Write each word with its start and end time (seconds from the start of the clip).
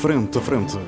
Frente 0.00 0.38
a 0.38 0.40
Frente. 0.40 0.78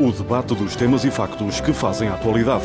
O 0.00 0.10
debate 0.10 0.52
dos 0.56 0.74
temas 0.74 1.04
e 1.04 1.10
factos 1.12 1.60
que 1.60 1.72
fazem 1.72 2.08
a 2.08 2.14
atualidade. 2.14 2.64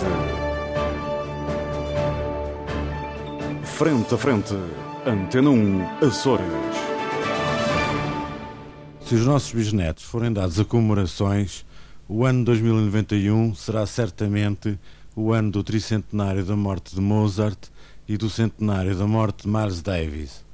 Frente 3.61 4.15
a 4.15 4.17
Frente. 4.17 4.55
Antena 5.05 5.51
1, 5.51 6.07
Açores. 6.07 6.47
Se 9.05 9.13
os 9.13 9.27
nossos 9.27 9.53
bisnetos 9.53 10.03
forem 10.03 10.33
dados 10.33 10.59
a 10.59 10.65
comemorações, 10.65 11.63
o 12.07 12.25
ano 12.25 12.43
2091 12.45 13.53
será 13.53 13.85
certamente 13.85 14.79
o 15.15 15.31
ano 15.31 15.51
do 15.51 15.63
tricentenário 15.63 16.43
da 16.43 16.55
morte 16.55 16.95
de 16.95 17.01
Mozart 17.01 17.67
e 18.07 18.17
do 18.17 18.31
centenário 18.31 18.95
da 18.95 19.05
morte 19.05 19.43
de 19.43 19.47
Miles 19.47 19.83
Davis. 19.83 20.48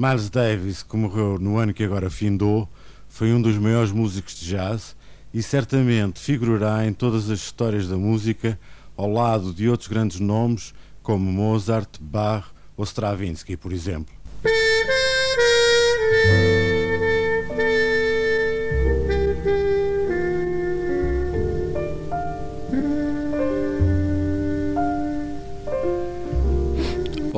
Miles 0.00 0.30
Davis, 0.30 0.82
que 0.82 0.96
morreu 0.96 1.38
no 1.38 1.58
ano 1.58 1.74
que 1.74 1.84
agora 1.84 2.08
findou, 2.08 2.66
foi 3.06 3.34
um 3.34 3.42
dos 3.42 3.58
maiores 3.58 3.92
músicos 3.92 4.34
de 4.34 4.48
jazz 4.48 4.96
e 5.30 5.42
certamente 5.42 6.18
figurará 6.18 6.86
em 6.86 6.92
todas 6.94 7.28
as 7.28 7.38
histórias 7.38 7.86
da 7.86 7.98
música 7.98 8.58
ao 8.96 9.12
lado 9.12 9.52
de 9.52 9.68
outros 9.68 9.90
grandes 9.90 10.18
nomes 10.18 10.72
como 11.02 11.30
Mozart, 11.30 12.00
Bach 12.00 12.46
ou 12.78 12.84
Stravinsky, 12.84 13.58
por 13.58 13.74
exemplo. 13.74 14.14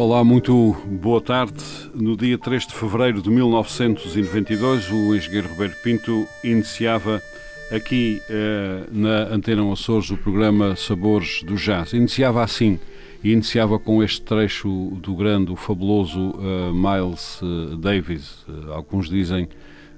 Olá, 0.04 0.24
muito 0.24 0.76
boa 0.84 1.20
tarde. 1.20 1.62
No 1.94 2.16
dia 2.16 2.36
3 2.36 2.66
de 2.66 2.74
fevereiro 2.74 3.22
de 3.22 3.30
1992, 3.30 4.90
o 4.90 5.14
engenheiro 5.14 5.48
Roberto 5.48 5.80
Pinto 5.80 6.26
iniciava 6.42 7.22
aqui 7.70 8.20
eh, 8.28 8.82
na 8.90 9.32
Antena 9.32 9.62
Açores 9.72 10.10
o 10.10 10.16
programa 10.16 10.74
Sabores 10.74 11.44
do 11.44 11.54
Jazz. 11.54 11.92
Iniciava 11.92 12.42
assim, 12.42 12.80
e 13.22 13.30
iniciava 13.30 13.78
com 13.78 14.02
este 14.02 14.22
trecho 14.22 14.68
do 15.00 15.14
grande, 15.14 15.52
o 15.52 15.56
fabuloso 15.56 16.34
eh, 16.36 16.72
Miles 16.72 17.40
eh, 17.40 17.76
Davis. 17.76 18.44
Eh, 18.48 18.74
alguns 18.74 19.08
dizem 19.08 19.48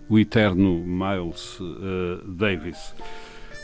o 0.06 0.19
eterno 0.19 0.84
Miles 0.84 1.58
Davis. 2.27 2.94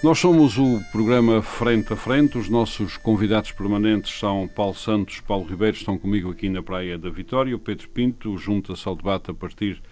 Nós 0.03 0.19
somos 0.19 0.57
o 0.57 0.81
programa 0.91 1.43
Frente 1.43 1.93
a 1.93 1.97
Frente. 1.97 2.39
Os 2.39 2.49
nossos 2.49 2.97
convidados 2.97 3.53
permanentes 3.53 4.19
são 4.19 4.49
Paulo 4.49 4.75
Santos, 4.75 5.21
Paulo 5.21 5.45
Ribeiro, 5.45 5.77
estão 5.77 5.99
comigo 5.99 6.31
aqui 6.31 6.49
na 6.49 6.63
Praia 6.63 6.97
da 6.97 7.11
Vitória. 7.11 7.55
O 7.55 7.59
Pedro 7.59 7.87
Pinto 7.91 8.39
junta-se 8.39 8.89
ao 8.89 8.97
debate 8.97 9.31
a 9.31 9.35
partir 9.35 9.83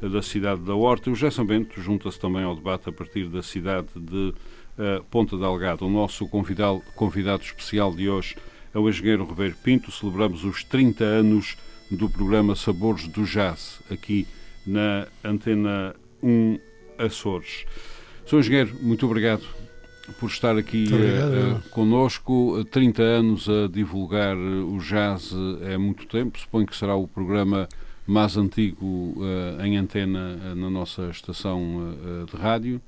da 0.00 0.22
cidade 0.22 0.62
da 0.62 0.74
Horta. 0.74 1.10
O 1.10 1.14
Gerson 1.14 1.44
Bento 1.44 1.82
junta-se 1.82 2.18
também 2.18 2.44
ao 2.44 2.56
debate 2.56 2.88
a 2.88 2.92
partir 2.92 3.28
da 3.28 3.42
cidade 3.42 3.88
de 3.94 4.32
uh, 4.78 5.04
Ponta 5.10 5.36
Delgada. 5.36 5.84
O 5.84 5.90
nosso 5.90 6.26
convidado, 6.28 6.82
convidado 6.96 7.42
especial 7.42 7.94
de 7.94 8.08
hoje 8.08 8.36
é 8.72 8.78
o 8.78 8.88
engenheiro 8.88 9.26
Ribeiro 9.26 9.56
Pinto. 9.62 9.92
Celebramos 9.92 10.44
os 10.44 10.64
30 10.64 11.04
anos 11.04 11.58
do 11.90 12.08
programa 12.08 12.56
Sabores 12.56 13.06
do 13.06 13.22
Jazz, 13.24 13.82
aqui 13.90 14.26
na 14.66 15.06
Antena 15.22 15.94
1 16.22 16.58
Açores. 16.98 17.66
Sr. 18.28 18.40
Engenheiro, 18.40 18.76
muito 18.82 19.06
obrigado 19.06 19.42
por 20.20 20.28
estar 20.28 20.54
aqui 20.58 20.86
uh, 20.92 21.56
uh, 21.56 21.70
conosco. 21.70 22.62
30 22.70 23.02
anos 23.02 23.48
a 23.48 23.66
divulgar 23.68 24.36
o 24.36 24.76
jazz 24.80 25.32
é 25.62 25.78
muito 25.78 26.06
tempo. 26.06 26.38
Suponho 26.38 26.66
que 26.66 26.76
será 26.76 26.94
o 26.94 27.08
programa 27.08 27.66
mais 28.06 28.36
antigo 28.36 29.14
uh, 29.16 29.64
em 29.64 29.78
antena 29.78 30.54
na 30.54 30.68
nossa 30.68 31.08
estação 31.08 31.96
de 32.30 32.36
rádio. 32.36 32.82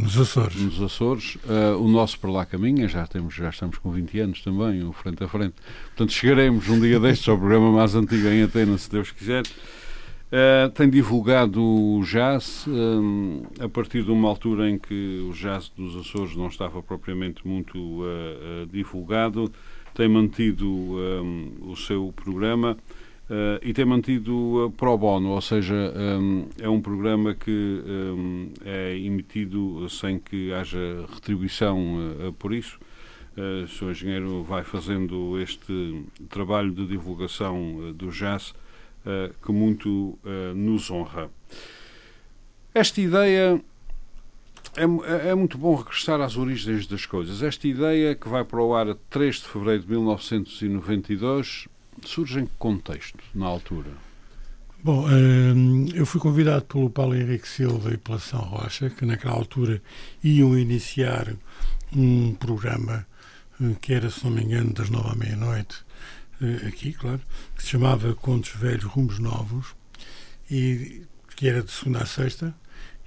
nos 0.00 0.16
Açores. 0.20 0.56
Nos 0.56 0.80
Açores. 0.80 1.36
o 1.80 1.88
nosso 1.88 2.20
para 2.20 2.30
lá 2.30 2.46
caminha, 2.46 2.86
já, 2.86 3.04
temos, 3.08 3.34
já 3.34 3.48
estamos 3.48 3.78
com 3.78 3.90
20 3.90 4.20
anos 4.20 4.40
também, 4.40 4.84
o 4.84 4.92
frente 4.92 5.24
a 5.24 5.26
frente. 5.26 5.54
Portanto, 5.86 6.12
chegaremos 6.12 6.68
um 6.68 6.78
dia 6.78 7.00
destes 7.00 7.28
ao 7.28 7.36
programa 7.36 7.72
mais 7.72 7.96
antigo 7.96 8.28
em 8.28 8.42
antena, 8.42 8.78
se 8.78 8.88
Deus 8.88 9.10
quiser. 9.10 9.42
Uh, 10.34 10.68
tem 10.70 10.90
divulgado 10.90 11.62
o 11.62 12.02
jazz 12.02 12.66
um, 12.66 13.44
a 13.60 13.68
partir 13.68 14.02
de 14.02 14.10
uma 14.10 14.28
altura 14.28 14.68
em 14.68 14.76
que 14.76 15.24
o 15.30 15.32
jazz 15.32 15.68
dos 15.68 15.94
Açores 15.94 16.34
não 16.34 16.48
estava 16.48 16.82
propriamente 16.82 17.46
muito 17.46 17.78
uh, 17.78 18.02
uh, 18.02 18.66
divulgado, 18.66 19.48
tem 19.94 20.08
mantido 20.08 20.68
um, 20.68 21.52
o 21.70 21.76
seu 21.76 22.12
programa 22.16 22.76
e 23.62 23.72
tem 23.72 23.84
mantido 23.86 24.74
pro 24.76 24.98
bono, 24.98 25.30
ou 25.30 25.40
seja, 25.40 25.74
um, 25.96 26.46
é 26.60 26.68
um 26.68 26.80
programa 26.80 27.34
que 27.34 27.82
é 28.66 28.98
emitido 28.98 29.88
sem 29.88 30.18
que 30.18 30.52
haja 30.52 31.06
retribuição 31.14 32.34
por 32.38 32.52
isso. 32.52 32.78
o 33.34 33.66
Sr. 33.66 33.92
Engenheiro 33.92 34.42
vai 34.42 34.62
fazendo 34.62 35.40
este 35.40 36.04
trabalho 36.28 36.70
de 36.70 36.86
divulgação 36.86 37.94
do 37.96 38.10
jazz 38.10 38.52
que 39.44 39.52
muito 39.52 40.18
uh, 40.24 40.54
nos 40.54 40.90
honra. 40.90 41.30
Esta 42.74 43.00
ideia 43.00 43.60
é, 44.76 45.28
é, 45.30 45.34
muito 45.34 45.56
bom 45.56 45.74
regressar 45.74 46.20
às 46.20 46.36
origens 46.36 46.86
das 46.86 47.06
coisas. 47.06 47.42
Esta 47.42 47.68
ideia 47.68 48.14
que 48.14 48.28
vai 48.28 48.44
para 48.44 48.60
o 48.60 48.74
ar 48.74 48.88
a 48.88 48.96
3 49.10 49.36
de 49.36 49.44
fevereiro 49.44 49.82
de 49.82 49.90
1992 49.90 51.68
surge 52.04 52.40
em 52.40 52.46
que 52.46 52.52
contexto, 52.58 53.22
na 53.34 53.46
altura? 53.46 53.90
Bom, 54.82 55.06
uh, 55.06 55.94
eu 55.94 56.04
fui 56.04 56.20
convidado 56.20 56.64
pelo 56.64 56.90
Paulo 56.90 57.14
Henrique 57.14 57.48
Silva 57.48 57.92
e 57.92 57.96
pela 57.96 58.18
São 58.18 58.40
Rocha, 58.40 58.90
que 58.90 59.06
naquela 59.06 59.34
altura 59.34 59.80
iam 60.22 60.58
iniciar 60.58 61.34
um 61.94 62.34
programa 62.34 63.06
que 63.80 63.94
era, 63.94 64.10
se 64.10 64.24
não 64.24 64.32
me 64.32 64.42
engano, 64.42 64.72
das 64.72 64.90
nove 64.90 65.10
à 65.10 65.14
meia-noite, 65.14 65.76
eh, 65.76 65.93
aqui, 66.66 66.92
claro, 66.92 67.20
que 67.56 67.62
se 67.62 67.70
chamava 67.70 68.14
Contos 68.14 68.50
Velhos 68.50 68.84
Rumos 68.84 69.18
Novos, 69.18 69.74
e 70.50 71.02
que 71.36 71.48
era 71.48 71.62
de 71.62 71.70
segunda 71.70 72.02
a 72.02 72.06
sexta, 72.06 72.54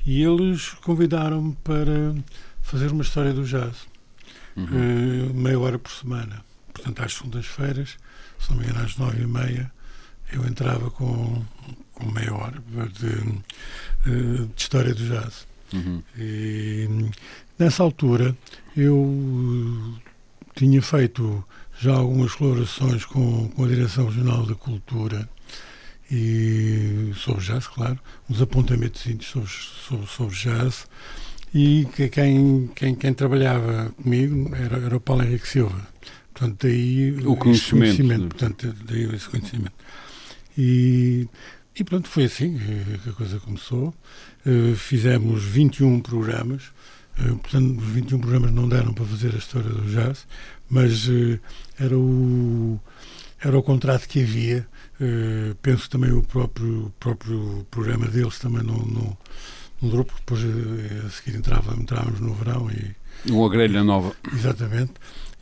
e 0.06 0.24
eles 0.24 0.70
convidaram-me 0.84 1.56
para 1.64 2.16
fazer 2.62 2.92
uma 2.92 3.04
história 3.04 3.34
do 3.34 3.44
jazz, 3.44 3.88
uhum. 4.56 4.66
uh, 4.66 5.34
meia 5.34 5.60
hora 5.60 5.80
por 5.80 5.92
semana. 5.92 6.44
Portanto, 6.74 7.02
às 7.04 7.14
segundas-feiras, 7.14 7.98
se 8.40 8.50
não 8.50 8.58
me 8.58 8.66
engano, 8.66 8.86
às 8.86 8.98
nove 8.98 9.22
e 9.22 9.28
meia, 9.28 9.72
eu 10.32 10.46
entrava 10.46 10.92
com, 10.92 11.44
com 11.94 12.12
meia 12.12 12.34
hora 12.34 12.62
de, 12.94 13.08
eh, 14.06 14.46
de 14.54 14.62
história 14.62 14.94
do 14.94 15.08
jazz. 15.08 15.48
Uhum. 15.74 16.04
E, 16.18 16.88
nessa 17.58 17.84
altura, 17.84 18.38
eu 18.76 20.00
tinha 20.58 20.82
feito 20.82 21.44
já 21.80 21.94
algumas 21.94 22.34
colaborações 22.34 23.06
com, 23.06 23.48
com 23.50 23.64
a 23.64 23.68
Direção 23.68 24.08
Regional 24.08 24.44
da 24.44 24.56
Cultura 24.56 25.30
e 26.12 27.12
sobre 27.16 27.44
jazz, 27.44 27.68
claro, 27.68 28.00
uns 28.28 28.42
apontamentos 28.42 29.02
sobre, 29.22 29.50
sobre, 29.50 30.08
sobre 30.08 30.36
jazz 30.36 30.88
e 31.54 31.88
que 31.96 32.10
quem, 32.10 32.70
quem, 32.76 32.96
quem 32.96 33.14
trabalhava 33.14 33.94
comigo 34.02 34.54
era, 34.56 34.78
era 34.78 34.98
o 34.98 35.00
Paulo 35.00 35.24
Henrique 35.24 35.48
Silva. 35.48 35.88
Portanto, 36.34 36.68
daí 36.68 37.12
o 37.24 37.36
conhecimento. 37.36 37.96
conhecimento 37.96 38.28
portanto, 38.28 38.76
daí 38.86 39.16
esse 39.16 39.30
conhecimento. 39.30 39.74
E, 40.58 41.28
e 41.76 41.84
pronto, 41.84 42.08
foi 42.08 42.26
assim 42.26 42.58
que 43.04 43.10
a 43.10 43.14
coisa 43.14 43.40
começou. 43.40 43.94
Uh, 44.46 44.76
fizemos 44.76 45.44
21 45.44 46.00
programas, 46.00 46.72
portanto, 47.42 47.80
os 47.80 47.88
21 47.88 48.20
programas 48.20 48.52
não 48.52 48.68
deram 48.68 48.94
para 48.94 49.06
fazer 49.06 49.34
a 49.34 49.38
história 49.38 49.70
do 49.70 49.90
jazz, 49.92 50.28
mas 50.70 51.08
uh, 51.08 51.40
era 51.80 51.98
o 51.98 52.80
era 53.40 53.58
o 53.58 53.64
contrato 53.64 54.08
que 54.08 54.22
havia. 54.22 54.68
Uh, 55.00 55.56
penso 55.62 55.90
também 55.90 56.12
o 56.12 56.24
próprio, 56.24 56.92
próprio 57.00 57.66
programa 57.70 58.08
deles 58.08 58.40
também 58.40 58.64
não, 58.64 58.78
não, 58.78 59.18
não 59.82 59.90
durou, 59.90 60.06
porque 60.06 60.22
depois 60.26 60.44
uh, 60.44 61.06
a 61.06 61.10
seguir 61.10 61.38
entrava, 61.38 61.76
entrávamos 61.76 62.20
no 62.20 62.34
verão 62.34 62.70
e. 62.72 62.96
Uma 63.32 63.50
grelha 63.50 63.84
nova. 63.84 64.14
Exatamente. 64.34 64.94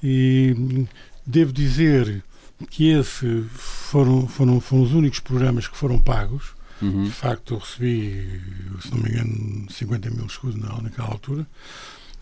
E 0.04 0.86
devo 1.26 1.52
dizer 1.52 2.24
que 2.70 2.90
esse 2.90 3.44
foram, 3.54 4.28
foram, 4.28 4.62
foram 4.62 4.84
os 4.84 4.94
únicos 4.94 5.20
programas 5.20 5.68
que 5.68 5.78
foram 5.78 6.00
pagos. 6.00 6.54
Uhum. 6.82 7.06
De 7.06 7.12
facto, 7.12 7.54
eu 7.54 7.58
recebi, 7.60 8.42
se 8.82 8.92
não 8.92 8.98
me 9.00 9.10
engano, 9.10 9.72
50 9.72 10.10
mil 10.10 10.26
escudos 10.26 10.56
naquela 10.56 11.10
altura 11.10 11.48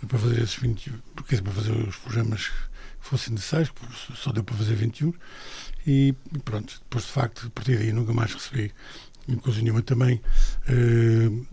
para 0.08 0.20
fazer 0.20 0.42
esses 0.42 0.56
20, 0.56 0.94
porque 1.16 1.42
para 1.42 1.54
fazer 1.54 1.72
os 1.72 1.96
programas 1.96 2.52
fossem 3.00 3.34
necessários, 3.34 3.72
só 4.16 4.32
deu 4.32 4.44
para 4.44 4.56
fazer 4.56 4.76
21, 4.76 5.14
e 5.86 6.14
pronto, 6.44 6.80
depois 6.84 7.06
de 7.06 7.12
facto, 7.12 7.48
a 7.48 7.50
partir 7.50 7.78
daí 7.78 7.92
nunca 7.92 8.14
mais 8.14 8.34
recebi 8.34 8.72
coisa 9.42 9.62
nenhuma 9.62 9.82
também. 9.82 10.22
Uh, 10.70 11.46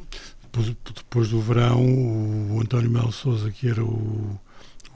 depois, 0.43 0.77
depois, 0.97 1.29
do 1.29 1.41
verão, 1.41 1.81
o 1.81 2.61
António 2.61 2.91
Melo 2.91 3.13
Souza, 3.13 3.51
que 3.53 3.69
era 3.69 3.85
o, 3.85 4.41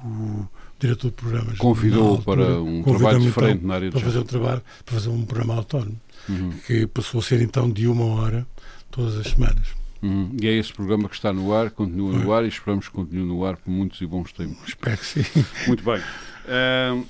o 0.04 0.48
diretor 0.80 1.10
de 1.10 1.16
programas, 1.16 1.58
convidou 1.58 2.20
para 2.22 2.60
um 2.60 2.82
trabalho 2.82 3.20
diferente 3.20 3.58
então, 3.58 3.68
na 3.68 3.74
área 3.74 3.90
para 3.90 4.00
fazer 4.00 4.18
um 4.18 4.24
trabalho, 4.24 4.62
para 4.84 4.94
fazer 4.94 5.08
um 5.10 5.24
programa 5.24 5.54
autónomo, 5.54 6.00
uhum. 6.28 6.50
que 6.66 6.86
passou 6.86 7.20
a 7.20 7.22
ser 7.22 7.40
então 7.42 7.70
de 7.70 7.86
uma 7.86 8.04
hora 8.04 8.46
todas 8.90 9.16
as 9.16 9.28
semanas. 9.28 9.68
Hum, 10.02 10.36
e 10.40 10.46
é 10.46 10.52
esse 10.52 10.72
programa 10.72 11.08
que 11.08 11.14
está 11.14 11.32
no 11.32 11.54
ar, 11.54 11.70
continua 11.70 12.12
no 12.12 12.32
ar 12.32 12.44
e 12.44 12.48
esperamos 12.48 12.88
que 12.88 12.94
continue 12.94 13.24
no 13.24 13.44
ar 13.44 13.56
por 13.56 13.70
muitos 13.70 14.00
e 14.02 14.06
bons 14.06 14.32
tempos. 14.32 14.68
Espero 14.68 14.98
que 14.98 15.06
sim. 15.06 15.44
Muito 15.66 15.82
bem. 15.82 15.98
Uh, 15.98 17.06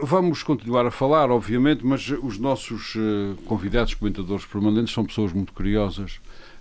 vamos 0.00 0.44
continuar 0.44 0.86
a 0.86 0.92
falar, 0.92 1.28
obviamente, 1.30 1.84
mas 1.84 2.08
os 2.22 2.38
nossos 2.38 2.94
uh, 2.94 3.36
convidados, 3.46 3.94
comentadores 3.94 4.46
permanentes, 4.46 4.94
são 4.94 5.04
pessoas 5.04 5.32
muito 5.32 5.52
curiosas 5.52 6.20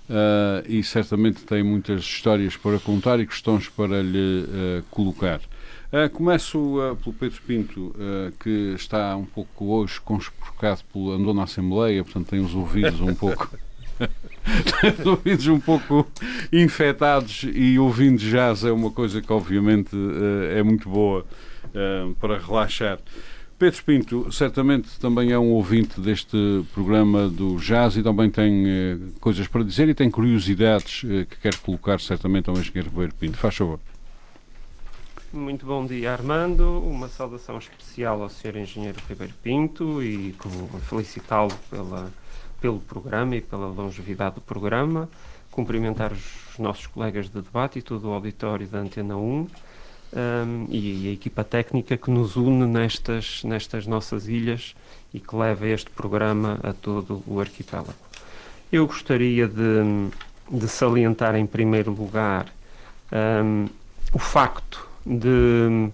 uh, 0.10 0.68
e 0.68 0.84
certamente 0.84 1.44
têm 1.44 1.62
muitas 1.62 2.02
histórias 2.02 2.58
para 2.58 2.80
contar 2.80 3.20
e 3.20 3.28
questões 3.28 3.70
para 3.70 4.02
lhe 4.02 4.84
uh, 5.92 6.10
começo 6.12 6.76
pelo 7.04 7.16
Pedro 7.16 7.42
Pinto, 7.46 7.96
que 8.40 8.74
está 8.76 9.16
um 9.16 9.26
pouco 9.26 9.66
hoje 9.66 10.00
conspurcado 10.02 10.82
pelo 10.92 11.12
andou 11.12 11.34
na 11.34 11.44
Assembleia, 11.44 12.04
portanto 12.04 12.28
tem 12.28 12.40
os 12.40 12.54
ouvidos 12.54 13.00
um 13.02 13.14
pouco. 13.14 13.50
os 15.00 15.06
ouvidos 15.06 15.48
um 15.48 15.60
pouco 15.60 16.08
infectados 16.54 17.46
e 17.52 17.80
ouvindo 17.80 18.20
jazz 18.20 18.64
é 18.64 18.72
uma 18.72 18.92
coisa 18.92 19.22
que 19.22 19.34
obviamente 19.34 19.90
é 20.56 20.62
muito 20.62 20.88
boa 20.88 21.26
uh, 21.68 22.14
para 22.16 22.38
relaxar. 22.38 23.00
Pedro 23.58 23.84
Pinto, 23.84 24.32
certamente 24.32 25.00
também 25.00 25.32
é 25.32 25.40
um 25.40 25.50
ouvinte 25.50 26.00
deste 26.00 26.38
programa 26.74 27.28
do 27.28 27.58
Jazz 27.58 27.98
e 27.98 28.04
também 28.04 28.30
tem 28.30 28.66
uh, 28.66 29.12
coisas 29.20 29.48
para 29.48 29.64
dizer 29.64 29.90
e 29.90 29.96
tem 29.96 30.12
curiosidades 30.12 31.04
uh, 31.04 31.26
que 31.26 31.38
quer 31.42 31.56
colocar 31.56 32.00
certamente 32.00 32.50
ao 32.50 32.58
engenheiro 32.58 32.92
Pinto. 33.20 33.38
Faz 33.38 33.56
favor. 33.56 33.80
Muito 35.34 35.66
bom 35.66 35.86
dia, 35.86 36.14
Armando. 36.14 36.80
Uma 36.80 37.10
saudação 37.10 37.58
especial 37.58 38.24
ao 38.24 38.30
Sr. 38.30 38.56
Engenheiro 38.60 38.98
Ribeiro 39.10 39.34
Pinto 39.44 40.02
e 40.02 40.34
felicitá-lo 40.88 41.52
pelo 42.62 42.80
programa 42.80 43.36
e 43.36 43.42
pela 43.42 43.68
longevidade 43.68 44.36
do 44.36 44.42
programa. 44.42 45.10
Cumprimentar 45.52 46.14
os 46.14 46.58
nossos 46.58 46.88
colegas 46.88 47.26
de 47.30 47.42
debate 47.42 47.80
e 47.80 47.82
todo 47.82 48.08
o 48.08 48.14
auditório 48.14 48.66
da 48.68 48.80
Antena 48.80 49.18
1 49.18 49.22
um, 49.22 49.48
e 50.70 51.10
a 51.10 51.12
equipa 51.12 51.44
técnica 51.44 51.98
que 51.98 52.10
nos 52.10 52.38
une 52.38 52.66
nestas, 52.66 53.44
nestas 53.44 53.86
nossas 53.86 54.30
ilhas 54.30 54.76
e 55.14 55.20
que 55.20 55.36
leva 55.36 55.68
este 55.68 55.90
programa 55.90 56.58
a 56.64 56.72
todo 56.72 57.22
o 57.28 57.42
arquipélago. 57.42 57.94
Eu 58.72 58.88
gostaria 58.88 59.46
de, 59.46 60.10
de 60.50 60.68
salientar 60.70 61.36
em 61.36 61.46
primeiro 61.46 61.92
lugar 61.92 62.48
um, 63.12 63.68
o 64.14 64.20
facto 64.20 64.87
de 65.08 65.90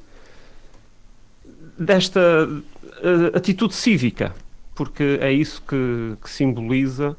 desta 1.77 2.48
uh, 2.48 3.38
atitude 3.38 3.74
cívica, 3.74 4.33
porque 4.75 5.18
é 5.21 5.31
isso 5.31 5.62
que, 5.62 6.15
que 6.21 6.30
simboliza 6.30 7.15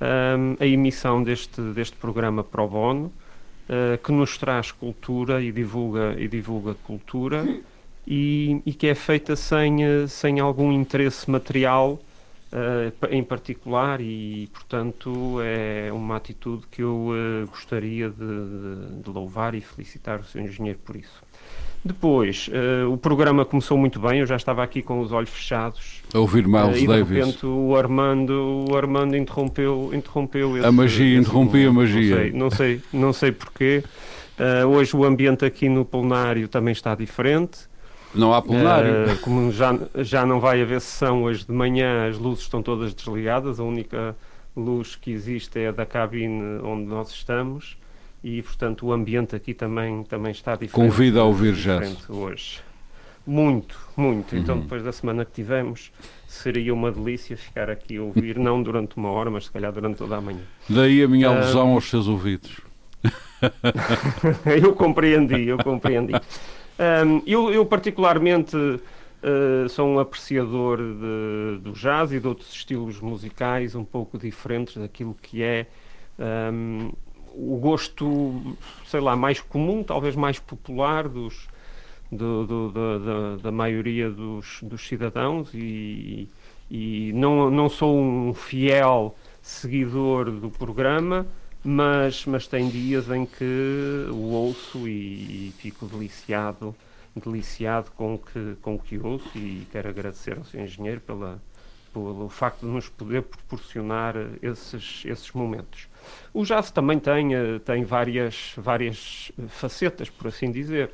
um, 0.00 0.56
a 0.60 0.66
emissão 0.66 1.22
deste, 1.22 1.60
deste 1.72 1.96
programa 1.96 2.42
Pro 2.44 2.68
Bono, 2.68 3.06
uh, 3.06 3.98
que 4.02 4.12
nos 4.12 4.36
traz 4.38 4.70
cultura 4.72 5.42
e 5.42 5.52
divulga, 5.52 6.14
e 6.18 6.28
divulga 6.28 6.74
cultura 6.74 7.46
e, 8.06 8.60
e 8.64 8.72
que 8.72 8.86
é 8.86 8.94
feita 8.94 9.36
sem, 9.36 9.84
uh, 9.84 10.08
sem 10.08 10.40
algum 10.40 10.72
interesse 10.72 11.30
material 11.30 12.00
uh, 12.52 13.06
em 13.10 13.24
particular 13.24 14.00
e, 14.00 14.48
portanto, 14.52 15.38
é 15.42 15.90
uma 15.92 16.16
atitude 16.16 16.66
que 16.70 16.82
eu 16.82 17.10
gostaria 17.48 18.10
de, 18.10 18.16
de, 18.16 19.02
de 19.02 19.10
louvar 19.10 19.54
e 19.54 19.60
felicitar 19.60 20.20
o 20.20 20.24
Sr. 20.24 20.42
Engenheiro 20.42 20.78
por 20.84 20.96
isso. 20.96 21.25
Depois, 21.86 22.48
uh, 22.48 22.92
o 22.92 22.96
programa 22.98 23.44
começou 23.44 23.78
muito 23.78 24.00
bem, 24.00 24.18
eu 24.18 24.26
já 24.26 24.34
estava 24.34 24.62
aqui 24.62 24.82
com 24.82 25.00
os 25.00 25.12
olhos 25.12 25.30
fechados. 25.30 26.02
A 26.12 26.18
ouvir 26.18 26.46
Miles 26.46 26.80
uh, 26.80 26.84
e 26.84 26.86
Davis. 26.86 27.08
de 27.08 27.14
repente 27.14 27.46
o 27.46 27.76
Armando, 27.76 28.66
o 28.68 28.76
Armando 28.76 29.16
interrompeu, 29.16 29.90
interrompeu 29.92 30.56
esse, 30.56 30.66
A 30.66 30.72
magia, 30.72 31.18
interrompia 31.18 31.68
a 31.68 31.72
magia. 31.72 32.16
Não 32.16 32.16
sei, 32.16 32.32
não 32.32 32.50
sei, 32.50 32.82
não 32.92 33.12
sei 33.12 33.32
porquê. 33.32 33.84
Uh, 34.38 34.66
hoje 34.66 34.96
o 34.96 35.04
ambiente 35.04 35.44
aqui 35.44 35.68
no 35.68 35.84
plenário 35.84 36.48
também 36.48 36.72
está 36.72 36.94
diferente. 36.94 37.60
Não 38.12 38.34
há 38.34 38.42
plenário. 38.42 39.12
Uh, 39.14 39.18
como 39.20 39.52
já, 39.52 39.78
já 39.96 40.26
não 40.26 40.40
vai 40.40 40.60
haver 40.60 40.80
sessão 40.80 41.22
hoje 41.22 41.46
de 41.46 41.52
manhã, 41.52 42.08
as 42.08 42.18
luzes 42.18 42.42
estão 42.42 42.62
todas 42.62 42.92
desligadas, 42.92 43.60
a 43.60 43.64
única 43.64 44.16
luz 44.56 44.96
que 44.96 45.12
existe 45.12 45.60
é 45.60 45.68
a 45.68 45.72
da 45.72 45.86
cabine 45.86 46.60
onde 46.62 46.84
nós 46.86 47.10
estamos 47.10 47.76
e, 48.26 48.42
portanto, 48.42 48.84
o 48.84 48.92
ambiente 48.92 49.36
aqui 49.36 49.54
também, 49.54 50.02
também 50.02 50.32
está 50.32 50.56
diferente. 50.56 50.72
Convida 50.72 51.20
a 51.20 51.24
ouvir 51.24 51.54
jazz. 51.54 52.10
Hoje. 52.10 52.58
Muito, 53.24 53.78
muito. 53.96 54.34
Então, 54.34 54.36
uhum. 54.36 54.42
Então, 54.42 54.60
depois 54.62 54.82
da 54.82 54.90
semana 54.90 55.24
que 55.24 55.30
tivemos, 55.30 55.92
seria 56.26 56.74
uma 56.74 56.90
delícia 56.90 57.36
ficar 57.36 57.70
aqui 57.70 57.98
a 57.98 58.02
ouvir, 58.02 58.36
não 58.36 58.60
durante 58.60 58.96
uma 58.96 59.12
hora, 59.12 59.30
mas 59.30 59.44
se 59.44 59.52
calhar 59.52 59.70
durante 59.70 59.98
toda 59.98 60.16
a 60.16 60.20
manhã. 60.20 60.40
Daí 60.68 61.04
a 61.04 61.06
minha 61.06 61.28
alusão 61.28 61.70
um... 61.70 61.74
aos 61.74 61.88
seus 61.88 62.08
ouvidos. 62.08 62.60
eu 64.60 64.74
compreendi, 64.74 65.46
eu 65.46 65.58
compreendi. 65.58 66.14
Um, 66.14 67.22
eu, 67.24 67.52
eu, 67.52 67.64
particularmente, 67.64 68.56
uh, 68.56 69.68
sou 69.68 69.86
um 69.86 70.00
apreciador 70.00 70.78
de, 70.78 71.60
do 71.60 71.72
jazz 71.74 72.10
e 72.10 72.18
de 72.18 72.26
outros 72.26 72.52
estilos 72.52 73.00
musicais 73.00 73.76
um 73.76 73.84
pouco 73.84 74.18
diferentes 74.18 74.76
daquilo 74.76 75.16
que 75.22 75.44
é 75.44 75.68
um, 76.18 76.90
o 77.36 77.58
gosto, 77.58 78.56
sei 78.86 79.00
lá, 79.00 79.14
mais 79.14 79.40
comum, 79.40 79.82
talvez 79.82 80.16
mais 80.16 80.38
popular 80.38 81.06
dos, 81.06 81.48
do, 82.10 82.46
do, 82.46 82.72
da, 82.72 83.36
da, 83.42 83.52
maioria 83.52 84.10
dos, 84.10 84.60
dos 84.62 84.86
cidadãos 84.86 85.50
e, 85.52 86.28
e 86.70 87.12
não, 87.14 87.50
não 87.50 87.68
sou 87.68 87.98
um 87.98 88.32
fiel 88.32 89.14
seguidor 89.42 90.30
do 90.30 90.50
programa, 90.50 91.26
mas, 91.62 92.24
mas 92.24 92.46
tem 92.46 92.68
dias 92.70 93.10
em 93.10 93.26
que 93.26 94.06
o 94.10 94.30
ouço 94.30 94.88
e, 94.88 95.48
e 95.48 95.54
fico 95.58 95.84
deliciado, 95.86 96.74
deliciado 97.14 97.90
com 97.90 98.14
o 98.14 98.18
que, 98.18 98.56
com 98.62 98.76
o 98.76 98.78
que 98.78 98.98
ouço 98.98 99.36
e 99.36 99.66
quero 99.70 99.90
agradecer 99.90 100.38
ao 100.38 100.44
Sr. 100.44 100.60
Engenheiro 100.62 101.00
pela, 101.02 101.40
pelo 101.92 102.28
facto 102.30 102.60
de 102.60 102.72
nos 102.72 102.88
poder 102.88 103.22
proporcionar 103.22 104.14
esses, 104.42 105.02
esses 105.04 105.30
momentos. 105.32 105.88
O 106.32 106.44
jazz 106.44 106.70
também 106.70 106.98
tem, 106.98 107.34
eh, 107.34 107.58
tem 107.64 107.84
várias, 107.84 108.52
várias 108.56 109.32
facetas, 109.48 110.10
por 110.10 110.28
assim 110.28 110.50
dizer. 110.50 110.90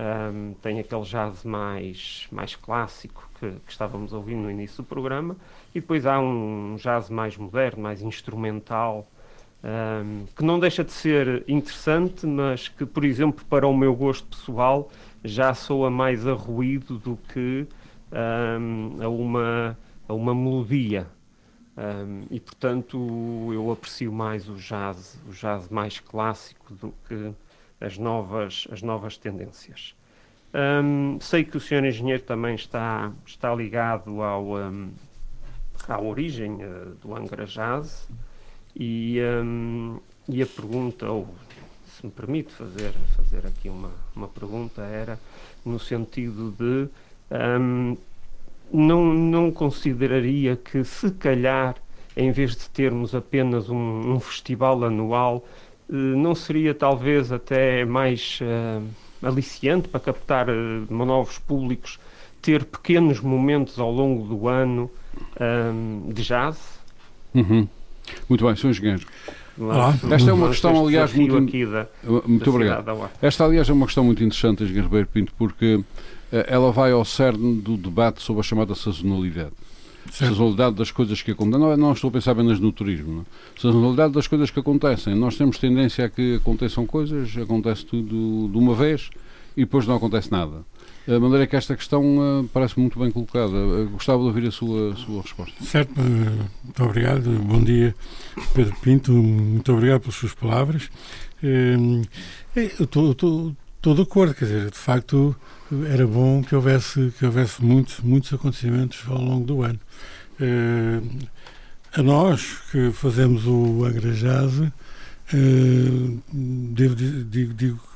Um, 0.00 0.54
tem 0.62 0.78
aquele 0.78 1.02
jazz 1.02 1.42
mais, 1.42 2.28
mais 2.30 2.54
clássico 2.54 3.28
que, 3.38 3.50
que, 3.50 3.70
estávamos 3.72 4.12
ouvindo 4.12 4.42
no 4.42 4.50
início 4.50 4.84
do 4.84 4.86
programa, 4.86 5.36
e 5.74 5.80
depois 5.80 6.06
há 6.06 6.20
um 6.20 6.76
jazz 6.76 7.10
mais 7.10 7.36
moderno, 7.36 7.82
mais 7.82 8.00
instrumental, 8.00 9.08
um, 9.64 10.24
que 10.36 10.44
não 10.44 10.60
deixa 10.60 10.84
de 10.84 10.92
ser 10.92 11.42
interessante, 11.48 12.24
mas 12.26 12.68
que, 12.68 12.86
por 12.86 13.04
exemplo, 13.04 13.44
para 13.46 13.66
o 13.66 13.76
meu 13.76 13.92
gosto 13.92 14.28
pessoal, 14.28 14.88
já 15.24 15.52
soa 15.52 15.90
mais 15.90 16.26
a 16.28 16.32
ruído 16.32 16.96
do 16.98 17.18
que 17.32 17.66
um, 18.12 19.02
a, 19.02 19.08
uma, 19.08 19.78
a 20.08 20.14
uma 20.14 20.32
melodia. 20.32 21.08
Um, 21.78 22.24
e 22.28 22.40
portanto 22.40 23.50
eu 23.52 23.70
aprecio 23.70 24.12
mais 24.12 24.48
o 24.48 24.56
jazz, 24.56 25.16
o 25.28 25.32
jazz 25.32 25.68
mais 25.68 26.00
clássico 26.00 26.74
do 26.74 26.92
que 27.06 27.32
as 27.80 27.96
novas, 27.96 28.66
as 28.72 28.82
novas 28.82 29.16
tendências. 29.16 29.94
Um, 30.52 31.20
sei 31.20 31.44
que 31.44 31.56
o 31.56 31.60
senhor 31.60 31.84
engenheiro 31.84 32.22
também 32.24 32.56
está, 32.56 33.12
está 33.24 33.54
ligado 33.54 34.22
ao, 34.22 34.56
um, 34.56 34.90
à 35.86 36.00
origem 36.00 36.54
uh, 36.54 36.96
do 37.00 37.14
Angra 37.14 37.46
Jazz 37.46 38.08
e, 38.74 39.18
e 40.28 40.42
a 40.42 40.46
pergunta, 40.46 41.08
ou 41.08 41.28
se 41.86 42.04
me 42.04 42.10
permite 42.10 42.52
fazer, 42.52 42.92
fazer 43.16 43.46
aqui 43.46 43.68
uma, 43.68 43.92
uma 44.16 44.26
pergunta, 44.26 44.82
era 44.82 45.18
no 45.64 45.78
sentido 45.78 46.50
de 46.58 46.88
não, 48.72 49.04
não 49.12 49.50
consideraria 49.50 50.56
que, 50.56 50.84
se 50.84 51.10
calhar, 51.12 51.76
em 52.16 52.30
vez 52.32 52.56
de 52.56 52.68
termos 52.70 53.14
apenas 53.14 53.68
um, 53.68 54.14
um 54.14 54.20
festival 54.20 54.84
anual, 54.84 55.44
eh, 55.90 55.94
não 55.94 56.34
seria 56.34 56.74
talvez 56.74 57.32
até 57.32 57.84
mais 57.84 58.40
uh, 58.42 58.82
aliciante 59.26 59.88
para 59.88 60.00
captar 60.00 60.48
uh, 60.48 60.86
novos 60.90 61.38
públicos 61.38 61.98
ter 62.40 62.64
pequenos 62.64 63.20
momentos 63.20 63.78
ao 63.78 63.90
longo 63.90 64.24
do 64.26 64.48
ano 64.48 64.90
um, 65.40 66.12
de 66.12 66.22
jazz? 66.22 66.78
Uhum. 67.34 67.68
Muito 68.28 68.44
bem, 68.44 68.56
Sr. 68.56 68.68
Engenheiro. 68.68 69.06
Esta 70.10 70.30
é 70.30 70.32
uma 70.32 70.48
questão, 70.48 70.86
aliás, 70.86 71.12
muito, 71.12 71.34
da, 71.66 71.86
muito 72.26 72.44
da 72.44 72.50
obrigado. 72.50 73.10
Esta, 73.20 73.44
aliás, 73.44 73.68
é 73.68 73.72
uma 73.72 73.86
questão 73.86 74.04
muito 74.04 74.22
interessante, 74.22 74.62
Engenheiro 74.62 74.86
Ribeiro 74.86 75.08
Pinto, 75.08 75.32
porque 75.36 75.82
ela 76.30 76.70
vai 76.72 76.92
ao 76.92 77.04
cerne 77.04 77.60
do 77.60 77.76
debate 77.76 78.22
sobre 78.22 78.40
a 78.40 78.42
chamada 78.42 78.74
sazonalidade. 78.74 79.52
Certo. 80.10 80.30
Sazonalidade 80.30 80.76
das 80.76 80.90
coisas 80.90 81.20
que 81.22 81.30
acontecem. 81.30 81.60
Não, 81.60 81.76
não 81.76 81.92
estou 81.92 82.08
a 82.08 82.12
pensar 82.12 82.32
apenas 82.32 82.58
no 82.58 82.72
turismo. 82.72 83.12
Não? 83.12 83.20
É? 83.22 83.60
Sazonalidade 83.60 84.14
das 84.14 84.26
coisas 84.26 84.50
que 84.50 84.58
acontecem. 84.58 85.14
Nós 85.14 85.36
temos 85.36 85.58
tendência 85.58 86.06
a 86.06 86.08
que 86.08 86.36
aconteçam 86.36 86.86
coisas, 86.86 87.36
acontece 87.36 87.84
tudo 87.84 88.48
de 88.50 88.58
uma 88.58 88.74
vez 88.74 89.10
e 89.56 89.60
depois 89.60 89.86
não 89.86 89.96
acontece 89.96 90.30
nada. 90.30 90.64
De 91.06 91.18
maneira 91.18 91.46
que 91.46 91.56
esta 91.56 91.74
questão 91.74 92.18
uh, 92.18 92.48
parece 92.52 92.78
muito 92.78 92.98
bem 92.98 93.10
colocada. 93.10 93.84
Gostava 93.90 94.18
de 94.18 94.26
ouvir 94.26 94.46
a 94.46 94.50
sua, 94.50 94.92
a 94.92 94.96
sua 94.96 95.22
resposta. 95.22 95.64
Certo, 95.64 95.98
muito 95.98 96.84
obrigado. 96.84 97.30
Bom 97.42 97.62
dia, 97.62 97.94
Pedro 98.54 98.76
Pinto. 98.82 99.12
Muito 99.12 99.72
obrigado 99.72 100.02
pelas 100.02 100.16
suas 100.16 100.34
palavras. 100.34 100.90
Eu 101.42 102.84
estou 102.84 103.54
de 103.94 104.02
acordo, 104.02 104.34
quer 104.34 104.44
dizer, 104.44 104.70
de 104.70 104.76
facto 104.76 105.34
era 105.90 106.06
bom 106.06 106.42
que 106.42 106.54
houvesse, 106.54 107.12
que 107.18 107.26
houvesse 107.26 107.62
muitos, 107.62 108.00
muitos 108.00 108.32
acontecimentos 108.32 109.00
ao 109.08 109.20
longo 109.20 109.44
do 109.44 109.62
ano. 109.62 109.80
a 111.92 112.02
nós 112.02 112.58
que 112.70 112.90
fazemos 112.92 113.46
o 113.46 113.84
Angra 113.84 114.12
Jazz, 114.12 114.60
devo, 116.74 116.94
digo, 116.94 117.54
digo 117.54 117.88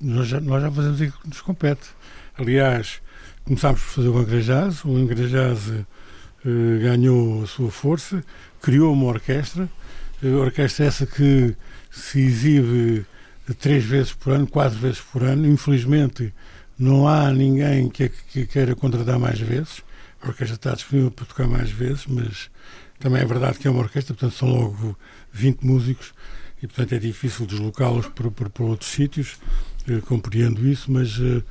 nós 0.00 0.28
já, 0.28 0.40
nós 0.40 0.62
já 0.62 0.70
fazemos 0.70 1.00
aquilo 1.00 1.18
que 1.20 1.28
nos 1.28 1.40
compete. 1.40 1.88
Aliás, 2.36 3.00
começámos 3.44 3.80
por 3.80 3.88
fazer 3.88 4.08
o 4.08 4.18
Angrajaz, 4.18 4.84
o 4.84 4.96
Angrajaz 4.96 5.68
uh, 5.68 5.84
ganhou 6.80 7.42
a 7.42 7.46
sua 7.46 7.70
força, 7.70 8.22
criou 8.60 8.92
uma 8.92 9.06
orquestra, 9.06 9.68
a 10.22 10.26
orquestra 10.26 10.86
essa 10.86 11.06
que 11.06 11.54
se 11.90 12.20
exibe 12.20 13.06
três 13.58 13.84
vezes 13.84 14.12
por 14.12 14.32
ano, 14.32 14.46
quatro 14.46 14.78
vezes 14.78 15.00
por 15.00 15.22
ano. 15.22 15.46
Infelizmente, 15.46 16.32
não 16.78 17.08
há 17.08 17.30
ninguém 17.32 17.88
que, 17.88 18.08
que 18.08 18.46
queira 18.46 18.74
contratar 18.76 19.18
mais 19.18 19.40
vezes. 19.40 19.82
A 20.22 20.28
orquestra 20.28 20.56
está 20.56 20.74
disponível 20.74 21.10
para 21.10 21.26
tocar 21.26 21.46
mais 21.46 21.70
vezes, 21.70 22.06
mas 22.06 22.50
também 22.98 23.20
é 23.20 23.24
verdade 23.24 23.58
que 23.58 23.66
é 23.66 23.70
uma 23.70 23.80
orquestra, 23.80 24.14
portanto 24.14 24.36
são 24.36 24.48
logo 24.48 24.96
20 25.32 25.64
músicos 25.64 26.12
e, 26.62 26.66
portanto, 26.66 26.92
é 26.92 26.98
difícil 26.98 27.46
deslocá-los 27.46 28.08
para, 28.08 28.30
para, 28.30 28.50
para, 28.50 28.64
outros 28.64 28.90
sítios. 28.90 29.36
Eu 29.86 30.02
compreendo 30.02 30.66
isso, 30.66 30.90
mas 30.90 31.18
uh, 31.18 31.42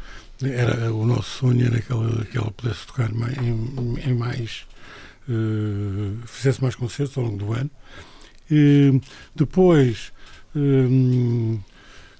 era 0.43 0.93
o 0.93 1.05
nosso 1.05 1.39
sonho 1.39 1.65
era 1.65 1.81
que 1.81 1.91
ela, 1.91 2.25
que 2.25 2.38
ela 2.38 2.51
pudesse 2.51 2.86
tocar 2.86 3.10
em, 3.10 4.10
em, 4.10 4.13
mais. 4.13 4.65
Uh, 5.27 6.17
fizesse 6.25 6.62
mais 6.62 6.75
concertos 6.75 7.17
ao 7.17 7.24
longo 7.24 7.38
do 7.38 7.53
ano. 7.53 7.72
E, 8.51 9.01
depois. 9.36 10.12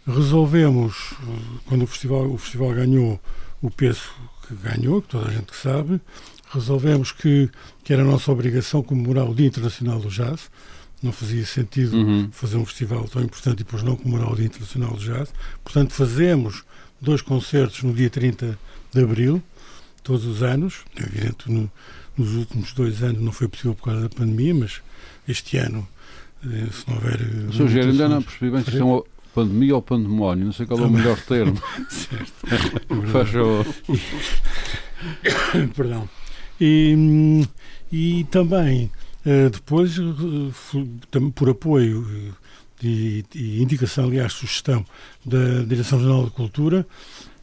Resolvemos, 0.08 1.14
quando 1.66 1.84
o 1.84 1.88
festival, 1.88 2.32
o 2.32 2.38
festival 2.38 2.74
ganhou 2.74 3.20
o 3.62 3.70
peso 3.70 4.10
que 4.48 4.56
ganhou, 4.56 5.02
que 5.02 5.10
toda 5.10 5.28
a 5.28 5.32
gente 5.32 5.54
sabe, 5.56 6.00
resolvemos 6.50 7.12
que, 7.12 7.50
que 7.84 7.92
era 7.92 8.02
a 8.02 8.06
nossa 8.06 8.32
obrigação 8.32 8.82
comemorar 8.82 9.30
o 9.30 9.36
Dia 9.36 9.48
Internacional 9.48 10.00
do 10.00 10.10
Jazz, 10.10 10.50
não 11.04 11.12
fazia 11.12 11.46
sentido 11.46 11.96
uhum. 11.96 12.30
fazer 12.32 12.58
um 12.58 12.66
festival 12.66 13.04
tão 13.08 13.22
importante 13.22 13.56
e 13.56 13.64
depois 13.64 13.84
não 13.84 13.96
comemorar 13.96 14.32
o 14.32 14.36
Dia 14.36 14.46
Internacional 14.46 14.92
do 14.92 15.00
Jazz. 15.00 15.32
Portanto, 15.64 15.94
fazemos 15.94 16.64
dois 17.00 17.22
concertos 17.22 17.84
no 17.84 17.94
dia 17.94 18.10
30 18.10 18.58
de 18.94 19.04
Abril, 19.04 19.44
todos 20.04 20.26
os 20.26 20.42
anos. 20.42 20.80
É 20.96 21.04
evidente, 21.04 21.52
no, 21.52 21.70
nos 22.18 22.34
últimos 22.34 22.74
dois 22.74 23.04
anos 23.04 23.22
não 23.22 23.32
foi 23.32 23.48
possível 23.48 23.76
por 23.76 23.86
causa 23.86 24.02
da 24.02 24.10
pandemia, 24.10 24.56
mas 24.56 24.82
este 25.28 25.58
ano, 25.58 25.88
eh, 26.44 26.68
se 26.72 26.88
não 26.88 26.96
houver. 26.96 27.20
Sr. 27.52 27.80
Ainda 27.80 28.10
não 28.10 28.24
percebi 28.24 28.50
bem 28.50 28.64
se 28.64 28.72
são 28.72 29.06
pandemia 29.38 29.76
ou 29.76 29.82
pandemónio, 29.84 30.46
não 30.46 30.52
sei 30.52 30.66
qual 30.66 30.80
é 30.80 30.86
o 30.86 30.90
melhor 30.90 31.22
termo. 31.22 31.62
certo. 31.90 32.34
Faz 33.14 33.30
Perdão. 35.76 36.10
E, 36.60 36.96
hum, 36.98 37.46
e 37.92 38.24
também 38.32 38.90
eh, 39.24 39.50
depois, 39.50 40.00
eh, 40.00 41.20
por 41.36 41.50
apoio 41.50 42.34
e, 42.82 43.24
e, 43.36 43.62
indicação, 43.62 44.06
aliás, 44.06 44.34
sugestão 44.34 44.84
da 45.24 45.62
Direção-Geral 45.68 46.24
da 46.24 46.32
Cultura, 46.32 46.88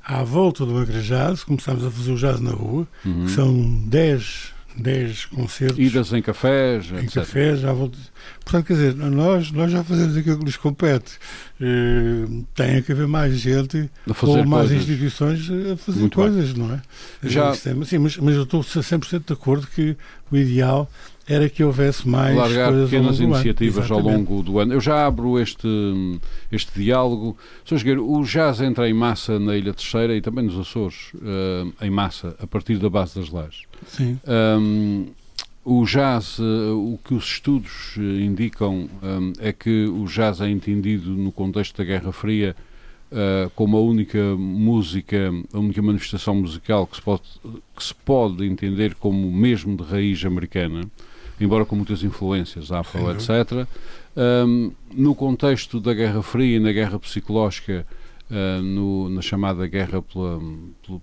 à 0.04 0.24
volta 0.24 0.66
do 0.66 0.76
Agrajaz, 0.76 1.44
começámos 1.44 1.84
a 1.84 1.90
fazer 1.92 2.10
o 2.10 2.16
jazz 2.16 2.40
na 2.40 2.50
rua, 2.50 2.88
uhum. 3.04 3.26
que 3.26 3.30
são 3.30 3.54
10 3.86 4.52
10 4.76 5.26
concertos. 5.26 5.78
Idas 5.78 6.12
em 6.12 6.20
cafés, 6.20 6.90
Em 6.90 7.04
etc. 7.04 7.14
cafés, 7.14 7.64
à 7.64 7.72
volta. 7.72 7.96
Portanto, 8.44 8.66
quer 8.66 8.72
dizer, 8.74 8.94
nós, 8.94 9.50
nós 9.52 9.70
já 9.70 9.84
fazemos 9.84 10.16
aquilo 10.16 10.38
que 10.38 10.44
nos 10.44 10.56
compete. 10.56 11.12
Uh, 11.60 12.44
tem 12.54 12.82
que 12.82 12.90
haver 12.92 13.06
mais 13.06 13.38
gente 13.38 13.88
ou 14.22 14.44
mais 14.44 14.68
coisas. 14.68 14.82
instituições 14.88 15.48
a 15.72 15.76
fazer 15.76 16.00
Muito 16.00 16.16
coisas, 16.16 16.52
bem. 16.52 16.62
não 16.62 16.74
é? 16.74 16.82
Já... 17.22 17.54
Sim, 17.54 17.74
mas, 18.00 18.16
mas 18.16 18.34
eu 18.34 18.42
estou 18.42 18.60
100% 18.62 19.24
de 19.26 19.32
acordo 19.32 19.66
que 19.68 19.96
o 20.30 20.36
ideal 20.36 20.90
era 21.26 21.48
que 21.48 21.64
houvesse 21.64 22.06
mais 22.06 22.36
largar 22.36 22.72
pequenas 22.72 23.18
iniciativas 23.18 23.90
ao 23.90 24.00
longo 24.00 24.42
do 24.42 24.58
ano. 24.58 24.74
Eu 24.74 24.80
já 24.80 25.06
abro 25.06 25.38
este, 25.38 25.68
este 26.52 26.78
diálogo. 26.78 27.36
Sr. 27.64 27.78
Jogueiro, 27.78 28.10
o 28.10 28.24
jazz 28.24 28.60
entra 28.60 28.88
em 28.88 28.94
massa 28.94 29.38
na 29.38 29.56
Ilha 29.56 29.72
Terceira 29.72 30.14
e 30.14 30.20
também 30.20 30.44
nos 30.44 30.58
Açores, 30.58 31.12
uh, 31.14 31.72
em 31.80 31.90
massa, 31.90 32.36
a 32.38 32.46
partir 32.46 32.78
da 32.78 32.90
base 32.90 33.18
das 33.18 33.30
lajes. 33.30 33.62
Sim. 33.86 34.18
Um, 34.26 35.06
o 35.64 35.84
jazz, 35.86 36.38
uh, 36.38 36.42
o 36.76 36.98
que 37.02 37.14
os 37.14 37.24
estudos 37.24 37.96
uh, 37.96 38.02
indicam 38.02 38.88
um, 39.02 39.32
é 39.38 39.50
que 39.50 39.86
o 39.86 40.04
jazz 40.04 40.42
é 40.42 40.48
entendido 40.48 41.10
no 41.10 41.32
contexto 41.32 41.78
da 41.78 41.84
Guerra 41.84 42.12
Fria 42.12 42.54
uh, 43.10 43.50
como 43.54 43.78
a 43.78 43.80
única 43.80 44.36
música, 44.36 45.32
a 45.52 45.58
única 45.58 45.80
manifestação 45.80 46.34
musical 46.34 46.86
que 46.86 46.96
se 46.96 47.02
pode, 47.02 47.22
que 47.74 47.82
se 47.82 47.94
pode 47.94 48.44
entender 48.44 48.94
como 48.96 49.32
mesmo 49.32 49.74
de 49.74 49.84
raiz 49.84 50.22
americana 50.24 50.82
embora 51.40 51.64
com 51.64 51.76
muitas 51.76 52.02
influências 52.02 52.70
afro, 52.70 53.10
etc. 53.10 53.66
Um, 54.16 54.72
no 54.92 55.14
contexto 55.14 55.80
da 55.80 55.92
Guerra 55.92 56.22
Fria 56.22 56.56
e 56.56 56.60
na 56.60 56.72
guerra 56.72 56.98
psicológica, 56.98 57.86
uh, 58.30 58.62
no, 58.62 59.08
na 59.10 59.20
chamada 59.20 59.66
guerra 59.66 60.00
pela, 60.02 60.40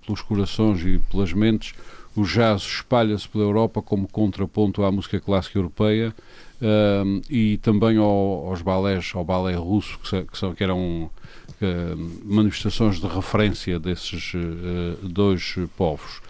pelos 0.04 0.22
corações 0.22 0.80
e 0.84 0.98
pelas 1.10 1.32
mentes, 1.32 1.74
o 2.14 2.24
jazz 2.24 2.62
espalha-se 2.62 3.28
pela 3.28 3.44
Europa 3.44 3.80
como 3.80 4.06
contraponto 4.06 4.82
à 4.82 4.92
música 4.92 5.18
clássica 5.18 5.58
europeia 5.58 6.14
um, 6.62 7.20
e 7.28 7.56
também 7.58 7.96
ao, 7.96 8.48
aos 8.48 8.62
balés, 8.62 9.12
ao 9.14 9.24
balé 9.24 9.54
russo, 9.54 9.98
que, 9.98 10.22
que, 10.24 10.38
são, 10.38 10.54
que 10.54 10.62
eram 10.62 11.10
uh, 11.10 11.10
manifestações 12.24 13.00
de 13.00 13.06
referência 13.06 13.80
desses 13.80 14.34
uh, 14.34 15.08
dois 15.08 15.56
povos. 15.76 16.20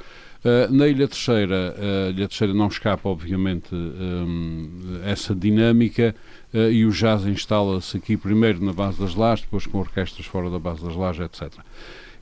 Uh, 0.45 0.73
na 0.73 0.89
Ilha 0.89 1.07
Terceira, 1.07 1.73
uh, 1.79 2.09
a 2.09 2.11
Ilha 2.11 2.27
Terceira 2.27 2.53
não 2.53 2.67
escapa, 2.67 3.09
obviamente, 3.09 3.73
um, 3.73 4.69
essa 5.05 5.37
dinâmica 5.37 6.17
uh, 6.53 6.69
e 6.69 6.85
o 6.85 6.91
jazz 6.91 7.25
instala-se 7.27 7.97
aqui 7.97 8.17
primeiro 8.17 8.65
na 8.65 8.73
base 8.73 8.99
das 8.99 9.15
lajes, 9.15 9.45
depois 9.45 9.67
com 9.67 9.79
orquestras 9.79 10.27
fora 10.27 10.51
da 10.51 10.59
base 10.59 10.85
das 10.85 10.97
lajes, 10.97 11.21
etc. 11.21 11.61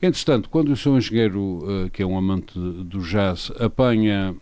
Entretanto, 0.03 0.49
quando 0.49 0.69
o 0.69 0.77
seu 0.77 0.97
engenheiro, 0.97 1.89
que 1.93 2.01
é 2.01 2.05
um 2.05 2.17
amante 2.17 2.57
do 2.57 3.01
jazz, 3.01 3.51
apanha 3.59 4.35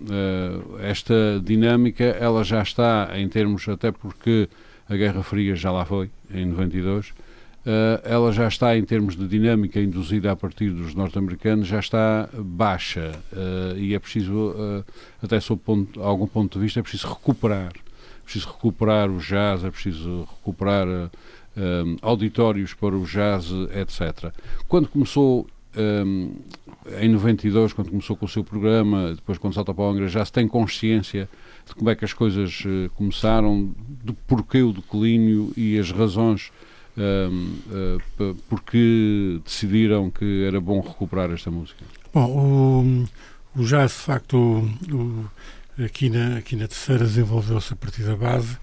esta 0.80 1.14
dinâmica, 1.44 2.06
ela 2.06 2.46
já 2.46 2.62
está, 2.62 3.12
em 3.16 3.28
termos, 3.28 3.68
até 3.68 3.92
porque 3.92 4.48
a 4.88 4.96
Guerra 4.96 5.22
Fria 5.22 5.56
já 5.58 5.70
lá 5.70 5.84
foi, 5.84 6.10
em 6.34 6.46
92, 6.46 7.08
Uh, 7.08 7.19
ela 8.04 8.32
já 8.32 8.48
está, 8.48 8.78
em 8.78 8.84
termos 8.84 9.16
de 9.16 9.28
dinâmica 9.28 9.80
induzida 9.80 10.32
a 10.32 10.36
partir 10.36 10.72
dos 10.72 10.96
norte-americanos, 10.96 11.68
já 11.68 11.80
está 11.80 12.30
baixa 12.34 13.12
uh, 13.34 13.78
e 13.78 13.94
é 13.94 14.00
preciso, 14.00 14.52
uh, 14.52 14.86
até 15.22 15.40
sob 15.40 15.62
ponto, 15.64 16.02
algum 16.02 16.28
ponto 16.28 16.58
de 16.58 16.64
vista, 16.64 16.80
é 16.80 16.84
preciso 16.84 17.08
recuperar. 17.08 17.72
É 17.76 18.24
preciso 18.24 18.48
recuperar 18.48 19.10
o 19.10 19.18
jazz, 19.18 19.64
é 19.64 19.72
preciso 19.72 20.28
recuperar 20.38 20.88
auditórios 22.02 22.74
para 22.74 22.96
o 22.96 23.04
jazz, 23.04 23.48
etc. 23.76 24.32
Quando 24.68 24.88
começou 24.88 25.48
um, 25.76 26.36
em 27.02 27.10
92, 27.10 27.74
quando 27.74 27.90
começou 27.90 28.16
com 28.16 28.26
o 28.26 28.30
seu 28.30 28.44
programa, 28.44 29.14
depois 29.16 29.38
quando 29.40 29.56
salta 29.56 29.74
para 29.74 29.84
o 29.84 29.90
Angra, 29.90 30.08
já 30.08 30.24
se 30.24 30.32
tem 30.32 30.48
consciência 30.48 31.28
de 31.66 31.74
como 31.76 31.90
é 31.90 31.96
que 31.96 32.06
as 32.06 32.14
coisas 32.14 32.64
começaram, 32.96 33.74
do 34.04 34.14
porquê 34.14 34.62
o 34.62 34.72
declínio 34.72 35.52
e 35.58 35.78
as 35.78 35.92
razões 35.92 36.52
uh, 37.00 38.36
porque 38.50 39.40
decidiram 39.44 40.12
que 40.12 40.44
era 40.44 40.60
bom 40.60 40.82
recuperar 40.82 41.32
esta 41.32 41.50
música? 41.50 41.84
Bom, 42.14 43.08
o, 43.56 43.60
o 43.60 43.64
jazz, 43.64 43.92
de 43.92 43.98
facto, 43.98 44.38
o, 44.38 45.26
aqui, 45.84 46.10
na, 46.10 46.38
aqui 46.38 46.56
na 46.56 46.68
terceira 46.68 47.06
desenvolveu-se 47.06 47.74
a 47.74 47.76
partir 47.76 48.04
da 48.04 48.16
base. 48.16 48.58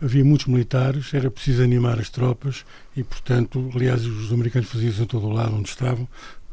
Havia 0.00 0.24
muitos 0.24 0.46
militares, 0.46 1.12
era 1.14 1.30
preciso 1.30 1.62
animar 1.62 1.98
as 1.98 2.10
tropas 2.10 2.64
e, 2.96 3.02
portanto, 3.02 3.70
aliás, 3.74 4.04
os 4.04 4.32
americanos 4.32 4.68
faziam 4.68 4.90
isso 4.90 5.02
em 5.02 5.06
todo 5.06 5.26
o 5.26 5.32
lado 5.32 5.56
onde 5.56 5.68
estavam, 5.68 6.06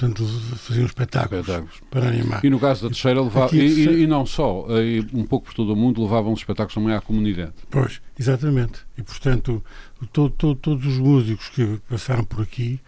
portanto, 0.03 0.25
faziam 0.57 0.85
espetáculos, 0.85 1.41
espetáculos. 1.41 1.81
para 1.89 2.07
animar. 2.09 2.43
E 2.43 2.49
no 2.49 2.59
caso 2.59 2.83
da 2.83 2.89
terceira, 2.89 3.21
levava, 3.21 3.55
e, 3.55 3.59
e, 3.59 4.03
e, 4.03 4.07
não 4.07 4.25
só, 4.25 4.65
e 4.81 5.05
um 5.13 5.25
pouco 5.25 5.45
por 5.45 5.53
todo 5.53 5.73
o 5.73 5.75
mundo, 5.75 6.01
levavam 6.01 6.33
os 6.33 6.39
espetáculos 6.39 6.73
também 6.73 6.93
à 6.93 7.01
comunidade. 7.01 7.53
Pois, 7.69 8.01
exatamente. 8.19 8.81
E, 8.97 9.03
portanto, 9.03 9.63
todo, 10.11 10.31
todo, 10.31 10.55
todos 10.55 10.85
os 10.85 10.97
músicos 10.97 11.49
que 11.49 11.79
passaram 11.89 12.23
por 12.25 12.41
aqui 12.41 12.79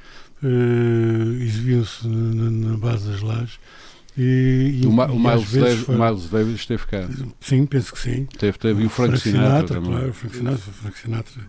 uh, 0.44 1.42
exibiam-se 1.42 2.08
na, 2.08 2.70
na, 2.72 2.78
base 2.78 3.10
das 3.10 3.22
lajes. 3.22 3.60
E, 4.18 4.82
e, 4.84 4.88
o, 4.88 4.92
Ma, 4.92 5.08
o, 5.08 5.20
Miles 5.20 5.52
Davis, 5.52 5.80
foi... 5.80 5.96
Miles 5.96 6.30
Davis 6.30 6.56
esteve 6.56 6.86
cá. 6.86 7.08
Sim, 7.42 7.66
penso 7.66 7.94
que 7.94 8.00
sim. 8.00 8.26
Teve, 8.38 8.58
teve. 8.58 8.84
E 8.84 8.86
o 8.86 8.90
Frank, 8.90 9.18
Frank 9.18 9.24
Sinatra, 9.24 9.68
Sinatra 9.68 9.82
Claro, 9.82 10.10
o 10.10 10.14
Frank 10.14 10.36
Sinatra, 10.38 10.58
Frank 10.58 10.98
Sinatra 11.00 11.42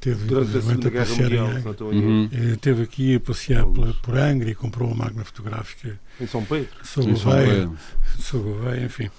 teve 0.00 0.24
durante 0.26 0.56
a 0.56 0.62
Segunda 0.62 0.90
Guerra 0.90 1.16
Mundial, 1.16 1.48
uhum. 1.80 2.28
teve 2.60 2.82
aqui 2.84 3.16
a 3.16 3.20
passear 3.20 3.66
pela, 3.66 3.92
por 3.94 4.16
Angra 4.16 4.50
e 4.50 4.54
comprou 4.54 4.88
uma 4.88 5.04
máquina 5.04 5.24
fotográfica 5.24 5.98
em 6.20 6.26
São 6.26 6.44
Pedro, 6.44 6.68
São 8.20 8.40
Gouveia, 8.40 8.84
enfim. 8.84 9.10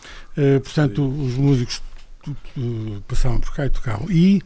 portanto, 0.64 1.02
Sim. 1.02 1.26
os 1.28 1.34
músicos 1.36 1.82
passavam 3.08 3.40
por 3.40 3.54
cá 3.54 3.66
e 3.66 3.70
tocavam. 3.70 4.10
E, 4.10 4.42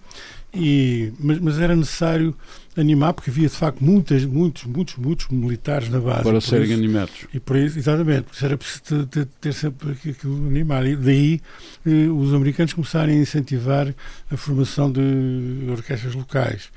e, 0.54 1.14
mas, 1.20 1.40
mas, 1.40 1.60
era 1.60 1.76
necessário 1.76 2.36
animar, 2.80 3.14
porque 3.14 3.30
havia 3.30 3.48
de 3.48 3.56
facto 3.56 3.84
muitas, 3.84 4.26
muitos, 4.26 4.64
muitos, 4.64 4.96
muitos 4.96 5.28
militares 5.28 5.90
na 5.90 6.00
base. 6.00 6.24
Para 6.24 6.42
serem 6.42 6.66
isso, 6.66 6.74
animados. 6.74 7.28
E 7.34 7.40
por 7.40 7.56
isso, 7.56 7.78
exatamente, 7.78 8.28
era 8.42 8.58
preciso 8.58 9.06
ter, 9.08 9.26
ter 9.40 9.54
sempre 9.54 9.92
aquilo 9.92 10.48
animar. 10.48 10.86
E 10.86 10.96
daí 10.96 11.42
eh, 11.86 12.08
os 12.08 12.34
americanos 12.34 12.74
começarem 12.74 13.18
a 13.18 13.22
incentivar 13.22 13.94
a 14.32 14.38
formação 14.38 14.92
de 14.92 15.70
orquestras 15.70 16.16
locais. 16.16 16.70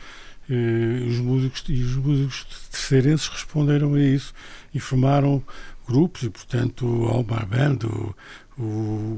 Eh, 0.50 1.04
os 1.08 1.18
músicos, 1.18 1.64
e 1.68 1.82
os 1.82 1.96
músicos 1.96 2.46
terceirenses 2.70 3.28
responderam 3.28 3.94
a 3.94 4.00
isso 4.00 4.34
e 4.74 4.80
formaram 4.80 5.42
grupos, 5.86 6.22
e 6.22 6.30
portanto 6.30 6.86
o 6.86 7.06
Almar 7.06 7.46
Band, 7.46 7.78
o, 7.86 8.14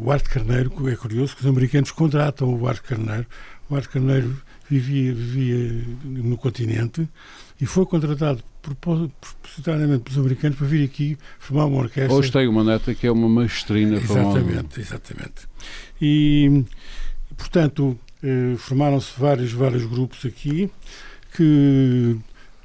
o 0.04 0.10
Arte 0.10 0.28
Carneiro, 0.28 0.72
é 0.88 0.96
curioso 0.96 1.34
que 1.34 1.42
os 1.42 1.46
americanos 1.46 1.90
contratam 1.90 2.54
o 2.54 2.68
Arte 2.68 2.82
Carneiro. 2.82 3.26
O 3.68 3.74
Arte 3.74 3.88
Carneiro 3.88 4.36
vivia, 4.68 5.14
vivia 5.14 5.84
no 6.04 6.36
continente 6.36 7.08
e 7.60 7.66
foi 7.66 7.86
contratado 7.86 8.42
propositadamente 8.62 10.04
pelos 10.04 10.18
americanos 10.18 10.56
para 10.56 10.66
vir 10.66 10.84
aqui 10.84 11.18
formar 11.38 11.66
uma 11.66 11.82
orquestra. 11.82 12.14
Hoje 12.14 12.32
tem 12.32 12.48
uma 12.48 12.64
neta 12.64 12.94
que 12.94 13.06
é 13.06 13.12
uma 13.12 13.28
maestrina 13.28 13.96
Exatamente, 13.96 14.80
exatamente. 14.80 15.48
E, 16.00 16.64
portanto, 17.36 17.98
eh, 18.22 18.54
formaram-se 18.56 19.12
vários, 19.18 19.52
vários 19.52 19.84
grupos 19.84 20.24
aqui 20.24 20.70
que 21.36 22.16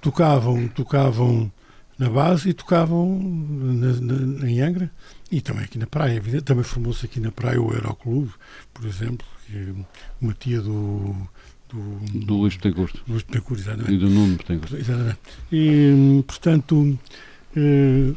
tocavam, 0.02 0.68
tocavam 0.70 1.52
na 1.98 2.10
base 2.10 2.50
e 2.50 2.54
tocavam 2.54 3.20
na, 3.22 3.94
na, 3.94 4.50
em 4.50 4.62
Angra 4.62 4.90
e 5.30 5.42
também 5.42 5.66
aqui 5.66 5.78
na 5.78 5.86
praia. 5.86 6.22
Também 6.44 6.64
formou-se 6.64 7.06
aqui 7.06 7.20
na 7.20 7.32
praia 7.32 7.62
o 7.62 7.74
Aeroclube, 7.74 8.32
por 8.74 8.86
exemplo, 8.86 9.28
que 9.46 9.58
é 9.58 9.74
uma 10.22 10.34
tia 10.34 10.62
do. 10.62 11.14
Do, 11.70 12.20
do 12.26 12.38
Luís 12.38 12.56
Betancourt. 12.56 12.96
Luís 13.08 13.24
Betancourt, 13.24 13.60
exatamente. 13.60 13.94
E 13.94 13.98
do 13.98 14.10
Nuno 14.10 14.38
Betancourt. 14.38 14.74
Exatamente. 14.74 15.20
E, 15.52 16.24
portanto, 16.26 17.00
eh, 17.56 18.14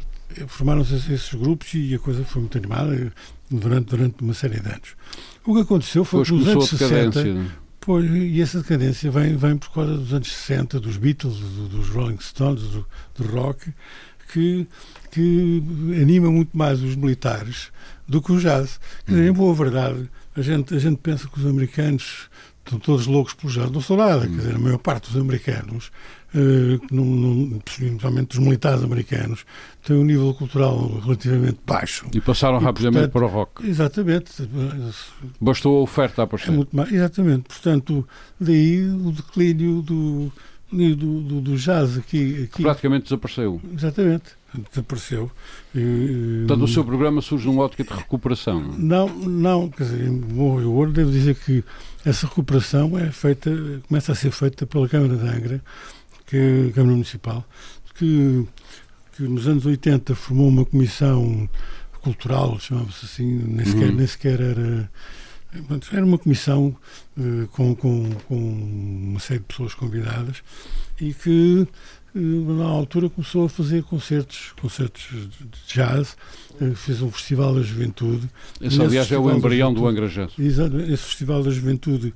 formaram-se 0.47 0.95
esses 0.95 1.33
grupos 1.33 1.73
e 1.73 1.93
a 1.93 1.99
coisa 1.99 2.23
foi 2.23 2.41
muito 2.41 2.57
animada 2.57 3.13
durante, 3.49 3.89
durante 3.89 4.23
uma 4.23 4.33
série 4.33 4.59
de 4.59 4.67
anos. 4.67 4.95
O 5.45 5.53
que 5.53 5.61
aconteceu 5.61 6.03
foi 6.03 6.23
que 6.23 6.31
nos 6.31 6.47
anos 6.47 6.69
60. 6.69 7.63
Pois, 7.79 8.09
e 8.09 8.41
essa 8.41 8.59
decadência 8.59 9.11
vem, 9.11 9.35
vem 9.35 9.57
por 9.57 9.69
causa 9.71 9.97
dos 9.97 10.13
anos 10.13 10.31
60, 10.31 10.79
dos 10.79 10.95
Beatles, 10.95 11.37
do, 11.37 11.67
dos 11.67 11.89
Rolling 11.89 12.17
Stones, 12.21 12.63
do, 12.63 12.85
do 13.15 13.27
rock, 13.27 13.73
que, 14.31 14.65
que 15.11 15.63
anima 16.01 16.31
muito 16.31 16.55
mais 16.57 16.81
os 16.81 16.95
militares 16.95 17.71
do 18.07 18.21
que 18.21 18.31
o 18.31 18.39
jazz. 18.39 18.79
Quer 19.05 19.11
dizer, 19.11 19.29
em 19.29 19.33
boa 19.33 19.53
verdade, 19.53 20.09
a 20.35 20.41
gente, 20.41 20.73
a 20.73 20.79
gente 20.79 20.97
pensa 20.97 21.27
que 21.27 21.37
os 21.37 21.45
americanos 21.45 22.29
estão 22.65 22.79
todos 22.79 23.05
loucos 23.07 23.33
pelo 23.33 23.51
jazz. 23.51 23.69
Não 23.69 23.81
sou 23.81 23.97
nada. 23.97 24.21
Quer 24.21 24.35
dizer, 24.35 24.55
a 24.55 24.59
maior 24.59 24.77
parte 24.77 25.11
dos 25.11 25.21
americanos, 25.21 25.91
uh, 26.33 27.61
principalmente 27.63 28.37
os 28.37 28.43
militares 28.43 28.83
americanos, 28.83 29.45
têm 29.85 29.97
um 29.97 30.03
nível 30.03 30.33
cultural 30.33 30.99
relativamente 31.03 31.59
baixo. 31.65 32.05
E 32.13 32.21
passaram 32.21 32.59
e, 32.59 32.63
rapidamente 32.63 33.11
portanto, 33.11 33.11
para 33.11 33.25
o 33.25 33.29
rock. 33.29 33.67
Exatamente. 33.67 34.49
Bastou 35.39 35.79
a 35.79 35.81
oferta 35.81 36.21
a 36.21 36.25
aparecer. 36.25 36.49
É 36.49 36.55
muito 36.55 36.75
mais, 36.75 36.91
exatamente. 36.91 37.43
Portanto, 37.43 38.07
daí 38.39 38.85
o 38.85 39.11
declínio 39.11 39.81
do, 39.81 40.31
do, 40.71 40.95
do, 40.95 41.41
do 41.41 41.57
jazz 41.57 41.97
aqui, 41.97 42.43
aqui. 42.43 42.63
praticamente 42.63 43.03
desapareceu. 43.03 43.61
Exatamente 43.73 44.43
desapareceu. 44.71 45.31
Portanto, 45.73 46.63
o 46.63 46.67
seu 46.67 46.85
programa 46.85 47.21
surge 47.21 47.47
numa 47.47 47.63
ótica 47.63 47.83
de 47.83 47.93
recuperação? 47.93 48.61
Não, 48.77 49.07
não, 49.09 49.69
quer 49.69 49.83
dizer, 49.83 50.09
bom, 50.09 50.59
eu 50.59 50.91
devo 50.91 51.11
dizer 51.11 51.35
que 51.35 51.63
essa 52.05 52.27
recuperação 52.27 52.97
é 52.97 53.11
feita, 53.11 53.49
começa 53.87 54.11
a 54.11 54.15
ser 54.15 54.31
feita 54.31 54.65
pela 54.65 54.87
Câmara 54.89 55.15
de 55.15 55.27
Angra, 55.27 55.61
que 56.25 56.37
é 56.37 56.71
Câmara 56.71 56.93
Municipal, 56.93 57.45
que, 57.95 58.45
que 59.15 59.23
nos 59.23 59.47
anos 59.47 59.65
80 59.65 60.13
formou 60.15 60.49
uma 60.49 60.65
comissão 60.65 61.49
cultural, 62.01 62.59
chamava-se 62.59 63.05
assim, 63.05 63.25
nem 63.25 63.65
sequer, 63.65 63.89
uhum. 63.89 63.95
nem 63.95 64.07
sequer 64.07 64.41
era. 64.41 64.91
Era 65.91 66.03
uma 66.03 66.17
comissão 66.17 66.75
uh, 67.15 67.47
com, 67.49 67.75
com, 67.75 68.09
com 68.27 68.35
uma 68.35 69.19
série 69.19 69.39
de 69.39 69.45
pessoas 69.45 69.75
convidadas 69.75 70.41
e 70.99 71.13
que 71.13 71.67
uh, 72.15 72.53
na 72.55 72.65
altura 72.65 73.07
começou 73.07 73.45
a 73.45 73.49
fazer 73.49 73.83
concertos, 73.83 74.51
concertos 74.59 75.03
de 75.11 75.73
jazz, 75.75 76.17
fez 76.75 77.01
um 77.01 77.11
festival 77.11 77.55
da 77.55 77.61
juventude. 77.61 78.29
Esse, 78.61 78.81
aliás, 78.81 79.11
é 79.11 79.17
o 79.17 79.29
embrião 79.31 79.73
do 79.73 79.87
Angra 79.87 80.07
Jazz. 80.07 80.31
Exatamente. 80.37 80.91
Esse 80.91 81.03
festival 81.03 81.43
da 81.43 81.51
juventude 81.51 82.13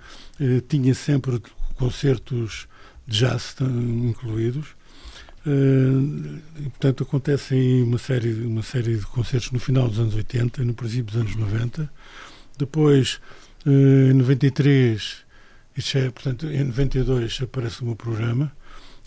tinha 0.67 0.93
sempre 0.93 1.41
concertos 1.75 2.67
de 3.07 3.19
jazz 3.19 3.55
incluídos. 3.59 4.77
Uh, 5.47 6.41
e, 6.59 6.63
portanto, 6.63 7.03
acontecem 7.03 7.81
uma 7.81 7.97
série, 7.97 8.33
uma 8.45 8.61
série 8.61 8.97
de 8.97 9.05
concertos 9.05 9.51
no 9.51 9.59
final 9.59 9.87
dos 9.87 9.97
anos 9.97 10.13
80 10.13 10.61
e 10.61 10.65
no 10.65 10.73
princípio 10.73 11.05
dos 11.05 11.15
anos 11.15 11.35
90. 11.37 11.89
Depois, 12.57 13.21
uh, 13.65 14.11
em 14.11 14.13
93, 14.13 15.19
isto 15.77 15.97
é, 15.97 16.09
portanto, 16.09 16.47
em 16.47 16.65
92 16.65 17.39
aparece 17.41 17.81
o 17.81 17.85
meu 17.85 17.95
programa. 17.95 18.51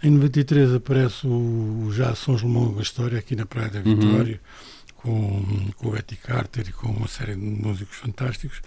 Em 0.03 0.11
93 0.11 0.73
aparece 0.73 1.27
o, 1.27 1.85
o 1.87 1.93
Já 1.93 2.15
São 2.15 2.39
João 2.39 2.73
da 2.73 2.81
História, 2.81 3.19
aqui 3.19 3.37
na 3.37 3.45
Praia 3.45 3.69
da 3.69 3.81
Vitória, 3.81 4.41
uhum. 4.41 4.70
Com, 5.03 5.43
com 5.77 5.89
o 5.89 5.93
Betty 5.93 6.17
Carter 6.17 6.69
e 6.69 6.73
com 6.73 6.89
uma 6.89 7.09
série 7.09 7.35
de 7.35 7.41
músicos 7.41 7.97
fantásticos. 7.97 8.61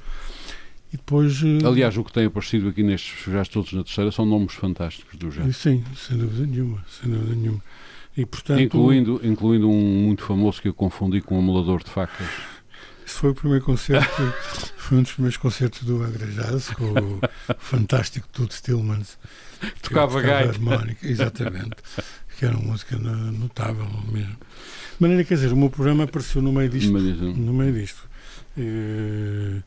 E 0.91 0.97
depois, 0.97 1.41
eh, 1.43 1.65
Aliás, 1.65 1.97
o 1.97 2.03
que 2.03 2.13
tem 2.13 2.25
aparecido 2.25 2.69
aqui 2.69 2.83
nestes 2.83 3.25
jazz 3.31 3.47
todos 3.47 3.73
na 3.73 3.83
terceira 3.83 4.11
são 4.11 4.25
nomes 4.25 4.53
fantásticos 4.53 5.17
do 5.17 5.29
jazz. 5.29 5.55
Sim, 5.57 5.83
sem 5.95 6.17
dúvida 6.17 6.45
nenhuma, 6.45 6.85
sem 6.87 7.09
dúvida 7.09 7.35
nenhuma. 7.35 7.61
E, 8.15 8.25
portanto, 8.25 8.61
incluindo, 8.61 9.19
incluindo 9.23 9.67
um 9.67 10.03
muito 10.03 10.23
famoso 10.23 10.61
que 10.61 10.67
eu 10.67 10.73
confundi 10.73 11.19
com 11.19 11.35
um 11.35 11.39
emulador 11.41 11.83
de 11.83 11.89
facas. 11.89 12.27
Esse 13.05 13.15
foi 13.15 13.31
o 13.31 13.35
primeiro 13.35 13.65
concerto, 13.65 14.21
foi 14.77 14.99
um 14.99 15.01
dos 15.01 15.11
primeiros 15.13 15.37
concertos 15.37 15.83
do 15.83 16.03
Agra 16.03 16.27
Jazz, 16.27 16.69
com 16.69 16.93
o 16.93 17.21
fantástico 17.57 18.27
Tudo 18.31 18.53
Stillmans. 18.53 19.17
Tocava 19.81 20.21
gaita. 20.21 20.49
harmónica, 20.49 21.07
exatamente. 21.07 21.75
Que 22.43 22.47
era 22.47 22.57
uma 22.57 22.73
música 22.73 22.97
notável 22.97 23.87
mesmo. 24.11 24.35
De 24.35 24.99
maneira, 24.99 25.23
quer 25.23 25.35
dizer, 25.35 25.53
o 25.53 25.55
meu 25.55 25.69
programa 25.69 26.03
apareceu 26.03 26.41
no 26.41 26.51
meio 26.51 26.67
disto. 26.67 26.91
No 26.91 27.53
meio 27.53 27.71
disto. 27.71 28.05
E, 28.57 29.61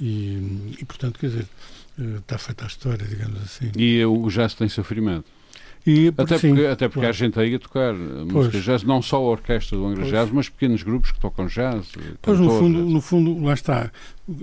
e, 0.00 0.74
e, 0.80 0.84
portanto, 0.84 1.20
quer 1.20 1.28
dizer, 1.28 1.46
eh, 1.96 2.16
está 2.18 2.36
feita 2.36 2.64
a 2.64 2.66
história, 2.66 3.06
digamos 3.06 3.40
assim. 3.42 3.70
E 3.76 4.04
o 4.04 4.28
jazz 4.28 4.54
tem 4.54 4.68
sofrimento? 4.68 5.26
E, 5.86 6.08
até, 6.18 6.36
porque, 6.36 6.66
até 6.66 6.88
porque 6.88 6.94
claro. 6.94 7.08
há 7.10 7.12
gente 7.12 7.38
aí 7.38 7.54
a 7.54 7.60
tocar 7.60 7.94
música 7.94 8.60
jazz, 8.60 8.82
não 8.82 9.00
só 9.00 9.18
a 9.18 9.20
orquestra 9.20 9.78
do 9.78 9.86
Angra 9.86 10.04
Jazz, 10.06 10.28
mas 10.32 10.48
pequenos 10.48 10.82
grupos 10.82 11.12
que 11.12 11.20
tocam 11.20 11.46
jazz. 11.46 11.92
Pois, 12.20 12.40
no 12.40 12.50
fundo, 12.50 12.78
no 12.86 13.00
fundo, 13.00 13.40
lá 13.40 13.54
está. 13.54 13.92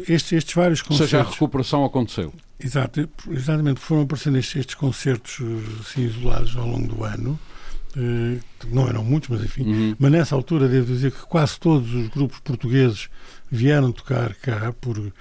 Estes, 0.07 0.31
estes 0.31 0.53
vários 0.55 0.81
concertos. 0.81 1.13
Ou 1.13 1.19
seja, 1.19 1.29
a 1.29 1.29
recuperação 1.29 1.83
aconteceu. 1.83 2.33
Exato, 2.57 3.09
exatamente. 3.29 3.81
Foram 3.81 4.03
aparecendo 4.03 4.37
estes, 4.37 4.55
estes 4.55 4.75
concertos 4.75 5.41
assim, 5.81 6.05
isolados 6.05 6.55
ao 6.55 6.65
longo 6.65 6.87
do 6.87 7.03
ano. 7.03 7.37
Eh, 7.95 8.39
não 8.71 8.87
eram 8.87 9.03
muitos, 9.03 9.29
mas 9.29 9.43
enfim. 9.43 9.63
Uhum. 9.63 9.95
Mas 9.99 10.11
nessa 10.11 10.35
altura, 10.35 10.67
devo 10.67 10.87
dizer 10.87 11.11
que 11.11 11.21
quase 11.21 11.59
todos 11.59 11.93
os 11.93 12.07
grupos 12.09 12.39
portugueses 12.39 13.09
vieram 13.51 13.91
tocar 13.91 14.33
cá 14.35 14.73
por, 14.81 14.97
uh, 14.97 15.11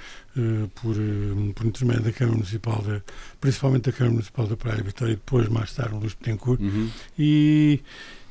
por, 0.80 0.96
uh, 0.96 1.52
por 1.54 1.66
intermédio 1.66 2.04
da 2.04 2.12
Câmara 2.12 2.36
Municipal, 2.36 2.82
de, 2.82 3.02
principalmente 3.38 3.84
da 3.84 3.92
Câmara 3.92 4.12
Municipal 4.12 4.46
da 4.46 4.56
Praia 4.56 4.82
Vitória 4.82 5.12
e 5.12 5.16
depois, 5.16 5.48
mais 5.48 5.74
tarde, 5.74 5.94
o 5.94 5.98
Luís 5.98 6.14
Betancourt. 6.14 6.60
Uhum. 6.60 6.88
E, 7.18 7.80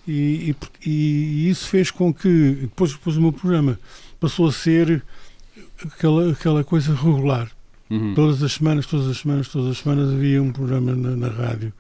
e, 0.08 0.56
e, 0.84 0.89
e, 0.89 1.49
isso 1.49 1.67
fez 1.67 1.91
com 1.91 2.12
que, 2.12 2.58
depois, 2.62 2.93
depois 2.93 3.15
o 3.17 3.21
meu 3.21 3.32
programa 3.32 3.80
passou 4.19 4.47
a 4.47 4.51
ser 4.51 5.04
aquela, 5.86 6.32
aquela 6.32 6.63
coisa 6.63 6.95
regular. 6.95 7.51
Uhum. 7.91 8.15
Todas 8.15 8.41
as 8.41 8.54
semanas, 8.54 8.88
todas 8.88 9.08
as 9.08 9.17
semanas, 9.17 9.49
todas 9.49 9.69
as 9.69 9.77
semanas 9.77 10.12
havia 10.12 10.41
um 10.41 10.51
programa 10.51 10.95
na, 10.95 11.15
na 11.15 11.27
rádio. 11.27 11.71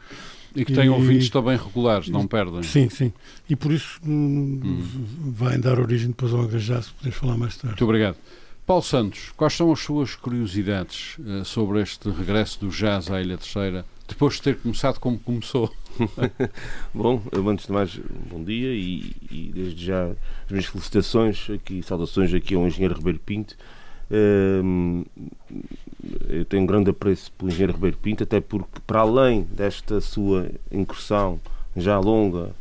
E 0.55 0.65
que 0.65 0.73
tem 0.73 0.89
ouvintes 0.89 1.29
também 1.29 1.57
regulares, 1.57 2.09
não 2.09 2.27
perdem. 2.27 2.63
Sim, 2.63 2.89
sim. 2.89 3.13
E 3.49 3.55
por 3.55 3.71
isso 3.71 3.99
hum. 4.05 4.59
hum. 4.63 4.83
vai 5.31 5.57
dar 5.57 5.79
origem 5.79 6.09
depois 6.09 6.33
ao 6.33 6.41
Agrajá, 6.41 6.81
se 6.81 6.91
podemos 6.91 7.17
falar 7.17 7.37
mais 7.37 7.55
tarde. 7.55 7.67
Muito 7.69 7.85
obrigado. 7.85 8.17
Paulo 8.65 8.83
Santos, 8.83 9.31
quais 9.35 9.53
são 9.53 9.71
as 9.71 9.79
suas 9.79 10.15
curiosidades 10.15 11.17
uh, 11.19 11.43
sobre 11.43 11.81
este 11.81 12.09
regresso 12.09 12.59
do 12.59 12.69
jazz 12.69 13.09
à 13.09 13.21
Ilha 13.21 13.37
Terceira, 13.37 13.85
depois 14.07 14.35
de 14.35 14.43
ter 14.43 14.57
começado 14.57 14.99
como 14.99 15.19
começou? 15.19 15.71
bom, 16.93 17.21
antes 17.47 17.65
de 17.65 17.71
mais, 17.71 17.99
bom 18.29 18.43
dia 18.43 18.73
e, 18.73 19.15
e, 19.29 19.51
desde 19.53 19.85
já 19.85 20.05
as 20.05 20.49
minhas 20.49 20.65
felicitações 20.65 21.49
aqui, 21.49 21.81
saudações 21.83 22.33
aqui 22.33 22.55
ao 22.55 22.65
engenheiro 22.65 22.95
Ribeiro 22.95 23.19
Pinto. 23.19 23.55
Uh, 24.09 25.05
eu 26.29 26.45
tenho 26.45 26.63
um 26.63 26.65
grande 26.65 26.89
apreço 26.89 27.31
pelo 27.33 27.49
engenheiro 27.49 27.73
Ribeiro 27.73 27.97
Pinto, 27.97 28.23
até 28.23 28.39
porque, 28.39 28.79
para 28.85 29.01
além 29.01 29.43
desta 29.43 30.01
sua 30.01 30.49
incursão 30.71 31.39
já 31.75 31.99
longa 31.99 32.51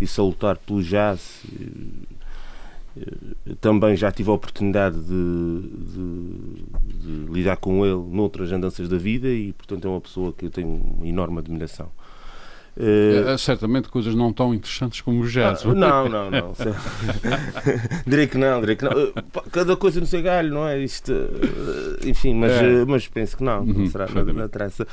e 0.00 0.06
salutar 0.06 0.58
pelo 0.58 0.82
jazz, 0.82 1.42
eh, 2.96 3.54
também 3.60 3.96
já 3.96 4.10
tive 4.10 4.30
a 4.30 4.32
oportunidade 4.32 4.98
de, 5.00 5.60
de, 5.92 7.26
de, 7.26 7.32
lidar 7.32 7.56
com 7.56 7.84
ele 7.84 8.02
noutras 8.10 8.50
andanças 8.52 8.88
da 8.88 8.98
vida 8.98 9.28
e, 9.28 9.52
portanto, 9.52 9.86
é 9.86 9.90
uma 9.90 10.00
pessoa 10.00 10.32
que 10.32 10.46
eu 10.46 10.50
tenho 10.50 10.68
uma 10.68 11.06
enorme 11.06 11.38
admiração. 11.38 11.90
Uh, 12.80 13.36
certamente 13.36 13.88
coisas 13.88 14.14
não 14.14 14.32
tão 14.32 14.54
interessantes 14.54 15.00
como 15.00 15.22
o 15.22 15.26
jazz. 15.26 15.66
Ah, 15.66 15.74
não, 15.74 16.08
não, 16.08 16.30
não. 16.30 16.52
direi 18.06 18.28
que 18.28 18.38
não, 18.38 18.60
direi 18.60 18.76
que 18.76 18.84
não. 18.84 18.92
Eh, 18.92 19.12
cada 19.50 19.76
coisa 19.76 19.98
no 19.98 20.06
seu 20.06 20.22
galho, 20.22 20.54
não 20.54 20.64
é? 20.64 20.78
Isto, 20.78 21.12
enfim, 22.06 22.34
mas, 22.34 22.52
é. 22.52 22.84
mas 22.84 23.08
penso 23.08 23.36
que 23.36 23.42
não, 23.42 23.62
uhum, 23.62 23.72
não 23.72 23.86
será 23.88 24.06
nada 24.06 24.32
na 24.32 24.48
traça. 24.48 24.86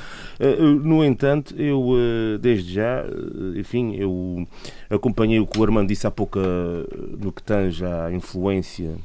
No 0.82 1.04
entanto, 1.04 1.54
eu 1.56 1.94
desde 2.40 2.74
já, 2.74 3.04
enfim, 3.54 3.94
eu 3.94 4.48
acompanhei 4.90 5.38
o 5.38 5.46
que 5.46 5.56
o 5.56 5.62
Armando 5.62 5.86
disse 5.86 6.08
há 6.08 6.10
pouco 6.10 6.40
no 7.20 7.30
que 7.30 7.42
tange 7.42 7.84
à 7.84 8.10
influência 8.10 8.96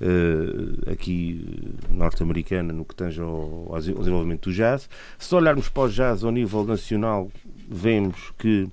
Uh, 0.00 0.90
aqui 0.90 1.72
norte-americana 1.88 2.72
no 2.72 2.84
que 2.84 2.96
tange 2.96 3.20
ao, 3.22 3.72
ao, 3.72 3.80
desenvolvimento 3.80 4.50
do 4.50 4.52
jazz. 4.52 4.90
Se 5.16 5.32
olharmos 5.34 5.68
para 5.68 5.84
o 5.84 5.88
jazz 5.88 6.24
ao 6.24 6.32
nível 6.32 6.64
nacional, 6.64 7.30
vemos 7.68 8.32
que 8.38 8.68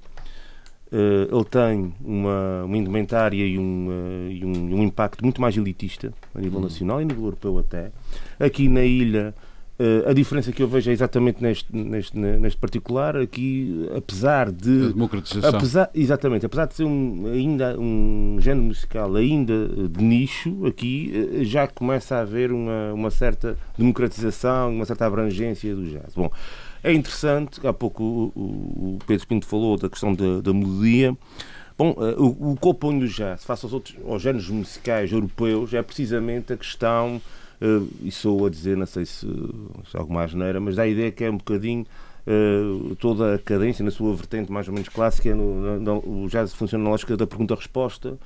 uh, 0.92 1.36
ele 1.36 1.46
tem 1.46 1.94
uma, 2.04 2.64
uma 2.66 2.78
indumentária 2.78 3.46
e 3.46 3.58
um, 3.58 3.88
uh, 3.88 4.32
e 4.32 4.46
um, 4.46 4.80
um, 4.80 4.84
impacto 4.84 5.24
muito 5.24 5.42
mais 5.42 5.56
elitista 5.58 6.14
a 6.34 6.40
nível 6.40 6.60
uhum. 6.60 6.66
nacional 6.66 7.00
e 7.00 7.04
a 7.04 7.08
nível 7.08 7.26
europeu 7.26 7.60
até. 7.60 7.92
Aqui 8.40 8.68
na 8.68 8.84
ilha 8.84 9.34
Uh, 9.82 10.08
a 10.08 10.14
diferença 10.14 10.52
que 10.52 10.62
eu 10.62 10.68
vejo 10.68 10.92
é 10.92 10.94
exatamente 10.94 11.42
neste, 11.42 11.76
neste, 11.76 12.16
neste 12.16 12.60
particular, 12.60 13.18
aqui, 13.18 13.90
apesar 13.98 14.52
de. 14.52 14.70
A 14.70 14.88
democratização. 14.90 15.50
Apesar, 15.58 15.90
exatamente, 15.96 16.46
apesar 16.46 16.68
de 16.68 16.76
ser 16.76 16.84
um, 16.84 17.26
ainda 17.34 17.80
um 17.80 18.38
género 18.40 18.68
musical 18.68 19.16
ainda 19.16 19.68
de 19.90 20.04
nicho, 20.04 20.68
aqui 20.68 21.12
uh, 21.16 21.44
já 21.44 21.68
começa 21.68 22.18
a 22.18 22.20
haver 22.22 22.52
uma, 22.52 22.94
uma 22.94 23.10
certa 23.10 23.58
democratização, 23.76 24.72
uma 24.72 24.86
certa 24.86 25.08
abrangência 25.08 25.74
do 25.74 25.84
jazz. 25.86 26.14
Bom, 26.16 26.30
é 26.84 26.94
interessante, 26.94 27.66
há 27.66 27.74
pouco 27.74 28.32
o, 28.36 28.98
Pedro 29.06 29.28
Pinto 29.28 29.46
falou 29.46 29.78
da 29.78 29.90
questão 29.90 30.14
da, 30.14 30.42
da 30.42 30.54
melodia. 30.54 31.16
Bom, 31.78 31.92
uh, 31.92 32.22
o, 32.22 32.52
o 32.52 32.58
que 32.58 32.68
opõe 32.68 33.00
do 33.00 33.08
jazz 33.08 33.44
face 33.44 33.66
aos 33.66 33.74
outros 33.74 33.96
aos 34.08 34.22
géneros 34.22 34.50
musicais 34.50 35.12
europeus 35.12 35.74
é 35.74 35.82
precisamente 35.82 36.54
a 36.54 36.58
questão 36.58 37.22
Uh, 37.62 37.88
e 38.02 38.10
sou 38.10 38.48
a 38.48 38.50
dizer, 38.50 38.76
não 38.76 38.88
sei 38.88 39.06
se, 39.06 39.28
se 39.28 39.96
alguma 39.96 40.24
asneira, 40.24 40.60
mas 40.60 40.78
dá 40.78 40.82
a 40.82 40.88
ideia 40.88 41.12
que 41.12 41.24
é 41.24 41.30
um 41.30 41.38
bocadinho 41.38 41.86
uh, 42.26 42.96
toda 42.96 43.36
a 43.36 43.38
cadência 43.38 43.86
na 43.86 43.92
sua 43.92 44.16
vertente 44.16 44.52
mais 44.52 44.68
ou 44.68 44.74
menos 44.74 44.90
clássica, 44.90 45.36
no, 45.36 45.80
no, 45.80 46.24
o 46.24 46.28
jazz 46.28 46.54
funciona 46.56 46.84
na 46.84 46.90
lógica 46.90 47.16
da 47.16 47.28
pergunta-resposta, 47.28 48.18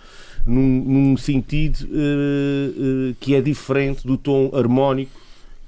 num, 0.46 0.62
num, 0.62 1.18
sentido 1.18 1.80
uh, 1.84 3.14
que 3.20 3.36
é 3.36 3.42
diferente 3.42 4.08
do 4.08 4.18
tom 4.18 4.52
harmónico 4.54 5.25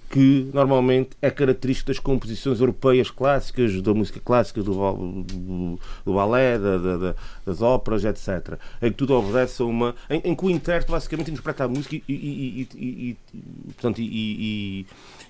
que 0.09 0.49
normalmente 0.53 1.11
é 1.21 1.29
característico 1.29 1.87
das 1.87 1.99
composições 1.99 2.59
europeias 2.59 3.11
clássicas, 3.11 3.81
da 3.81 3.93
música 3.93 4.19
clássica, 4.23 4.63
do, 4.63 4.73
do, 4.73 5.79
do 6.05 6.13
balé, 6.13 6.57
da, 6.57 6.77
da, 6.77 7.15
das 7.45 7.61
óperas, 7.61 8.05
etc. 8.05 8.57
Em 8.81 8.91
que 8.91 8.97
tudo 8.97 9.13
obedece 9.13 9.61
a 9.61 9.65
uma. 9.65 9.95
Em, 10.09 10.21
em 10.23 10.35
que 10.35 10.45
o 10.45 10.49
intérprete 10.49 10.91
basicamente 10.91 11.31
interpreta 11.31 11.65
a 11.65 11.67
música 11.67 11.95
e, 11.95 12.03
e, 12.07 12.67
e, 12.75 13.17
e 13.33 13.37
portanto, 13.73 13.99
e, 13.99 14.85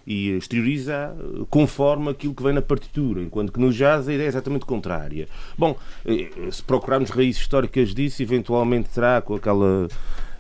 e 0.08 0.30
exterioriza 0.38 1.14
conforme 1.50 2.10
aquilo 2.10 2.34
que 2.34 2.42
vem 2.42 2.54
na 2.54 2.62
partitura, 2.62 3.22
enquanto 3.22 3.52
que 3.52 3.60
no 3.60 3.72
jazz 3.72 4.08
a 4.08 4.14
ideia 4.14 4.28
é 4.28 4.30
exatamente 4.30 4.66
contrária. 4.66 5.28
Bom, 5.58 5.76
eh, 6.06 6.30
se 6.50 6.64
procurarmos 6.64 7.10
raízes 7.10 7.42
históricas 7.42 7.94
disso, 7.94 8.22
eventualmente 8.24 8.90
terá 8.90 9.22
com 9.22 9.36
aquela 9.36 9.88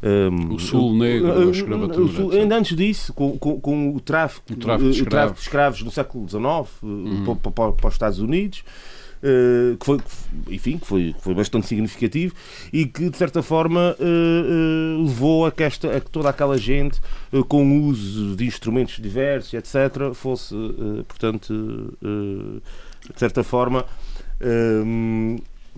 um, 0.03 0.53
o 0.53 0.59
Sul 0.59 0.95
Negro, 0.95 1.31
a 1.31 1.51
escravatura. 1.51 2.13
Sul, 2.13 2.31
ainda 2.31 2.57
antes 2.57 2.75
disso, 2.75 3.13
com, 3.13 3.37
com, 3.37 3.59
com 3.59 3.95
o, 3.95 3.99
tráfico, 3.99 4.53
o, 4.53 4.55
tráfico 4.55 4.91
de, 4.91 5.01
o 5.01 5.05
tráfico 5.05 5.35
de 5.35 5.41
escravos 5.41 5.81
no 5.81 5.91
século 5.91 6.27
XIX 6.27 6.43
uhum. 6.83 7.35
para, 7.35 7.51
para, 7.51 7.71
para 7.73 7.87
os 7.87 7.93
Estados 7.93 8.19
Unidos. 8.19 8.63
Uh, 9.17 9.75
que 9.77 9.85
foi, 9.85 9.99
enfim, 10.51 10.77
que 10.77 10.85
foi, 10.85 11.13
que 11.13 11.23
foi 11.23 11.33
bastante 11.33 11.65
significativo 11.65 12.35
e 12.71 12.85
que 12.85 13.09
de 13.09 13.17
certa 13.17 13.41
forma 13.41 13.95
uh, 13.99 14.03
uh, 14.03 15.03
levou 15.03 15.47
a 15.47 15.51
que, 15.51 15.63
esta, 15.63 15.97
a 15.97 15.99
que 15.99 16.11
toda 16.11 16.29
aquela 16.29 16.55
gente 16.55 17.01
com 17.47 17.67
o 17.67 17.85
uso 17.85 18.35
de 18.35 18.45
instrumentos 18.45 19.01
diversos, 19.01 19.55
etc., 19.55 20.13
fosse, 20.13 20.53
portanto, 21.07 21.97
de 21.99 23.19
certa 23.19 23.43
forma 23.43 23.85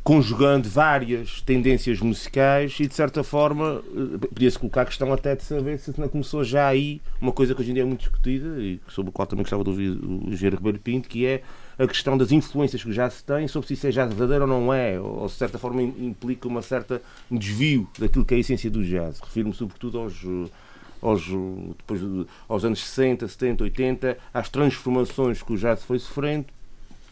conjugando 0.04 0.70
várias 0.70 1.42
tendências 1.42 2.00
musicais 2.00 2.78
e 2.80 2.88
de 2.88 2.94
certa 2.94 3.24
forma 3.24 3.82
eh, 3.96 4.28
podia-se 4.28 4.58
colocar 4.58 4.84
a 4.84 4.86
questão 4.86 5.12
até 5.12 5.36
de 5.36 5.44
saber 5.44 5.78
se 5.80 5.98
não 6.00 6.08
começou 6.08 6.44
já 6.44 6.68
aí 6.68 7.02
uma 7.22 7.32
coisa 7.32 7.54
que 7.54 7.62
hoje 7.62 7.72
em 7.72 7.74
dia 7.74 7.84
é 7.84 7.86
muito 7.86 8.02
discutida 8.02 8.62
e 8.62 8.80
sobre 8.88 9.10
a 9.10 9.14
qual 9.14 9.26
também 9.26 9.44
gostava 9.44 9.64
de 9.64 9.70
ouvir 9.70 9.90
o 9.90 10.30
Engenheiro 10.30 10.58
Ribeiro 10.58 10.80
Pinto, 10.80 11.10
que 11.10 11.26
é 11.26 11.42
a 11.78 11.88
questão 11.88 12.18
das 12.18 12.32
influências 12.32 12.84
que 12.84 12.92
já 12.92 13.10
se 13.10 13.24
tem 13.24 13.48
sobre 13.48 13.68
se 13.68 13.74
isso 13.74 13.88
é 13.88 13.92
jazz 13.92 14.10
verdadeiro 14.10 14.44
ou 14.44 14.50
não 14.50 14.74
é, 14.74 15.00
ou 15.00 15.26
de 15.28 15.34
certa 15.34 15.58
forma 15.58 15.82
implica 15.82 16.48
uma 16.48 16.62
certa 16.62 17.02
desvio 17.30 17.88
daquilo 17.98 18.26
que 18.26 18.34
é 18.34 18.38
a 18.38 18.40
essência 18.40 18.70
do 18.70 18.84
jazz. 18.84 19.20
Refiro-me 19.20 19.54
sobretudo 19.54 20.00
aos 20.00 20.24
aos, 21.02 21.26
depois, 21.78 22.02
aos 22.48 22.66
anos 22.66 22.86
60, 22.86 23.28
70, 23.28 23.64
80, 23.64 24.18
às 24.34 24.50
transformações 24.50 25.42
que 25.42 25.54
o 25.54 25.58
jazz 25.58 25.84
foi 25.84 26.00
sofrendo, 26.00 26.48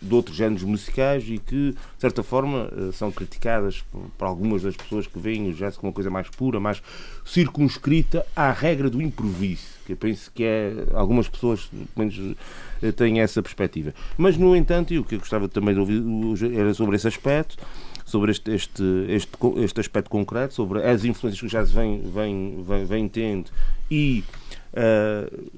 de 0.01 0.13
outros 0.13 0.35
géneros 0.35 0.63
musicais 0.63 1.23
e 1.27 1.37
que, 1.37 1.71
de 1.71 1.77
certa 1.99 2.23
forma, 2.23 2.69
eh, 2.71 2.91
são 2.91 3.11
criticadas 3.11 3.83
por 4.17 4.25
algumas 4.25 4.61
das 4.61 4.75
pessoas 4.75 5.07
que 5.07 5.17
veem 5.19 5.49
o 5.49 5.53
jazz 5.53 5.77
como 5.77 5.89
uma 5.89 5.93
coisa 5.93 6.09
mais 6.09 6.29
pura, 6.29 6.59
mais 6.59 6.81
circunscrita 7.25 8.25
à 8.35 8.51
regra 8.51 8.89
do 8.89 9.01
improviso, 9.01 9.67
que 9.85 9.93
eu 9.93 9.97
penso 9.97 10.31
que 10.33 10.43
é. 10.43 10.73
Algumas 10.93 11.27
pessoas, 11.27 11.65
pelo 11.65 11.87
menos, 11.95 12.35
eh, 12.81 12.91
têm 12.91 13.19
essa 13.19 13.41
perspectiva. 13.41 13.93
Mas, 14.17 14.37
no 14.37 14.55
entanto, 14.55 14.93
e 14.93 14.99
o 14.99 15.03
que 15.03 15.15
eu 15.15 15.19
gostava 15.19 15.47
também 15.47 15.73
de 15.73 15.79
ouvir 15.79 16.03
era 16.53 16.73
sobre 16.73 16.95
esse 16.95 17.07
aspecto 17.07 17.57
sobre 18.05 18.31
este, 18.31 18.51
este, 18.51 18.83
este, 19.09 19.37
este 19.57 19.81
aspecto 19.81 20.09
concreto, 20.09 20.53
sobre 20.53 20.81
as 20.81 21.03
influências 21.03 21.41
que 21.41 21.45
o 21.45 21.49
jazz 21.49 21.69
vem, 21.69 22.01
vem, 22.03 22.63
vem, 22.63 22.85
vem 22.85 23.09
tendo 23.09 23.51
e 23.91 24.23
uh, 24.71 25.51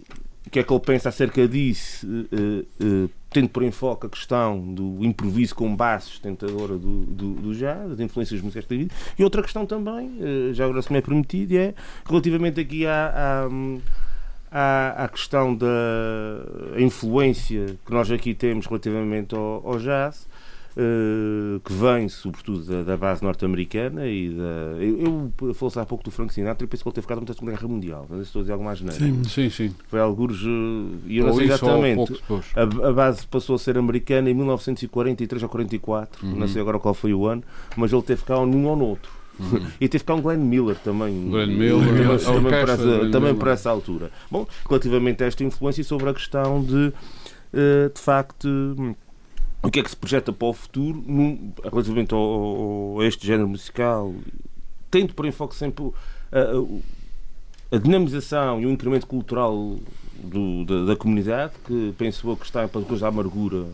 o 0.50 0.52
que 0.52 0.60
é 0.60 0.64
que 0.64 0.74
ele 0.74 0.80
pensa 0.80 1.10
acerca 1.10 1.48
disso, 1.48 2.08
uh, 2.08 2.66
uh, 2.84 3.10
tendo 3.30 3.50
por 3.50 3.62
enfoque 3.62 4.08
a 4.08 4.10
questão 4.10 4.60
do 4.74 5.06
improviso 5.06 5.54
com 5.54 5.76
base 5.76 6.08
sustentadora 6.08 6.76
do, 6.76 7.04
do, 7.04 7.34
do 7.36 7.54
jazz, 7.54 7.88
das 7.88 8.00
influências 8.00 8.42
musicais 8.42 8.66
que 8.66 8.76
tem 8.76 8.90
E 9.18 9.24
outra 9.24 9.44
questão 9.44 9.68
também, 9.68 10.18
já 10.52 10.66
agora 10.66 10.82
se 10.82 10.92
me 10.92 10.98
é 10.98 11.02
permitido, 11.02 11.54
é 11.54 11.76
relativamente 12.04 12.60
aqui 12.60 12.88
à, 12.88 13.48
à, 14.52 15.04
à 15.04 15.08
questão 15.08 15.56
da 15.56 15.68
influência 16.80 17.78
que 17.86 17.92
nós 17.92 18.10
aqui 18.10 18.34
temos 18.34 18.66
relativamente 18.66 19.36
ao, 19.36 19.62
ao 19.64 19.78
jazz, 19.78 20.28
que 21.64 21.74
vem 21.74 22.08
sobretudo 22.08 22.64
da, 22.64 22.84
da 22.84 22.98
base 22.98 23.24
norte-americana 23.24 24.08
e 24.08 24.30
da. 24.30 24.82
Eu, 24.82 25.32
eu 25.42 25.54
falei 25.54 25.74
há 25.76 25.86
pouco 25.86 26.04
do 26.04 26.12
Frank 26.12 26.34
Sinatra 26.34 26.66
e 26.66 26.68
penso 26.68 26.84
que 26.84 26.90
ele 26.90 26.96
teve 26.96 27.04
ficado 27.04 27.18
muito 27.18 27.30
da 27.30 27.34
Segunda 27.34 27.52
Guerra 27.52 27.68
Mundial. 27.68 28.06
Não 28.10 28.18
sei 28.18 28.18
se 28.18 28.30
estou 28.30 28.40
a 28.40 28.44
dizer 28.44 28.54
algo 28.54 28.66
mais 28.66 28.80
genético. 28.80 29.06
Sim, 29.06 29.24
sim, 29.24 29.50
sim. 29.50 29.76
Foi 29.88 30.00
alguns. 30.00 30.42
Uh, 30.44 31.00
e 31.06 31.18
eu 31.18 31.28
não 31.28 31.34
sei 31.34 31.46
exatamente. 31.48 32.22
A, 32.56 32.88
a, 32.88 32.94
base 32.94 33.26
passou 33.28 33.56
a 33.56 33.60
ser 33.60 33.78
americana 33.78 34.30
em 34.30 34.34
1943 34.34 35.44
ou 35.44 35.50
44, 35.50 36.26
uhum. 36.26 36.36
não 36.36 36.48
sei 36.48 36.62
agora 36.62 36.80
qual 36.80 36.94
foi 36.94 37.14
o 37.14 37.26
ano, 37.26 37.44
mas 37.76 37.92
ele 37.92 38.02
teve 38.02 38.24
cá 38.24 38.36
num 38.46 38.66
ou 38.68 38.76
no 38.76 38.86
outro. 38.86 39.12
Uhum. 39.40 39.66
E 39.80 39.88
teve 39.88 40.04
cá 40.04 40.14
um 40.14 40.22
Glenn 40.22 40.40
Miller 40.40 40.76
também. 40.76 41.30
Glenn 41.30 41.48
Miller, 41.48 41.88
também, 41.88 42.18
também, 42.20 42.52
para 42.52 42.74
essa, 42.74 43.10
também 43.12 43.36
para 43.36 43.52
essa 43.52 43.70
altura. 43.70 44.12
Bom, 44.30 44.46
relativamente 44.68 45.24
a 45.24 45.28
esta 45.28 45.44
influência 45.44 45.84
sobre 45.84 46.10
a 46.10 46.14
questão 46.14 46.62
de, 46.62 46.94
uh, 47.54 47.94
de 47.94 48.02
facto 48.02 48.96
o 49.62 49.70
que 49.70 49.80
é 49.80 49.84
que 49.84 49.90
se 49.90 49.96
projeta 49.96 50.32
para 50.32 50.48
o 50.48 50.54
futuro 50.54 51.04
num, 51.06 51.52
relativamente 51.64 52.14
ao, 52.14 52.22
ao, 52.22 53.02
a 53.02 53.06
este 53.06 53.26
género 53.26 53.50
musical, 53.50 54.14
tendo 54.90 55.14
por 55.14 55.26
enfoque 55.26 55.56
sempre 55.56 55.92
a, 56.32 56.40
a, 56.40 57.76
a 57.76 57.80
dinamização 57.80 58.62
e 58.62 58.66
o 58.66 58.72
incremento 58.72 59.06
cultural 59.06 59.78
do, 60.24 60.66
da, 60.66 60.86
da, 60.86 60.96
comunidade, 60.96 61.54
que 61.66 61.94
penso 61.98 62.30
eu 62.30 62.38
que 62.38 62.46
está 62.46 62.68
para 62.68 62.82
depois 62.82 63.02
da 63.02 63.08
amargura, 63.08 63.66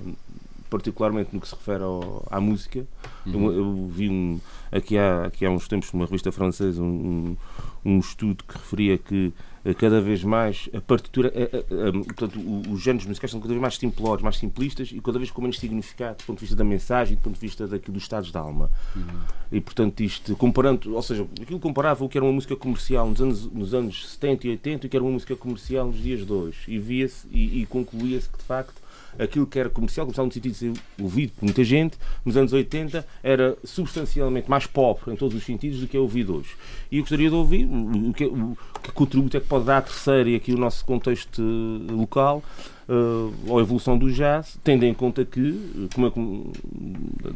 particularmente 0.70 1.30
no 1.34 1.40
que 1.40 1.48
se 1.48 1.56
refere 1.56 1.84
ao, 1.84 2.26
à 2.30 2.40
música. 2.40 2.86
Uhum. 3.26 3.52
Eu, 3.52 3.54
eu, 3.54 3.88
vi 3.88 4.10
um, 4.10 4.40
aqui, 4.72 4.98
há, 4.98 5.26
aqui 5.26 5.46
há 5.46 5.50
uns 5.50 5.68
tempos 5.68 5.92
numa 5.94 6.06
revista 6.06 6.32
francesa 6.32 6.82
um, 6.82 7.36
um, 7.84 8.00
estudo 8.00 8.44
que 8.44 8.54
referia 8.54 8.98
que 8.98 9.32
cada 9.74 10.00
vez 10.00 10.24
mais 10.24 10.70
a 10.74 10.80
partitura, 10.80 11.34
a, 11.36 11.86
a, 11.86 11.90
a, 11.90 11.92
portanto, 11.92 12.40
os 12.70 12.82
géneros 12.82 13.08
musicais 13.08 13.32
são 13.32 13.40
cada 13.40 13.54
vez 13.54 13.62
mais 13.62 13.78
simplórios, 13.78 14.22
mais 14.22 14.38
simplistas 14.38 14.92
e 14.92 15.02
cada 15.02 15.18
vez 15.18 15.32
com 15.32 15.42
menos 15.42 15.58
significado 15.58 16.18
do 16.18 16.24
ponto 16.26 16.38
de 16.38 16.42
vista 16.42 16.56
da 16.56 16.64
mensagem, 16.64 17.16
do 17.16 17.22
ponto 17.22 17.34
de 17.34 17.42
vista 17.42 17.68
daquilo 17.68 17.94
dos 17.94 18.04
estados 18.04 18.32
da 18.32 18.40
alma. 18.40 18.70
Uhum. 18.96 19.04
E 19.52 19.60
portanto, 19.60 20.02
isto, 20.02 20.36
comparando, 20.36 20.94
ou 20.94 21.02
seja, 21.02 21.26
aquilo 21.42 21.60
comparava 21.60 22.04
o 22.06 22.10
que 22.10 22.18
era 22.18 22.26
uma 22.26 22.34
música 22.34 22.56
comercial 22.56 23.10
nos 23.10 23.22
anos, 23.22 23.52
nos 23.52 23.74
anos 23.74 24.08
70 24.10 24.48
e 24.48 24.50
80 24.52 24.86
e 24.86 24.88
o 24.88 24.90
que 24.90 24.98
era 24.98 25.04
uma 25.04 25.14
música 25.14 25.36
comercial 25.36 25.88
nos 25.88 25.98
dias 25.98 26.26
de 26.26 26.32
hoje. 26.32 26.60
E 26.68 26.78
via-se 26.78 27.28
e, 27.32 27.62
e 27.62 27.66
concluía-se 27.66 28.30
que 28.30 28.38
de 28.38 28.44
facto 28.44 28.85
aquilo 29.18 29.46
que 29.46 29.60
era 29.60 29.70
comercial, 29.70 30.06
comercial 30.06 30.26
no 30.26 30.32
sentido 30.32 30.52
de 30.52 30.58
ser 30.58 30.74
ouvido 31.02 31.34
por 31.34 31.46
muita 31.46 31.64
gente, 31.64 31.98
nos 32.24 32.36
anos 32.38 32.54
80 32.54 33.06
era 33.24 33.58
substancialmente 33.64 34.50
mais 34.50 34.66
pop 34.66 35.10
em 35.10 35.16
todos 35.16 35.38
os 35.38 35.44
sentidos 35.44 35.80
do 35.80 35.88
que 35.88 35.98
é 35.98 36.00
ouvido 36.00 36.38
hoje. 36.38 36.56
E 36.92 36.98
eu 36.98 37.04
gostaria 37.04 37.30
de 37.30 37.36
ouvir 37.36 37.66
o 37.66 38.14
que, 38.14 38.26
o 38.26 38.58
que 38.82 38.92
contributo 38.92 39.38
é 39.38 39.40
que 39.40 39.48
pode 39.48 39.66
dar 39.66 39.78
a 39.78 39.82
terceira 39.82 40.30
e 40.30 40.36
aqui 40.36 40.54
o 40.54 40.58
nosso 40.58 40.86
contexto 40.86 41.42
eh, 41.42 41.92
local 41.92 42.44
uh, 42.90 43.58
à 43.58 43.62
evolução 43.62 43.98
do 43.98 44.12
jazz, 44.12 44.58
tendo 44.64 44.84
em 44.84 44.94
conta 44.94 45.26
que, 45.26 45.88
como 45.94 46.08
é, 46.08 46.12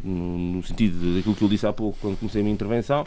no 0.03 0.63
sentido 0.63 1.15
daquilo 1.15 1.35
que 1.35 1.43
eu 1.43 1.49
disse 1.49 1.65
há 1.65 1.73
pouco 1.73 1.97
quando 2.01 2.17
comecei 2.17 2.41
a 2.41 2.43
minha 2.43 2.53
intervenção, 2.53 3.05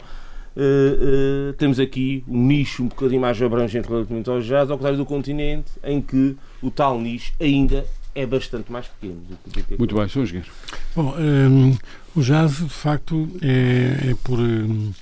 Uh, 0.55 1.49
uh, 1.49 1.53
temos 1.53 1.79
aqui 1.79 2.23
um 2.27 2.45
nicho 2.45 2.83
um 2.83 2.87
bocadinho 2.87 3.19
mais 3.19 3.41
abrangente 3.41 3.89
relativamente 3.89 4.29
ao 4.29 4.39
jazz, 4.39 4.69
ao 4.69 4.77
contrário 4.77 4.99
do 4.99 5.05
continente, 5.05 5.71
em 5.83 5.99
que 5.99 6.35
o 6.61 6.69
tal 6.69 6.99
nicho 6.99 7.33
ainda 7.39 7.83
é 8.15 8.25
bastante 8.25 8.71
mais 8.71 8.87
pequeno. 8.87 9.21
Do 9.45 9.63
que 9.63 9.77
Muito 9.77 9.95
bem, 9.95 10.07
Sr. 10.07 10.19
Engenheiro. 10.19 10.51
Bom, 10.95 11.15
um, 11.17 11.77
o 12.15 12.21
jazz, 12.21 12.57
de 12.57 12.69
facto, 12.69 13.29
é, 13.41 14.11
é, 14.11 14.15
por, 14.23 14.39
hum, 14.39 14.93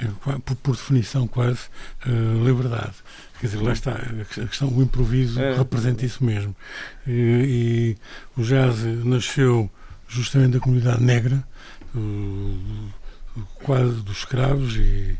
é, 0.00 0.06
por, 0.44 0.56
por, 0.56 0.76
definição 0.76 1.26
quase 1.26 1.68
uh, 2.06 2.44
liberdade. 2.44 2.94
Quer 3.40 3.46
dizer, 3.46 3.62
lá 3.62 3.72
está, 3.72 3.92
a 3.92 4.46
questão, 4.46 4.68
o 4.68 4.82
improviso 4.82 5.40
é. 5.40 5.56
representa 5.56 6.04
isso 6.04 6.22
mesmo. 6.22 6.54
E, 7.06 7.96
e, 8.36 8.40
o 8.40 8.44
jazz 8.44 8.82
nasceu 9.04 9.70
justamente 10.06 10.52
da 10.52 10.60
comunidade 10.60 11.02
negra, 11.02 11.42
quase 13.62 13.94
dos 14.02 14.18
escravos 14.18 14.76
e, 14.76 15.16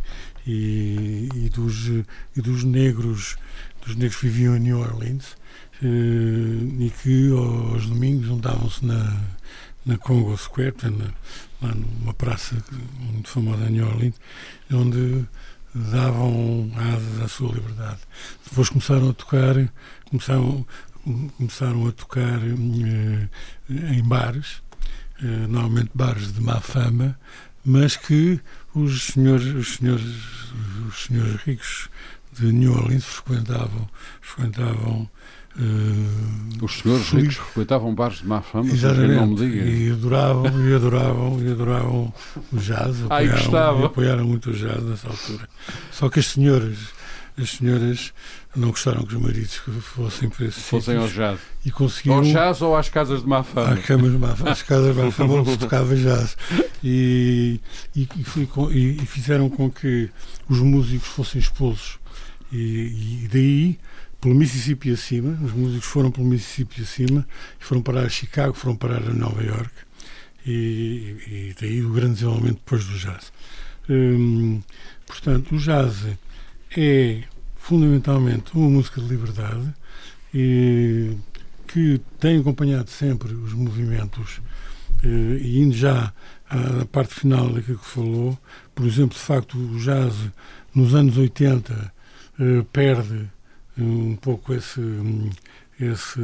e, 0.46 1.29
e, 1.35 1.48
dos, 1.48 1.87
e 2.37 2.40
dos 2.42 2.64
negros 2.64 3.37
dos 3.85 3.96
negros 3.96 4.16
que 4.16 4.26
viviam 4.29 4.57
em 4.57 4.61
New 4.61 4.81
Orleans 4.81 5.37
e 5.82 6.92
que 7.02 7.30
aos 7.32 7.86
domingos 7.86 8.26
juntavam-se 8.26 8.84
na, 8.84 9.20
na 9.86 9.96
Congo 9.96 10.36
Square, 10.36 10.74
na, 10.84 11.06
lá 11.62 11.74
numa 11.74 12.14
praça 12.14 12.56
muito 12.98 13.28
famosa 13.28 13.64
em 13.64 13.72
New 13.72 13.86
Orleans, 13.86 14.14
onde 14.72 15.26
davam 15.74 16.70
asas 16.76 17.20
à 17.22 17.28
sua 17.28 17.54
liberdade. 17.54 18.00
Depois 18.44 18.68
começaram 18.68 19.10
a 19.10 19.12
tocar, 19.12 19.54
começaram, 20.08 20.66
começaram 21.36 21.86
a 21.86 21.92
tocar 21.92 22.40
eh, 22.42 23.28
em 23.68 24.02
bares, 24.02 24.62
eh, 25.22 25.46
normalmente 25.48 25.90
bares 25.94 26.32
de 26.32 26.40
má 26.40 26.60
fama, 26.60 27.18
mas 27.64 27.96
que 27.96 28.40
os 28.74 29.04
senhores, 29.04 29.46
os 29.54 29.76
senhores, 29.76 30.06
os 30.88 31.04
senhores 31.04 31.36
ricos 31.42 31.88
de 32.32 32.52
New 32.52 32.72
Orleans 32.72 33.04
frequentavam, 33.04 33.88
frequentavam 34.20 35.08
Uh, 35.60 36.64
Os 36.64 36.78
senhores 36.78 37.10
ricos 37.10 37.36
frequentavam 37.36 37.94
bares 37.94 38.18
de 38.18 38.26
má 38.26 38.40
fama, 38.40 38.70
Exatamente. 38.70 39.14
não 39.14 39.26
me 39.26 39.36
diga. 39.36 39.62
E 39.62 39.90
adoravam, 39.90 40.68
e 40.68 40.74
adoravam, 40.74 41.42
e 41.42 41.52
adoravam 41.52 42.14
o 42.50 42.56
jazz. 42.56 42.96
Ai. 43.10 43.26
E 43.26 43.84
apoiaram 43.84 44.24
muito 44.24 44.50
o 44.50 44.52
jazz 44.54 44.82
nessa 44.82 45.08
altura. 45.08 45.46
Só 45.92 46.08
que 46.08 46.18
as 46.18 46.26
senhoras, 46.28 46.78
as 47.36 47.50
senhoras 47.50 48.12
não 48.56 48.70
gostaram 48.70 49.04
que 49.04 49.14
os 49.14 49.20
maridos 49.20 49.60
fossem 49.82 50.30
para 50.30 50.46
esses 50.46 50.64
Fossem 50.64 50.96
ao 50.96 51.08
jazz. 51.08 51.38
E 51.64 51.70
conseguiram... 51.70 52.16
Ao 52.16 52.24
jazz 52.24 52.62
ou 52.62 52.74
às 52.74 52.88
casas 52.88 53.20
de 53.20 53.28
má 53.28 53.42
fama? 53.42 53.74
Às, 53.74 53.84
camas 53.84 54.12
de 54.12 54.18
má 54.18 54.34
fama, 54.34 54.50
às 54.50 54.62
casas 54.62 54.96
de 54.96 55.02
má 55.02 55.10
fama 55.10 55.34
onde 55.34 55.50
se 55.50 55.58
tocava 55.58 55.94
jazz. 55.94 56.38
E, 56.82 57.60
e, 57.94 58.08
e, 58.72 59.02
e, 59.02 59.06
fizeram 59.06 59.50
com 59.50 59.70
que 59.70 60.08
os 60.48 60.58
músicos 60.58 61.08
fossem 61.08 61.38
expulsos. 61.38 61.98
E, 62.50 63.24
e 63.24 63.28
daí 63.30 63.78
pelo 64.20 64.35
Mississippi 64.35 64.92
acima, 64.92 65.38
os 65.42 65.52
músicos 65.52 65.87
foram 65.87 66.11
pelo 66.11 66.26
Mississippi 66.26 66.83
acima, 66.83 67.26
foram 67.59 67.83
parar 67.83 68.04
a 68.04 68.09
Chicago, 68.09 68.52
foram 68.52 68.76
parar 68.76 69.02
a 69.02 69.14
Nova 69.14 69.42
York 69.42 69.72
e, 70.46 71.16
e 71.26 71.54
daí 71.61 71.83
o 71.83 71.92
grande 71.92 72.14
desenvolvimento 72.14 72.56
depois 72.56 72.85
do 72.85 72.98
jazz. 72.98 73.33
Hum, 73.88 74.61
portanto, 75.06 75.54
o 75.54 75.59
jazz 75.59 76.06
é 76.76 77.22
fundamentalmente 77.56 78.52
uma 78.54 78.68
música 78.68 79.00
de 79.00 79.09
liberdade 79.09 79.74
e, 80.35 81.16
que 81.66 82.00
tem 82.18 82.40
acompanhado 82.40 82.90
sempre 82.90 83.33
os 83.33 83.52
movimentos 83.52 84.40
eh, 85.04 85.38
e 85.40 85.61
indo 85.61 85.74
já 85.74 86.12
à, 86.48 86.85
parte 86.87 87.14
final 87.14 87.48
daquilo 87.48 87.78
que 87.78 87.87
falou, 87.87 88.38
por 88.74 88.87
exemplo, 88.87 89.16
de 89.16 89.22
facto, 89.22 89.56
o 89.56 89.78
jazz 89.78 90.14
nos 90.74 90.94
anos 90.94 91.16
80 91.16 91.92
eh, 92.40 92.64
perde 92.72 93.28
um 93.82 94.16
pouco 94.16 94.54
esse 94.54 94.80
esse 95.80 96.20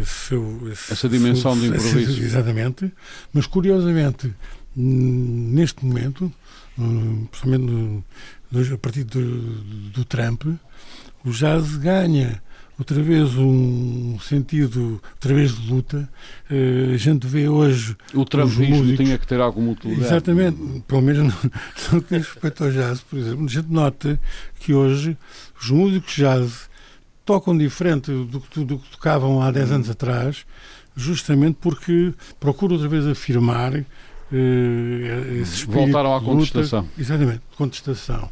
esse 0.00 0.10
seu, 0.28 0.70
esse, 0.70 0.92
essa 0.92 1.08
dimensão 1.08 1.54
seu, 1.54 1.62
de 1.62 1.68
improviso. 1.76 2.12
Esse, 2.12 2.20
exatamente. 2.22 2.92
Mas, 3.32 3.46
curiosamente, 3.46 4.32
neste 4.76 5.84
momento, 5.84 6.32
principalmente 7.30 8.04
a 8.72 8.78
partir 8.78 9.04
do, 9.04 9.20
do 9.90 10.04
Trump, 10.04 10.44
o 11.24 11.30
jazz 11.30 11.76
ganha 11.76 12.42
outra 12.82 13.00
vez 13.00 13.36
um 13.36 14.18
sentido, 14.18 15.00
outra 15.14 15.34
vez 15.34 15.56
de 15.56 15.70
luta. 15.70 16.08
Uh, 16.50 16.94
a 16.94 16.96
gente 16.96 17.26
vê 17.26 17.48
hoje. 17.48 17.96
O 18.12 18.24
trumpismo 18.24 18.96
tinha 18.96 19.16
que 19.16 19.26
ter 19.26 19.40
alguma 19.40 19.72
utilidade. 19.72 20.06
Exatamente, 20.06 20.82
pelo 20.86 21.00
menos 21.00 21.32
no 21.92 22.02
que 22.02 22.18
diz 22.18 22.26
respeito 22.26 22.64
ao 22.64 22.70
jazz, 22.70 23.00
por 23.00 23.18
exemplo. 23.18 23.44
A 23.44 23.48
gente 23.48 23.68
nota 23.70 24.20
que 24.58 24.74
hoje 24.74 25.16
os 25.60 25.70
músicos 25.70 26.14
jazz 26.14 26.68
tocam 27.24 27.56
diferente 27.56 28.10
do 28.10 28.40
que, 28.40 28.64
do 28.64 28.78
que 28.78 28.90
tocavam 28.90 29.40
há 29.40 29.50
10 29.52 29.72
anos 29.72 29.90
atrás, 29.90 30.44
justamente 30.96 31.58
porque 31.60 32.12
procuram 32.40 32.74
outra 32.74 32.88
vez 32.88 33.06
afirmar 33.06 33.74
uh, 33.74 33.84
esse 35.40 35.54
espírito 35.54 35.84
Voltaram 35.84 36.16
à 36.16 36.20
contestação. 36.20 36.80
Luta, 36.80 37.00
exatamente, 37.00 37.40
contestação. 37.56 38.28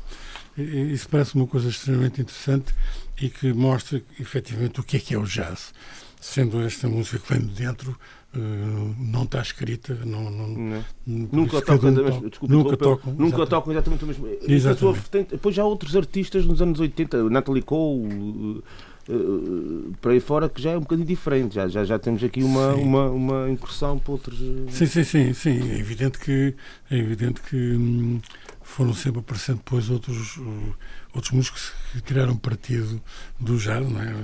Isso 0.58 1.08
parece 1.08 1.36
uma 1.36 1.46
coisa 1.46 1.68
extremamente 1.68 2.20
interessante 2.20 2.74
e 3.20 3.28
que 3.28 3.52
mostra 3.52 4.02
efetivamente 4.18 4.80
o 4.80 4.82
que 4.82 4.96
é 4.96 5.00
que 5.00 5.14
é 5.14 5.18
o 5.18 5.24
jazz. 5.24 5.72
Sendo 6.20 6.60
esta 6.60 6.88
música 6.88 7.18
que 7.18 7.32
vem 7.32 7.46
de 7.46 7.54
dentro, 7.54 7.96
uh, 8.34 8.94
não 8.98 9.24
está 9.24 9.40
escrita, 9.40 9.94
não, 10.04 10.30
não, 10.30 10.48
não. 10.48 10.84
nunca 11.06 11.62
tocam, 11.62 11.90
um 11.90 12.28
desculpa, 12.28 12.54
nunca 12.54 12.76
tocam, 12.76 13.12
nunca 13.12 13.24
exatamente. 13.24 13.48
tocam 13.48 13.72
exatamente 13.72 14.04
o 14.04 14.06
mesmo. 14.06 14.28
Exatamente. 14.42 15.30
Depois 15.30 15.54
já 15.54 15.62
há 15.62 15.66
outros 15.66 15.96
artistas 15.96 16.44
nos 16.44 16.60
anos 16.60 16.78
80, 16.78 17.30
Natalie 17.30 17.62
Cole, 17.62 18.06
uh, 18.06 18.62
uh, 19.08 19.92
para 20.00 20.12
aí 20.12 20.20
fora, 20.20 20.48
que 20.48 20.60
já 20.60 20.72
é 20.72 20.76
um 20.76 20.80
bocadinho 20.80 21.08
diferente. 21.08 21.54
Já, 21.54 21.68
já, 21.68 21.84
já 21.84 21.98
temos 21.98 22.22
aqui 22.22 22.42
uma, 22.42 22.74
uma, 22.74 23.10
uma 23.10 23.50
incursão 23.50 23.98
para 23.98 24.12
outros. 24.12 24.38
Sim, 24.68 24.86
sim, 24.86 25.04
sim, 25.04 25.32
sim. 25.32 25.72
É 25.72 25.78
evidente 25.78 26.18
que, 26.18 26.54
é 26.90 26.98
evidente 26.98 27.40
que 27.40 27.56
hum, 27.56 28.20
foram 28.62 28.92
sempre 28.92 29.20
aparecendo 29.20 29.56
depois 29.56 29.88
outros 29.88 30.38
outros 31.14 31.32
músicos 31.32 31.72
que 31.92 32.00
tiraram 32.00 32.36
partido 32.36 33.00
do 33.38 33.58
jazz, 33.58 33.88
não 33.88 34.00
é? 34.00 34.14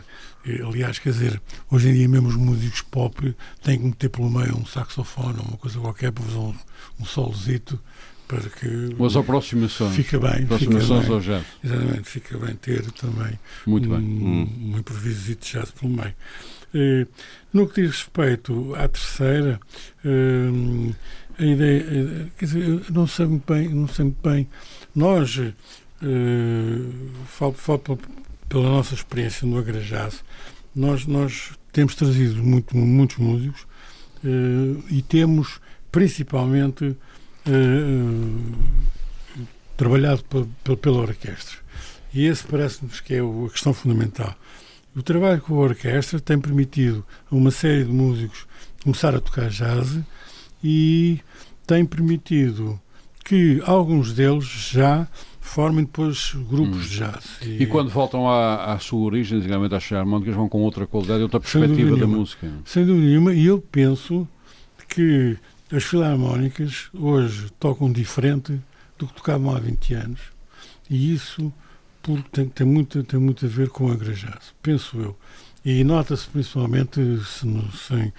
Aliás, 0.64 0.98
quer 0.98 1.10
dizer, 1.10 1.42
hoje 1.70 1.88
em 1.88 1.94
dia 1.94 2.08
mesmo 2.08 2.28
os 2.28 2.36
músicos 2.36 2.80
pop 2.82 3.34
têm 3.62 3.78
que 3.78 3.84
meter 3.84 4.08
pelo 4.08 4.30
meio 4.30 4.56
um 4.56 4.64
saxofone 4.64 5.38
ou 5.38 5.44
uma 5.44 5.56
coisa 5.56 5.78
qualquer 5.80 6.12
para 6.12 6.24
fazer 6.24 6.38
um, 6.38 6.54
um 7.00 7.04
solozito 7.04 7.80
para 8.28 8.40
que 8.40 8.94
Mas 8.98 9.16
aproximações 9.16 9.94
fica 9.94 10.18
bem, 10.18 10.44
aproximações 10.44 11.02
fica 11.02 11.14
ao 11.14 11.20
jazz. 11.20 11.46
Exatamente, 11.62 12.08
fica 12.08 12.38
bem 12.38 12.54
ter 12.56 12.90
também 12.92 13.38
Muito 13.66 13.92
um, 13.92 13.96
bem. 13.96 14.06
um, 14.06 14.72
um 14.74 14.78
improviso 14.78 15.34
de 15.34 15.34
jazz 15.36 15.70
pelo 15.70 15.92
meio. 15.92 16.14
Eh, 16.74 17.06
no 17.52 17.68
que 17.68 17.82
diz 17.82 17.92
respeito 17.92 18.74
à 18.74 18.88
terceira, 18.88 19.60
eh, 20.04 20.94
a 21.38 21.44
ideia, 21.44 21.84
eh, 21.88 22.26
quer 22.36 22.44
dizer, 22.44 22.82
não 22.90 23.06
sei 23.06 23.26
muito 23.26 23.52
bem, 23.52 23.68
não 23.68 23.88
sei 23.88 24.04
muito 24.06 24.28
bem. 24.28 24.48
Nós 24.94 25.40
Falo, 27.26 27.52
falo 27.54 27.80
pela 28.48 28.68
nossa 28.68 28.94
experiência 28.94 29.46
no 29.46 29.58
Agrajaz, 29.58 30.22
nós, 30.74 31.06
nós 31.06 31.52
temos 31.72 31.94
trazido 31.94 32.42
muito, 32.42 32.76
muitos 32.76 33.16
músicos 33.16 33.62
uh, 34.22 34.84
e 34.90 35.02
temos 35.02 35.60
principalmente 35.90 36.84
uh, 36.84 38.54
trabalhado 39.76 40.22
pela 40.80 40.98
orquestra. 40.98 41.58
E 42.12 42.26
esse 42.26 42.44
parece-nos 42.44 43.00
que 43.00 43.14
é 43.14 43.20
a 43.20 43.50
questão 43.50 43.74
fundamental. 43.74 44.34
O 44.94 45.02
trabalho 45.02 45.40
com 45.40 45.54
a 45.54 45.64
orquestra 45.64 46.20
tem 46.20 46.38
permitido 46.38 47.04
a 47.30 47.34
uma 47.34 47.50
série 47.50 47.84
de 47.84 47.92
músicos 47.92 48.46
começar 48.82 49.14
a 49.14 49.20
tocar 49.20 49.50
jazz 49.50 49.98
e 50.62 51.20
tem 51.66 51.84
permitido 51.84 52.80
que 53.24 53.60
alguns 53.66 54.14
deles 54.14 54.44
já 54.44 55.06
formem 55.46 55.84
depois 55.84 56.32
grupos 56.48 56.76
Hum. 56.76 56.80
de 56.88 56.96
jazz. 56.98 57.24
E, 57.42 57.66
quando 57.66 57.88
voltam 57.90 58.28
à, 58.28 58.72
à 58.74 58.78
sua 58.78 59.00
origem, 59.00 59.40
digamos, 59.40 59.72
às 59.72 59.90
harmónicas, 59.92 60.34
vão 60.34 60.48
com 60.48 60.60
outra 60.62 60.86
qualidade, 60.86 61.22
outra 61.22 61.40
perspectiva 61.40 61.90
da 61.90 61.96
nenhuma. 61.96 62.18
música. 62.18 62.50
Sem 62.64 62.84
dúvida 62.84 63.06
nenhuma, 63.06 63.32
e 63.32 63.46
eu 63.46 63.60
penso 63.60 64.26
que 64.88 65.36
as 65.72 65.82
filarmónicas 65.84 66.88
hoje 66.94 67.48
tocam 67.58 67.90
diferente 67.90 68.58
do 68.98 69.06
que 69.06 69.14
tocavam 69.14 69.54
há 69.54 69.58
20 69.58 69.94
anos. 69.94 70.20
E 70.88 71.12
isso 71.12 71.52
por- 72.02 72.22
tem, 72.30 72.48
tem, 72.48 72.66
muito, 72.66 73.02
tem 73.02 73.18
muito 73.18 73.44
a 73.44 73.48
ver 73.48 73.68
com 73.68 73.90
a 73.90 73.94
Grajaz, 73.94 74.54
penso 74.62 74.98
eu. 75.00 75.16
E 75.64 75.82
nota-se 75.82 76.28
principalmente, 76.28 77.00
se 77.24 77.44
não- 77.46 77.70
sem, 77.72 78.12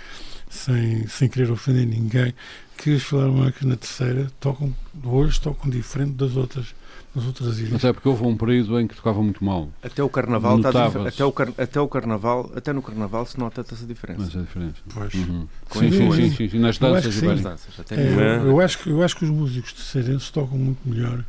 sem, 0.49 1.07
sem 1.07 1.29
querer 1.29 1.49
ofender 1.51 1.85
ninguém, 1.87 2.33
que 2.77 2.95
as 2.95 3.03
filarmónicas 3.03 3.63
na 3.63 3.75
terceira 3.77 4.29
tocam, 4.39 4.73
hoje 5.03 5.39
tocam 5.39 5.69
diferente 5.69 6.11
das 6.11 6.35
outras, 6.35 6.75
das 7.15 7.25
outras 7.25 7.59
ilhas. 7.59 7.73
Até 7.75 7.91
porque 7.93 8.07
houve 8.07 8.23
um 8.23 8.35
período 8.37 8.79
em 8.79 8.87
que 8.87 8.95
tocava 8.95 9.21
muito 9.21 9.43
mal, 9.43 9.69
Até 9.81 10.03
o 10.03 10.09
carnaval, 10.09 10.57
dif- 10.57 10.67
até, 11.07 11.23
o 11.25 11.31
car- 11.31 11.53
até 11.57 11.81
o 11.81 11.87
carnaval, 11.87 12.51
até 12.55 12.71
no 12.73 12.81
carnaval 12.81 13.25
se 13.25 13.39
nota 13.39 13.61
essa 13.61 13.85
diferença. 13.85 14.21
mas 14.21 14.35
é 14.35 14.39
diferente. 14.39 14.83
Pois. 14.93 15.13
Uhum. 15.13 15.47
Com 15.69 15.79
Sim, 15.79 15.91
sim, 15.91 16.11
sim, 16.11 16.29
sim, 16.35 16.49
sim, 16.49 16.59
nas 16.59 16.79
Eu 16.79 16.93
acho 16.95 17.03
danças 17.07 17.19
que 17.19 17.43
danças, 17.43 17.79
até 17.79 17.95
É, 17.95 18.37
eu, 18.45 18.61
acho, 18.61 18.77
que- 18.79 18.89
eu 18.89 19.01
acho 19.03 19.15
que 19.17 19.23
os 19.25 19.31
músicos 19.31 19.73
terceirenses 19.73 20.29
tocam 20.29 20.57
muito 20.57 20.79
melhor 20.87 21.23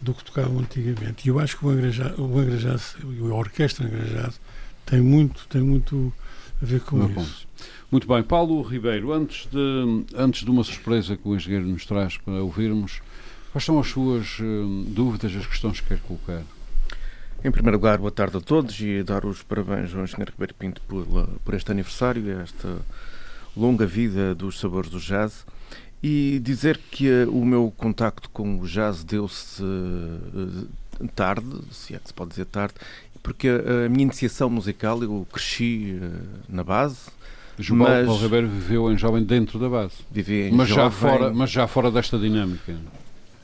do 0.00 0.12
que 0.14 0.24
tocavam 0.24 0.58
antigamente. 0.60 1.26
E 1.26 1.30
eu 1.30 1.38
acho 1.40 1.56
que 1.58 1.66
o 1.66 1.70
Angrajá, 1.70 2.14
o 2.18 3.32
a 3.32 3.34
orquestra 3.34 3.86
Angrajá 3.86 4.30
tem 4.86 5.00
muito, 5.00 5.46
tem 5.48 5.62
muito 5.62 6.12
a 6.62 6.64
ver 6.64 6.80
com 6.82 6.96
Meu 6.96 7.06
isso. 7.06 7.14
ponto. 7.14 7.54
Muito 7.90 8.06
bem, 8.08 8.22
Paulo 8.22 8.60
Ribeiro, 8.62 9.12
antes 9.12 9.46
de, 9.50 10.04
antes 10.16 10.44
de 10.44 10.50
uma 10.50 10.62
surpresa 10.64 11.16
que 11.16 11.26
o 11.28 11.34
engenheiro 11.34 11.66
nos 11.66 11.86
traz 11.86 12.16
para 12.18 12.34
ouvirmos, 12.42 13.00
quais 13.54 13.64
são 13.64 13.78
as 13.78 13.86
suas 13.86 14.40
hum, 14.40 14.84
dúvidas, 14.88 15.32
as 15.36 15.46
questões 15.46 15.78
que 15.80 15.86
quer 15.86 16.00
colocar? 16.00 16.42
Em 17.44 17.52
primeiro 17.52 17.76
lugar, 17.76 17.98
boa 17.98 18.10
tarde 18.10 18.36
a 18.36 18.40
todos 18.40 18.80
e 18.80 19.00
dar 19.04 19.24
os 19.24 19.44
parabéns 19.44 19.94
ao 19.94 20.02
Engenheiro 20.02 20.32
Ribeiro 20.32 20.54
Pinto 20.54 20.82
por, 20.88 21.06
por 21.44 21.54
este 21.54 21.70
aniversário, 21.70 22.40
esta 22.40 22.78
longa 23.56 23.86
vida 23.86 24.34
dos 24.34 24.58
sabores 24.58 24.90
do 24.90 24.98
jazz. 24.98 25.46
E 26.02 26.40
dizer 26.42 26.80
que 26.90 27.08
eh, 27.08 27.26
o 27.28 27.44
meu 27.44 27.72
contacto 27.76 28.28
com 28.30 28.58
o 28.58 28.66
jazz 28.66 29.04
deu-se 29.04 29.62
eh, 29.62 31.06
tarde, 31.14 31.60
se 31.70 31.94
é 31.94 31.98
que 32.00 32.08
se 32.08 32.12
pode 32.14 32.30
dizer 32.30 32.46
tarde, 32.46 32.74
porque 33.22 33.48
a, 33.48 33.86
a 33.86 33.88
minha 33.88 34.02
iniciação 34.02 34.50
musical, 34.50 35.00
eu 35.02 35.24
cresci 35.32 35.96
eh, 36.02 36.10
na 36.48 36.64
base, 36.64 36.98
João 37.58 37.78
Mas- 37.84 38.04
Paulo 38.06 38.20
Ribeiro 38.20 38.48
viveu 38.48 38.92
em 38.92 38.98
jovem 38.98 39.22
dentro 39.22 39.60
da 39.60 39.68
base, 39.68 39.94
vivi 40.10 40.48
em 40.48 40.52
mas 40.52 40.68
já, 40.68 40.74
jovem. 40.74 40.98
fora, 40.98 41.32
mas 41.32 41.50
já 41.50 41.66
fora 41.68 41.90
desta 41.90 42.18
dinâmica. 42.18 42.74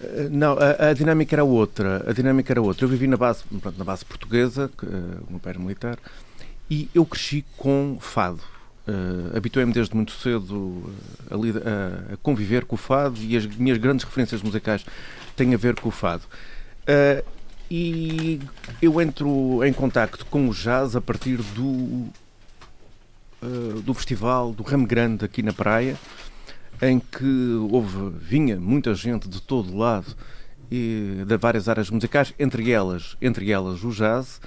Eh, 0.01 0.29
Não, 0.31 0.57
a, 0.59 0.89
a 0.91 0.93
dinâmica 0.93 1.35
era 1.35 1.45
outra. 1.45 2.05
A 2.09 2.13
dinâmica 2.13 2.53
era 2.53 2.61
outra. 2.63 2.85
Eu 2.85 2.89
vivi 2.89 3.07
na 3.07 3.17
base, 3.17 3.43
pronto, 3.61 3.79
na 3.79 3.85
base 3.85 4.05
portuguesa, 4.05 4.71
eh, 4.83 4.87
o 5.29 5.31
meu 5.33 5.41
pai 5.41 5.53
era 5.53 5.59
militar, 5.59 5.99
e 6.71 6.89
eu 6.95 7.05
cresci 7.05 7.45
com 7.57 7.99
fado. 8.01 8.41
Eh, 8.89 9.37
Habituei-me 9.37 9.73
desde 9.73 9.95
muito 9.95 10.13
cedo 10.13 10.91
a, 11.31 11.35
a- 11.35 12.15
a 12.15 12.17
conviver 12.23 12.65
com 12.65 12.75
o 12.77 12.79
fado 12.79 13.19
e 13.21 13.37
as 13.37 13.45
minhas 13.47 13.79
grandes 13.79 14.05
referências 14.05 14.43
musicais 14.43 14.85
têm 15.37 15.55
a 15.55 15.59
ver 15.59 15.75
com 15.81 15.89
o 15.89 15.93
fado. 15.93 16.23
Eh, 16.87 17.23
e 17.71 18.41
eu 18.83 19.01
entro 19.01 19.63
em 19.65 19.73
contacto 19.73 20.27
com 20.27 20.49
o 20.49 20.53
jazz 20.53 20.97
a 20.97 21.01
partir 21.01 21.37
do, 21.37 22.09
eh, 23.43 23.81
do 23.85 23.95
festival 23.95 24.53
do 24.53 24.63
Ramo 24.63 24.87
Grande 24.87 25.25
aqui 25.25 25.43
na 25.43 25.53
praia, 25.53 25.97
em 26.83 26.99
que 26.99 27.55
houve, 27.71 28.11
vinha 28.19 28.57
muita 28.59 28.95
gente 28.95 29.29
de 29.29 29.41
todo 29.41 29.77
lado 29.77 30.17
e 30.71 31.25
de 31.27 31.37
várias 31.37 31.69
áreas 31.69 31.91
musicais, 31.91 32.33
entre 32.39 32.71
elas, 32.71 33.17
entre 33.21 33.51
elas 33.51 33.83
o 33.85 33.91
jazz, 33.91 34.41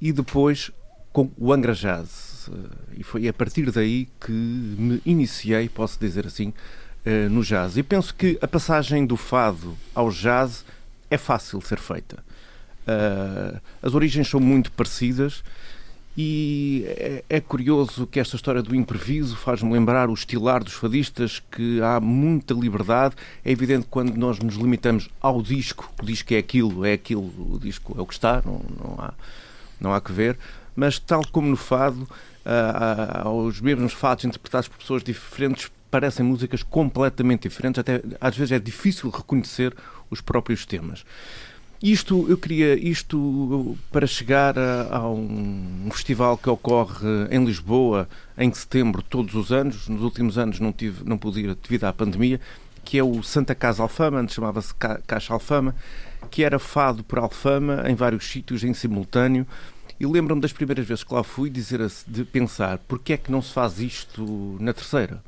e 0.00 0.12
depois 0.12 0.70
com 1.12 1.30
o 1.38 1.52
Angra 1.52 1.74
Jazz. 1.74 2.50
Eh, 2.52 2.98
E 2.98 3.02
foi 3.02 3.26
a 3.26 3.32
partir 3.32 3.70
daí 3.70 4.08
que 4.20 4.32
me 4.32 5.00
iniciei, 5.04 5.68
posso 5.68 5.98
dizer 5.98 6.26
assim, 6.26 6.52
eh, 7.04 7.28
no 7.28 7.42
jazz. 7.42 7.76
E 7.76 7.82
penso 7.82 8.14
que 8.14 8.38
a 8.40 8.46
passagem 8.46 9.06
do 9.06 9.16
fado 9.16 9.76
ao 9.94 10.10
jazz 10.10 10.64
é 11.10 11.16
fácil 11.16 11.58
de 11.58 11.66
ser 11.66 11.78
feita. 11.78 12.22
Eh, 12.86 13.60
As 13.82 13.94
origens 13.94 14.28
são 14.28 14.38
muito 14.40 14.70
parecidas 14.72 15.42
e 16.16 16.84
é, 16.86 17.24
é 17.28 17.40
curioso 17.40 18.06
que 18.06 18.18
esta 18.18 18.36
história 18.36 18.62
do 18.62 18.74
improviso 18.74 19.36
faz-me 19.36 19.70
lembrar 19.70 20.08
o 20.08 20.14
estilar 20.14 20.64
dos 20.64 20.72
fadistas, 20.72 21.42
que 21.50 21.80
há 21.82 22.00
muita 22.00 22.54
liberdade. 22.54 23.14
É 23.44 23.50
evidente 23.50 23.84
que 23.84 23.90
quando 23.90 24.16
nós 24.16 24.38
nos 24.38 24.54
limitamos 24.54 25.10
ao 25.20 25.42
disco, 25.42 25.92
o 26.00 26.06
disco 26.06 26.32
é 26.32 26.38
aquilo, 26.38 26.86
é 26.86 26.94
aquilo, 26.94 27.30
o 27.54 27.58
disco 27.58 27.94
é 27.98 28.00
o 28.00 28.06
que 28.06 28.14
está, 28.14 28.42
não, 28.46 28.62
não, 28.82 28.94
há, 28.98 29.14
não 29.78 29.92
há 29.92 30.00
que 30.00 30.10
ver. 30.10 30.38
Mas, 30.74 30.98
tal 30.98 31.22
como 31.30 31.48
no 31.48 31.56
fado, 31.56 32.08
ah, 32.44 33.22
ah, 33.24 33.30
os 33.30 33.60
mesmos 33.60 33.92
fados 33.92 34.24
interpretados 34.24 34.68
por 34.68 34.78
pessoas 34.78 35.02
diferentes 35.02 35.70
parecem 35.90 36.24
músicas 36.24 36.62
completamente 36.62 37.48
diferentes, 37.48 37.78
até 37.78 38.02
às 38.20 38.36
vezes 38.36 38.52
é 38.52 38.58
difícil 38.58 39.10
reconhecer 39.10 39.74
os 40.10 40.20
próprios 40.20 40.64
temas. 40.64 41.04
Isto, 41.82 42.26
eu 42.28 42.38
queria 42.38 42.74
isto 42.74 43.76
para 43.92 44.06
chegar 44.06 44.58
a, 44.58 44.96
a 44.96 45.10
um, 45.10 45.88
festival 45.92 46.38
que 46.38 46.48
ocorre 46.48 47.06
em 47.30 47.44
Lisboa 47.44 48.08
em 48.38 48.52
setembro 48.52 49.02
todos 49.02 49.34
os 49.34 49.52
anos. 49.52 49.86
Nos 49.88 50.02
últimos 50.02 50.38
anos 50.38 50.58
não 50.58 50.72
tive, 50.72 51.04
não 51.04 51.18
pude 51.18 51.40
ir 51.40 51.54
devido 51.54 51.84
à 51.84 51.92
pandemia, 51.92 52.40
que 52.82 52.98
é 52.98 53.04
o 53.04 53.22
Santa 53.22 53.54
Casa 53.54 53.82
Alfama, 53.82 54.20
antes 54.20 54.34
chamava-se 54.34 54.74
Ca- 54.74 55.00
Caixa 55.06 55.34
Alfama, 55.34 55.74
que 56.30 56.42
era 56.42 56.58
fado 56.58 57.04
por 57.04 57.18
Alfama 57.18 57.84
em 57.86 57.94
vários 57.94 58.24
sítios 58.26 58.64
em 58.64 58.72
simultâneo. 58.72 59.46
E 60.00 60.06
lembro-me 60.06 60.40
das 60.40 60.52
primeiras 60.52 60.86
vezes 60.86 61.04
que 61.04 61.12
lá 61.14 61.22
fui 61.22 61.50
dizer 61.50 61.80
de 62.06 62.24
pensar 62.24 62.78
porque 62.88 63.12
é 63.12 63.16
que 63.16 63.30
não 63.30 63.40
se 63.42 63.52
faz 63.52 63.80
isto 63.80 64.56
na 64.60 64.72
terceira. 64.72 65.22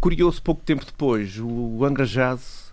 Curioso, 0.00 0.42
pouco 0.42 0.62
tempo 0.62 0.84
depois, 0.84 1.38
o 1.38 1.82
Angra 1.84 2.04
Jazz 2.04 2.72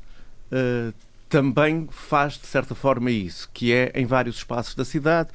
eh, 0.51 0.91
também 1.31 1.87
faz 1.89 2.33
de 2.33 2.45
certa 2.45 2.75
forma 2.75 3.09
isso, 3.09 3.49
que 3.53 3.71
é 3.71 3.89
em 3.95 4.05
vários 4.05 4.35
espaços 4.35 4.75
da 4.75 4.83
cidade, 4.83 5.29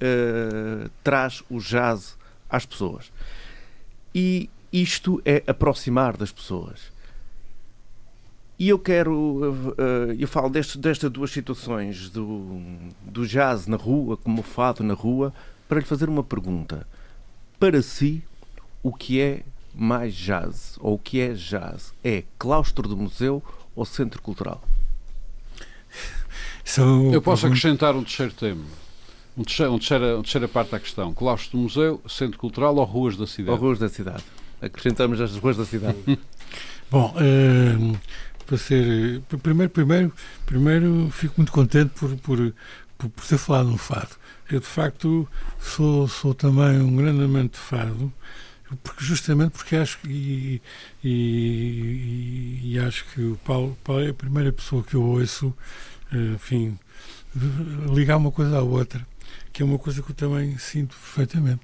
eh, 0.00 0.88
traz 1.02 1.42
o 1.50 1.58
jazz 1.58 2.16
às 2.48 2.64
pessoas. 2.64 3.10
E 4.14 4.48
isto 4.72 5.20
é 5.24 5.42
aproximar 5.44 6.16
das 6.16 6.30
pessoas. 6.30 6.92
E 8.56 8.68
eu 8.68 8.78
quero, 8.78 9.74
eh, 9.76 10.16
eu 10.16 10.28
falo 10.28 10.48
destes, 10.48 10.76
destas 10.76 11.10
duas 11.10 11.32
situações, 11.32 12.08
do, 12.08 12.60
do 13.02 13.26
jazz 13.26 13.66
na 13.66 13.76
rua, 13.76 14.16
como 14.16 14.42
o 14.42 14.44
fado 14.44 14.84
na 14.84 14.94
rua, 14.94 15.34
para 15.68 15.80
lhe 15.80 15.86
fazer 15.86 16.08
uma 16.08 16.22
pergunta. 16.22 16.86
Para 17.58 17.82
si, 17.82 18.22
o 18.80 18.92
que 18.92 19.20
é 19.20 19.42
mais 19.74 20.14
jazz? 20.14 20.78
Ou 20.78 20.94
o 20.94 20.98
que 21.00 21.18
é 21.18 21.34
jazz? 21.34 21.92
É 22.04 22.22
claustro 22.38 22.88
do 22.88 22.96
museu 22.96 23.42
ou 23.74 23.84
centro 23.84 24.22
cultural? 24.22 24.62
São 26.64 27.12
Eu 27.12 27.20
posso 27.22 27.46
acrescentar 27.46 27.94
um 27.96 28.02
terceiro 28.02 28.32
tema. 28.32 28.64
Um 29.36 29.42
terceiro, 29.44 29.72
um 29.72 29.78
terceira, 29.78 30.14
uma 30.16 30.22
terceira 30.22 30.48
parte 30.48 30.70
da 30.70 30.80
questão. 30.80 31.12
Claustro 31.14 31.58
do 31.58 31.62
museu, 31.64 32.00
centro 32.08 32.38
cultural 32.38 32.74
ou 32.76 32.84
ruas 32.84 33.16
da 33.16 33.22
Ou 33.22 33.26
cidade? 33.26 33.58
ruas 33.58 33.78
da 33.78 33.88
cidade? 33.88 34.22
Acrescentamos 34.60 35.20
as 35.20 35.36
ruas 35.36 35.56
da 35.56 35.64
cidade. 35.64 35.96
Bom, 36.90 37.14
eh, 37.18 37.96
para 38.46 38.56
ser. 38.58 39.20
eh, 39.32 39.36
Primeiro, 39.42 39.70
primeiro, 39.70 40.12
primeiro 40.46 41.08
fico 41.10 41.34
muito 41.38 41.50
contente 41.52 41.90
por, 41.98 42.14
por, 42.18 42.54
por, 42.98 43.08
por 43.10 43.24
ter 43.26 43.38
falado 43.38 43.68
no 43.70 43.78
fado. 43.78 44.10
Eu, 44.50 44.60
de 44.60 44.66
facto, 44.66 45.26
sou, 45.58 46.06
sou 46.06 46.34
também 46.34 46.80
um 46.82 46.94
grande 46.94 47.24
amante 47.24 47.52
de 47.54 47.58
fado, 47.58 48.12
porque, 48.84 49.02
justamente 49.02 49.52
porque 49.52 49.76
acho 49.76 49.98
que. 50.00 50.08
E, 50.08 50.62
e- 51.02 52.60
e 52.74 52.78
acho 52.78 53.04
que 53.06 53.22
o 53.22 53.36
Paulo, 53.44 53.76
Paulo 53.82 54.02
é 54.02 54.10
a 54.10 54.14
primeira 54.14 54.52
pessoa 54.52 54.82
que 54.82 54.94
eu 54.94 55.02
ouço, 55.02 55.54
enfim, 56.12 56.78
ligar 57.94 58.16
uma 58.16 58.30
coisa 58.30 58.58
à 58.58 58.62
outra, 58.62 59.06
que 59.52 59.62
é 59.62 59.64
uma 59.64 59.78
coisa 59.78 60.02
que 60.02 60.10
eu 60.10 60.14
também 60.14 60.56
sinto 60.58 60.96
perfeitamente. 60.96 61.62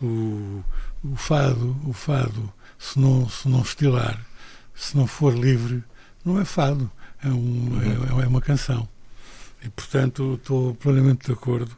O, 0.00 0.62
o 1.02 1.16
fado, 1.16 1.76
o 1.84 1.92
fado, 1.92 2.52
se 2.78 2.98
não, 2.98 3.28
se 3.28 3.48
não 3.48 3.62
estilar, 3.62 4.20
se 4.74 4.96
não 4.96 5.06
for 5.06 5.34
livre, 5.36 5.84
não 6.24 6.40
é 6.40 6.44
fado, 6.44 6.90
é, 7.22 7.28
um, 7.28 8.18
é, 8.18 8.24
é 8.24 8.26
uma 8.26 8.40
canção. 8.40 8.88
E, 9.62 9.68
portanto, 9.68 10.34
estou 10.40 10.74
plenamente 10.74 11.26
de 11.26 11.32
acordo. 11.32 11.76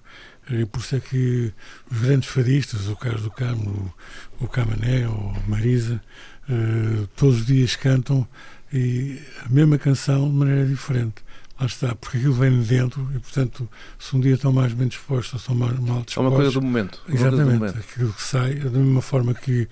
E 0.50 0.64
por 0.66 0.80
isso 0.80 0.96
é 0.96 1.00
que 1.00 1.52
os 1.90 1.98
grandes 2.00 2.28
fadistas, 2.28 2.88
o 2.88 2.96
Carlos 2.96 3.22
do 3.22 3.30
Carmo, 3.30 3.92
o, 4.40 4.44
o 4.44 4.48
Camané 4.48 5.04
a 5.04 5.48
Marisa, 5.48 6.02
eh, 6.48 7.06
todos 7.16 7.40
os 7.40 7.46
dias 7.46 7.76
cantam 7.76 8.26
e 8.72 9.20
a 9.44 9.48
mesma 9.48 9.78
canção 9.78 10.28
de 10.28 10.34
maneira 10.34 10.66
diferente. 10.66 11.22
Lá 11.62 11.66
está, 11.66 11.94
porque 11.94 12.16
aquilo 12.16 12.34
vem 12.34 12.60
de 12.60 12.66
dentro 12.66 13.08
e, 13.14 13.20
portanto, 13.20 13.68
se 13.96 14.16
um 14.16 14.20
dia 14.20 14.34
estão 14.34 14.52
mais 14.52 14.72
bem 14.72 14.88
dispostos 14.88 15.34
ou 15.34 15.38
estão 15.38 15.54
mais 15.54 15.78
mal 15.78 15.98
É 16.00 16.02
dispostos. 16.02 16.16
uma 16.16 16.30
coisa 16.32 16.50
do 16.50 16.60
momento. 16.62 17.00
Uma 17.06 17.16
coisa 17.16 17.30
do 17.30 17.36
Exatamente, 17.36 17.58
momento. 17.60 17.78
aquilo 17.78 18.12
que 18.12 18.22
sai, 18.22 18.54
da 18.56 18.70
mesma 18.80 19.00
forma 19.00 19.32
que 19.32 19.68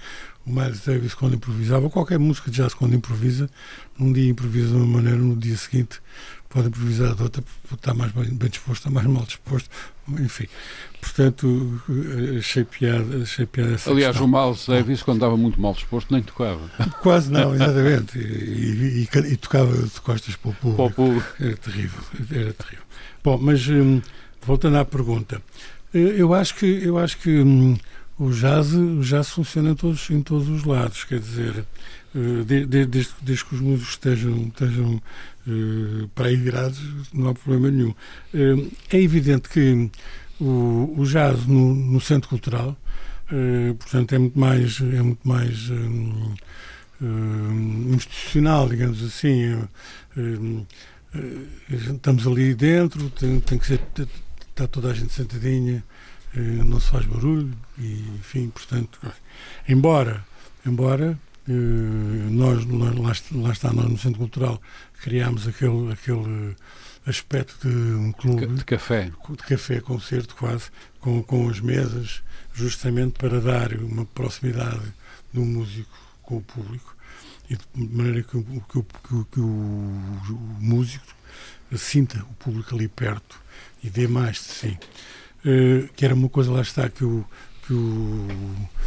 o 0.47 0.53
Miles 0.53 0.81
Davis, 0.87 1.15
quando 1.15 1.35
improvisava, 1.35 1.85
ou 1.87 1.91
qualquer 1.91 2.19
música 2.21 2.49
de 2.49 2.59
jazz, 2.59 2.75
quando 2.75 2.95
improvisa, 2.95 3.51
num 3.99 4.13
dia 4.13 4.31
improvisa 4.31 4.69
de 4.69 4.75
uma 4.77 4.87
maneira, 4.87 5.19
no 5.19 5.35
dia 5.37 5.57
seguinte 5.57 6.01
pode 6.51 6.67
improvisar 6.67 7.15
de 7.15 7.23
outra, 7.23 7.43
está 7.73 7.95
mais 7.95 8.11
bem, 8.13 8.25
bem 8.25 8.51
disposto, 8.51 8.81
está 8.81 8.91
mais 8.91 9.07
mal 9.07 9.25
disposto, 9.25 9.71
enfim. 10.09 10.49
Portanto, 11.01 11.81
achei 12.39 12.65
piada, 12.65 13.23
achei 13.23 13.47
piada 13.47 13.75
essa 13.75 13.91
Aliás, 13.91 14.17
questão. 14.17 14.27
o 14.27 14.47
Miles 14.47 14.67
Davis, 14.67 15.03
quando 15.03 15.19
estava 15.19 15.37
muito 15.37 15.61
mal 15.61 15.73
disposto, 15.73 16.13
nem 16.13 16.23
tocava. 16.23 16.61
Quase 17.01 17.31
não, 17.31 17.55
exatamente. 17.55 18.19
E, 18.19 19.07
e, 19.15 19.33
e, 19.33 19.37
tocava 19.37 19.75
de 19.75 20.01
costas 20.01 20.35
para 20.37 20.51
o 20.51 20.55
público. 20.55 20.77
Para 20.77 20.85
o 20.85 20.91
público. 20.91 21.27
Era 21.41 21.57
terrível, 21.57 22.01
era 22.33 22.53
terrível. 22.53 22.85
Bom, 23.23 23.39
mas 23.41 23.67
hum, 23.69 24.03
voltando 24.43 24.77
à 24.79 24.85
pergunta, 24.85 25.41
eu 25.95 26.35
acho 26.35 26.57
que, 26.57 26.67
eu 26.67 26.99
acho 26.99 27.17
que 27.19 27.31
hum, 27.31 27.79
o 28.19 28.31
jazz, 28.33 28.73
o 28.73 29.01
jazz 29.03 29.31
funciona 29.31 29.71
em 29.71 29.75
todos, 29.75 30.11
em 30.11 30.21
todos 30.21 30.49
os 30.49 30.65
lados, 30.65 31.05
quer 31.05 31.21
dizer, 31.21 31.65
de, 32.15 32.67
desde, 32.67 33.15
desde, 33.23 33.45
que 33.45 33.55
os 33.55 33.61
músicos 33.61 33.91
estejam, 33.91 34.49
estejam 34.49 35.01
uh, 35.47 36.09
para 36.15 36.29
aí 36.29 36.37
não 37.13 37.29
há 37.29 37.35
problema 37.35 37.71
nenhum. 37.71 37.91
Uh, 38.35 38.71
é 38.91 39.01
evidente 39.01 39.49
que 39.49 39.91
o, 40.41 40.95
o 40.99 41.05
jazz 41.05 41.47
no, 41.47 41.75
no, 41.75 42.01
centro 42.01 42.29
cultural, 42.29 42.77
portanto, 43.79 44.15
é 44.15 44.19
muito 44.19 44.39
mais, 44.39 44.81
é 44.81 45.03
muito 45.03 45.29
mais 45.29 45.71
um, 45.71 46.35
institucional, 47.95 48.69
digamos 48.69 49.05
assim. 49.05 49.69
estamos 51.69 52.27
ali 52.27 52.55
dentro, 52.55 53.09
tem, 53.11 53.39
tem 53.41 53.59
que 53.59 53.67
ser, 53.67 53.81
está 54.49 54.67
toda 54.67 54.91
a 54.91 54.95
gente 54.95 55.13
sentadinha 55.13 55.85
não 56.65 56.81
se 56.81 56.89
faz 56.89 57.05
barulho 57.05 57.53
e 57.79 58.05
enfim, 58.19 58.49
portanto, 58.49 58.99
embora, 59.69 60.25
embora 60.67 61.19
nós, 61.47 62.65
nós 62.67 63.23
lá, 63.33 63.53
está 63.53 63.73
nós 63.73 63.89
no 63.89 63.99
Centro 63.99 64.19
Cultural 64.19 64.61
criámos 65.01 65.49
aquele, 65.49 65.93
aquele 65.93 66.57
aspecto 67.07 67.69
de 67.69 67.75
um 67.75 68.13
clube 68.13 68.47
de 68.47 68.65
café, 68.65 69.11
de 69.29 69.37
café 69.37 69.81
concerto 69.81 70.35
quase 70.37 70.71
com, 71.01 71.23
com 71.23 71.49
as 71.49 71.61
mesas 71.61 72.23
justamente 72.53 73.19
para 73.19 73.41
dar 73.41 73.73
uma 73.75 74.05
proximidade 74.05 74.93
do 75.33 75.45
músico 75.45 75.99
com 76.23 76.37
o 76.37 76.43
público 76.43 76.95
e 77.49 77.57
de 77.57 77.95
maneira 77.95 78.23
que, 78.23 78.43
que, 78.43 78.83
que, 78.83 79.25
que 79.33 79.41
o, 79.41 79.45
o 79.45 80.57
músico 80.61 81.07
sinta 81.77 82.19
o 82.19 82.35
público 82.35 82.75
ali 82.75 82.89
perto 82.89 83.41
e 83.83 83.91
dê 83.91 84.07
mais 84.07 84.37
de 84.37 84.43
si. 84.43 84.79
Uh, 85.45 85.89
que 85.95 86.05
era 86.05 86.15
uma 86.15 86.29
coisa, 86.29 86.53
lá 86.53 86.61
está, 86.61 86.89
que 86.89 87.05
o, 87.05 87.25
que 87.67 87.73
o, 87.73 87.77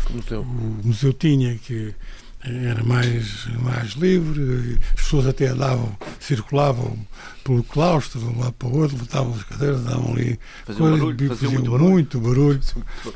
o, 0.10 0.14
museu. 0.14 0.42
o 0.42 0.82
museu 0.84 1.14
tinha, 1.14 1.58
que 1.58 1.96
era 2.44 2.84
mais, 2.84 3.48
mais 3.62 3.92
livre, 3.92 4.78
as 4.96 5.02
pessoas 5.02 5.28
até 5.28 5.48
andavam, 5.48 5.98
circulavam 6.20 6.98
pelo 7.44 7.64
claustro, 7.64 8.20
de 8.20 8.26
um 8.26 8.40
lado 8.40 8.54
para 8.54 8.68
o 8.68 8.78
outro, 8.78 8.98
botavam 8.98 9.34
as 9.34 9.44
cadeiras, 9.44 9.80
andavam 9.80 10.14
ali, 10.14 10.40
faziam, 10.66 10.90
coisas, 10.90 11.00
barulho, 11.00 11.18
faziam, 11.18 11.30
faziam 11.30 11.52
muito, 11.52 11.72
barulho. 11.72 11.92
muito 11.92 12.20
barulho, 12.20 12.60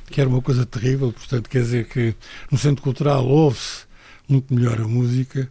que 0.08 0.22
era 0.22 0.30
uma 0.30 0.42
coisa 0.42 0.66
terrível, 0.66 1.12
portanto, 1.12 1.50
quer 1.50 1.60
dizer 1.60 1.88
que 1.88 2.16
no 2.50 2.58
centro 2.58 2.82
cultural 2.82 3.26
ouve-se 3.26 3.88
muito 4.30 4.54
melhor 4.54 4.80
a 4.80 4.88
música. 4.88 5.50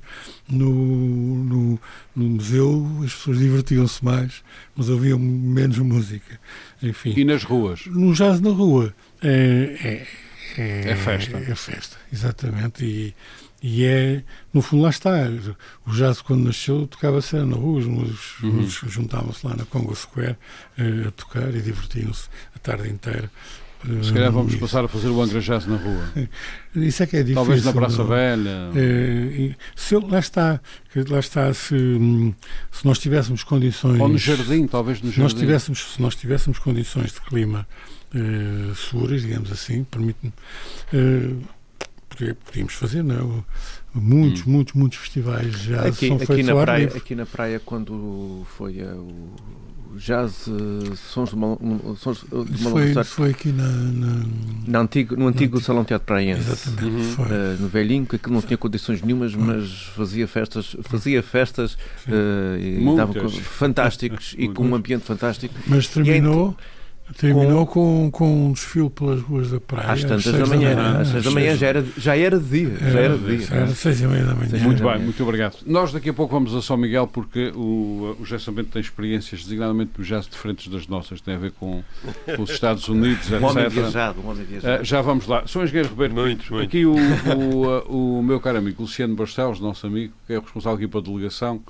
No, 0.48 0.70
no, 0.70 1.80
no 2.14 2.24
museu 2.24 3.00
as 3.04 3.14
pessoas 3.14 3.38
divertiam-se 3.38 4.04
mais, 4.04 4.42
mas 4.76 4.88
ouviam 4.88 5.18
menos 5.18 5.78
música. 5.78 6.38
Enfim. 6.82 7.14
E 7.16 7.24
nas 7.24 7.42
ruas? 7.42 7.86
No 7.86 8.12
jazz 8.12 8.40
na 8.40 8.50
rua 8.50 8.94
é, 9.22 10.06
é, 10.56 10.60
é, 10.60 10.90
é 10.90 10.96
festa. 10.96 11.38
É 11.38 11.54
festa, 11.54 11.96
exatamente. 12.12 12.84
E, 12.84 13.14
e 13.68 13.84
é, 13.84 14.22
no 14.54 14.62
fundo, 14.62 14.84
lá 14.84 14.90
está. 14.90 15.28
O 15.84 15.90
jazz, 15.90 16.22
quando 16.22 16.44
nasceu, 16.44 16.86
tocava-se 16.86 17.34
na 17.34 17.56
rua, 17.56 17.80
os 17.80 18.40
uhum. 18.40 18.64
juntavam-se 18.86 19.44
lá 19.44 19.56
na 19.56 19.64
Congo 19.64 19.92
Square 19.92 20.36
uh, 20.78 21.08
a 21.08 21.10
tocar 21.10 21.52
e 21.52 21.60
divertiam-se 21.60 22.28
a 22.54 22.60
tarde 22.60 22.88
inteira. 22.88 23.28
Se 24.02 24.12
calhar 24.12 24.30
vamos 24.30 24.52
isso. 24.52 24.60
passar 24.60 24.84
a 24.84 24.88
fazer 24.88 25.08
o 25.08 25.20
Angra 25.20 25.40
Jazz 25.40 25.66
na 25.66 25.76
rua. 25.76 26.28
Isso 26.74 27.02
é 27.02 27.06
que 27.06 27.16
é 27.16 27.20
difícil. 27.20 27.34
Talvez 27.34 27.64
na 27.64 27.72
Praça 27.72 27.98
não? 27.98 28.06
Velha. 28.08 28.70
É, 28.74 29.54
se, 29.76 29.94
lá 29.96 30.18
está, 30.18 30.60
lá 31.08 31.18
está 31.20 31.54
se, 31.54 31.76
se 32.72 32.84
nós 32.84 32.98
tivéssemos 32.98 33.44
condições. 33.44 34.00
Ou 34.00 34.08
no 34.08 34.18
jardim, 34.18 34.66
talvez 34.66 35.00
no 35.02 35.08
jardim. 35.08 35.22
Nós 35.22 35.34
tivéssemos, 35.34 35.94
se 35.94 36.02
nós 36.02 36.16
tivéssemos 36.16 36.58
condições 36.58 37.12
de 37.12 37.20
clima 37.20 37.66
eh, 38.14 38.74
seguras, 38.74 39.22
digamos 39.22 39.52
assim, 39.52 39.84
permite-me. 39.84 40.32
Eh, 42.20 42.34
podíamos 42.44 42.74
fazer, 42.74 43.02
não 43.02 43.14
é? 43.14 43.44
Muitos, 43.94 44.46
hum. 44.46 44.50
muitos, 44.50 44.74
muitos 44.74 44.98
festivais 44.98 45.52
já 45.62 45.82
aqui, 45.82 46.09
são 46.09 46.16
aqui 46.16 46.26
feitos 46.26 46.46
na 46.46 46.62
praia, 46.62 46.92
Aqui 46.94 47.14
na 47.14 47.26
praia, 47.26 47.61
quando 47.64 48.46
foi 48.57 48.82
uh, 48.82 48.96
o 49.92 49.98
jazz 49.98 50.46
uh, 50.46 50.96
Sons 50.96 51.30
de 51.30 51.34
uma, 51.34 51.59
sons 51.96 52.24
de 52.46 52.62
foi, 52.62 53.04
foi 53.04 53.30
aqui 53.30 53.52
na, 53.52 53.66
na, 53.66 54.22
na 54.66 54.78
antigo, 54.80 55.16
no 55.16 55.26
antigo 55.26 55.61
Salão 55.61 55.84
Teatro 55.84 56.07
Praiense. 56.07 56.68
Uhum. 56.82 57.12
Uh, 57.24 57.61
no 57.61 57.68
velhinho, 57.68 58.07
que 58.07 58.16
aquilo 58.16 58.34
não 58.34 58.42
tinha 58.42 58.57
condições 58.57 59.02
nenhumas, 59.02 59.34
uhum. 59.34 59.44
mas 59.44 59.82
fazia 59.94 60.26
festas, 60.26 60.76
fazia 60.82 61.22
festas 61.22 61.76
e 62.07 62.96
dava 62.96 63.28
fantásticos 63.28 64.34
e 64.38 64.48
com 64.48 64.64
um 64.64 64.74
ambiente 64.74 65.04
fantástico. 65.04 65.54
Mas 65.66 65.86
terminou. 65.88 66.57
Terminou 67.14 67.66
com, 67.66 68.11
com 68.11 68.48
um 68.48 68.52
desfile 68.52 68.90
pelas 68.90 69.20
ruas 69.20 69.50
da 69.50 69.61
praia. 69.61 69.92
Às 69.92 70.02
tantas 70.02 70.24
da 70.24 70.44
manhã. 70.44 70.74
Da 70.74 70.82
manhã 70.82 71.00
às 71.00 71.09
seis 71.09 71.24
da 71.24 71.30
manhã 71.30 71.57
já 71.57 71.66
era, 71.68 71.84
já 71.96 72.16
era 72.16 72.38
de 72.38 72.48
dia. 72.48 72.76
Era, 72.80 72.90
já 72.90 73.00
era 73.00 73.18
de 73.18 73.36
dia. 73.36 73.46
Era 73.57 73.66
seis 73.68 74.00
e 74.00 74.07
meia 74.07 74.24
da 74.24 74.34
manhã. 74.34 74.59
Muito 74.64 74.82
bem, 74.82 74.98
muito 74.98 75.22
obrigado. 75.22 75.57
Nós 75.64 75.92
daqui 75.92 76.11
a 76.11 76.14
pouco 76.14 76.34
vamos 76.34 76.54
a 76.54 76.61
São 76.61 76.76
Miguel 76.76 77.07
porque 77.07 77.52
o, 77.54 78.16
o 78.20 78.24
Gerson 78.24 78.52
Bento 78.52 78.70
tem 78.70 78.82
experiências 78.82 79.44
designadamente 79.44 80.02
jazz 80.02 80.26
diferentes 80.26 80.66
das 80.68 80.88
nossas. 80.88 81.20
Tem 81.20 81.36
a 81.36 81.38
ver 81.38 81.52
com, 81.52 81.82
com 82.34 82.42
os 82.42 82.50
Estados 82.50 82.86
Unidos, 82.90 83.26
etc. 83.26 83.40
Um 83.40 83.46
homem 83.46 83.68
viajado, 83.68 84.20
um 84.20 84.28
homem 84.28 84.44
viajado. 84.44 84.82
Uh, 84.82 84.84
já 84.84 85.00
vamos 85.00 85.26
lá. 85.26 85.46
Sou 85.46 85.62
Engenheiro 85.62 85.88
Ribeiro. 85.88 86.14
Muito, 86.14 86.52
muito. 86.52 86.66
Aqui 86.66 86.84
o, 86.84 86.96
o, 86.96 88.18
o 88.18 88.22
meu 88.22 88.40
caro 88.40 88.59
amigo 88.59 88.82
Luciano 88.82 89.14
Barcelos, 89.14 89.61
nosso 89.61 89.86
amigo, 89.86 90.12
que 90.26 90.32
é 90.32 90.38
o 90.38 90.42
responsável 90.42 90.76
aqui 90.76 90.88
pela 90.88 91.02
delegação 91.02 91.62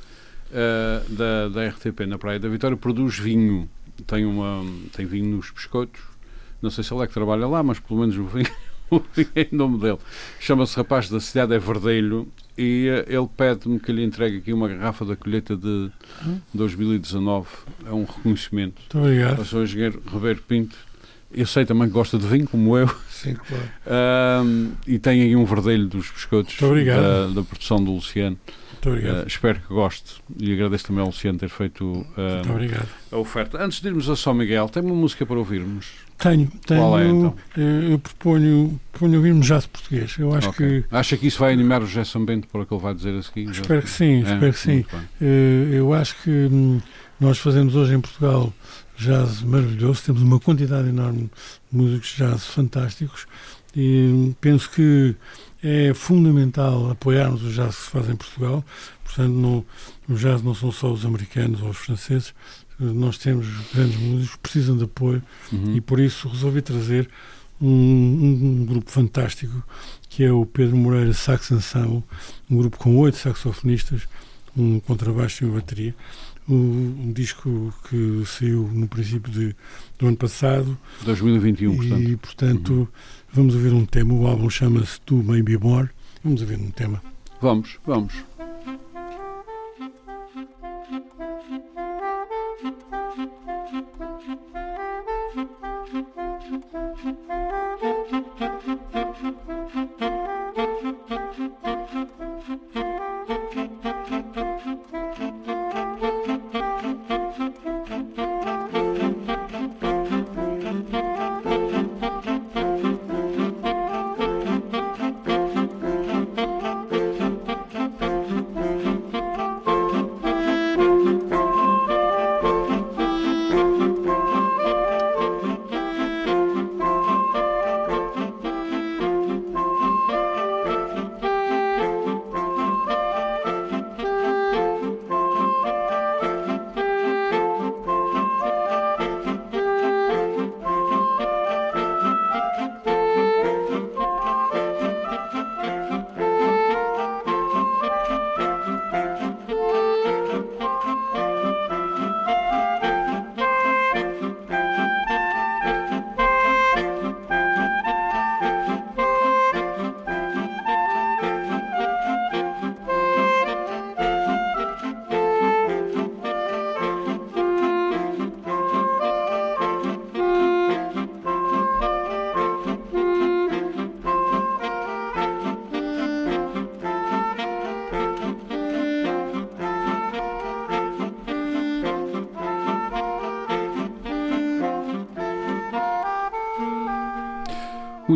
uh, 0.50 1.12
da, 1.12 1.48
da 1.48 1.68
RTP 1.68 2.06
na 2.06 2.18
Praia 2.18 2.38
da 2.38 2.48
Vitória, 2.48 2.76
produz 2.76 3.18
vinho 3.18 3.68
tem, 4.02 4.24
uma, 4.24 4.64
tem 4.92 5.06
vinho 5.06 5.36
nos 5.36 5.50
biscoitos. 5.50 6.00
Não 6.60 6.70
sei 6.70 6.82
se 6.82 6.92
ele 6.92 7.02
é 7.02 7.06
que 7.06 7.12
trabalha 7.12 7.46
lá, 7.46 7.62
mas 7.62 7.78
pelo 7.78 8.00
menos 8.00 8.16
o 8.16 8.24
vinho, 8.24 8.50
o 8.90 9.00
vinho 9.14 9.28
é 9.34 9.48
em 9.50 9.56
nome 9.56 9.78
dele. 9.78 9.98
Chama-se 10.40 10.76
Rapaz 10.76 11.08
da 11.08 11.20
Cidade, 11.20 11.54
é 11.54 11.58
Verdelho, 11.58 12.28
e 12.56 12.88
uh, 12.88 13.12
ele 13.12 13.28
pede-me 13.36 13.78
que 13.78 13.92
lhe 13.92 14.02
entregue 14.02 14.38
aqui 14.38 14.52
uma 14.52 14.68
garrafa 14.68 15.04
da 15.04 15.16
colheita 15.16 15.56
de 15.56 15.90
2019. 16.54 17.46
É 17.86 17.92
um 17.92 18.04
reconhecimento. 18.04 18.80
Muito 18.80 18.98
obrigado. 18.98 19.38
Eu 19.38 19.44
sou 19.44 19.60
o 19.60 19.64
engenheiro 19.64 20.02
Ribeiro 20.10 20.42
Pinto. 20.42 20.76
Eu 21.30 21.46
sei 21.46 21.66
também 21.66 21.88
que 21.88 21.92
gosta 21.92 22.16
de 22.18 22.26
vinho, 22.26 22.48
como 22.48 22.78
eu. 22.78 22.88
Sim, 23.10 23.34
claro. 23.34 23.64
Uh, 23.86 24.72
e 24.86 24.98
tem 24.98 25.22
aí 25.22 25.36
um 25.36 25.44
verdelho 25.44 25.86
dos 25.86 26.10
biscoitos 26.10 26.56
da, 26.58 27.28
da 27.28 27.42
produção 27.42 27.82
do 27.82 27.92
Luciano. 27.92 28.36
Uh, 28.90 29.26
espero 29.26 29.60
que 29.60 29.68
goste 29.68 30.22
e 30.38 30.52
agradeço 30.52 30.86
também 30.86 31.00
ao 31.00 31.08
Luciano 31.08 31.38
ter 31.38 31.48
feito 31.48 31.84
uh, 31.84 32.86
a 33.10 33.16
oferta. 33.16 33.62
Antes 33.62 33.80
de 33.80 33.88
irmos 33.88 34.08
a 34.08 34.16
São 34.16 34.32
Miguel, 34.32 34.68
tem 34.68 34.82
uma 34.82 34.94
música 34.94 35.26
para 35.26 35.36
ouvirmos? 35.36 35.86
Tenho, 36.18 36.50
tenho. 36.66 36.80
Qual 36.80 36.98
é 36.98 37.08
então? 37.08 37.34
Eu 37.56 37.98
proponho, 37.98 38.80
proponho 38.92 39.16
ouvirmos 39.16 39.46
jazz 39.46 39.66
português. 39.66 40.16
Eu 40.18 40.32
acho 40.34 40.50
okay. 40.50 40.82
que. 40.82 40.94
Acha 40.94 41.16
que 41.16 41.26
isso 41.26 41.38
vai 41.38 41.52
animar 41.52 41.82
o 41.82 41.86
Gerson 41.86 42.24
Bento 42.24 42.48
para 42.48 42.62
o 42.62 42.66
que 42.66 42.72
ele 42.72 42.82
vai 42.82 42.94
dizer 42.94 43.14
a 43.14 43.22
seguir? 43.22 43.50
Espero 43.50 43.82
que 43.82 43.90
sim, 43.90 44.24
é? 44.24 44.32
espero 44.32 44.52
que 44.52 44.58
sim. 44.58 44.84
Eu 45.72 45.92
acho 45.92 46.14
que 46.22 46.30
hum, 46.30 46.80
nós 47.20 47.38
fazemos 47.38 47.74
hoje 47.74 47.94
em 47.94 48.00
Portugal 48.00 48.52
jazz 48.96 49.42
maravilhoso, 49.42 50.02
temos 50.04 50.22
uma 50.22 50.40
quantidade 50.40 50.88
enorme 50.88 51.30
de 51.70 51.76
músicos 51.76 52.14
jazz 52.16 52.46
fantásticos 52.46 53.26
e 53.74 54.08
hum, 54.10 54.34
penso 54.40 54.70
que 54.70 55.14
é 55.68 55.92
fundamental 55.92 56.90
apoiarmos 56.90 57.42
o 57.42 57.50
jazz 57.50 57.74
que 57.74 57.82
se 57.82 57.90
faz 57.90 58.08
em 58.08 58.14
Portugal. 58.14 58.64
Portanto, 59.02 59.32
no, 59.32 59.66
o 60.08 60.14
jazz 60.14 60.40
não 60.40 60.54
são 60.54 60.70
só 60.70 60.92
os 60.92 61.04
americanos 61.04 61.60
ou 61.60 61.70
os 61.70 61.76
franceses, 61.76 62.32
nós 62.78 63.18
temos 63.18 63.48
grandes 63.74 63.96
músicos 63.96 64.36
que 64.36 64.38
precisam 64.38 64.76
de 64.76 64.84
apoio 64.84 65.22
uhum. 65.52 65.74
e 65.74 65.80
por 65.80 65.98
isso 65.98 66.28
resolvi 66.28 66.62
trazer 66.62 67.08
um, 67.60 67.68
um, 67.68 68.60
um, 68.60 68.66
grupo 68.66 68.90
fantástico 68.90 69.64
que 70.08 70.22
é 70.22 70.30
o 70.30 70.46
Pedro 70.46 70.76
Moreira 70.76 71.12
Sax 71.12 71.50
Ensemble, 71.50 72.04
um 72.48 72.58
grupo 72.58 72.76
com 72.76 72.96
oito 72.98 73.16
saxofonistas, 73.16 74.02
um 74.56 74.78
contrabaixo 74.80 75.44
e 75.44 75.46
uma 75.46 75.56
bateria. 75.56 75.94
Um, 76.48 77.06
um, 77.06 77.12
disco 77.12 77.74
que 77.90 78.22
saiu 78.24 78.70
no 78.72 78.86
princípio 78.86 79.32
de, 79.32 79.56
do 79.98 80.06
ano 80.06 80.16
passado. 80.16 80.78
2021, 81.04 81.72
e, 81.72 81.76
portanto. 81.76 82.08
E, 82.08 82.16
portanto, 82.16 82.72
uhum. 82.72 82.88
Vamos 83.36 83.54
ouvir 83.54 83.74
um 83.74 83.84
tema, 83.84 84.14
o 84.14 84.26
álbum 84.26 84.48
chama-se 84.48 84.98
Tu 85.02 85.22
May 85.22 85.42
Be 85.42 85.58
More. 85.58 85.90
Vamos 86.24 86.40
ouvir 86.40 86.58
um 86.58 86.70
tema. 86.70 87.02
Vamos, 87.38 87.78
vamos. 87.86 88.14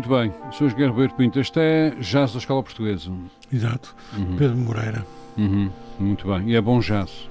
Muito 0.00 0.08
bem, 0.08 0.32
Sr. 0.50 0.64
Engenheiro 0.64 0.92
Ribeiro 0.92 1.12
Pinto, 1.12 1.38
este 1.38 1.60
é 1.60 1.90
jazz 2.00 2.32
da 2.32 2.38
Escola 2.38 2.62
Portuguesa. 2.62 3.12
Exato, 3.52 3.94
uhum. 4.16 4.34
Pedro 4.34 4.56
Moreira. 4.56 5.06
Uhum. 5.36 5.70
Muito 5.98 6.26
bem, 6.26 6.48
e 6.48 6.56
é 6.56 6.60
bom 6.62 6.80
jazz. 6.80 7.28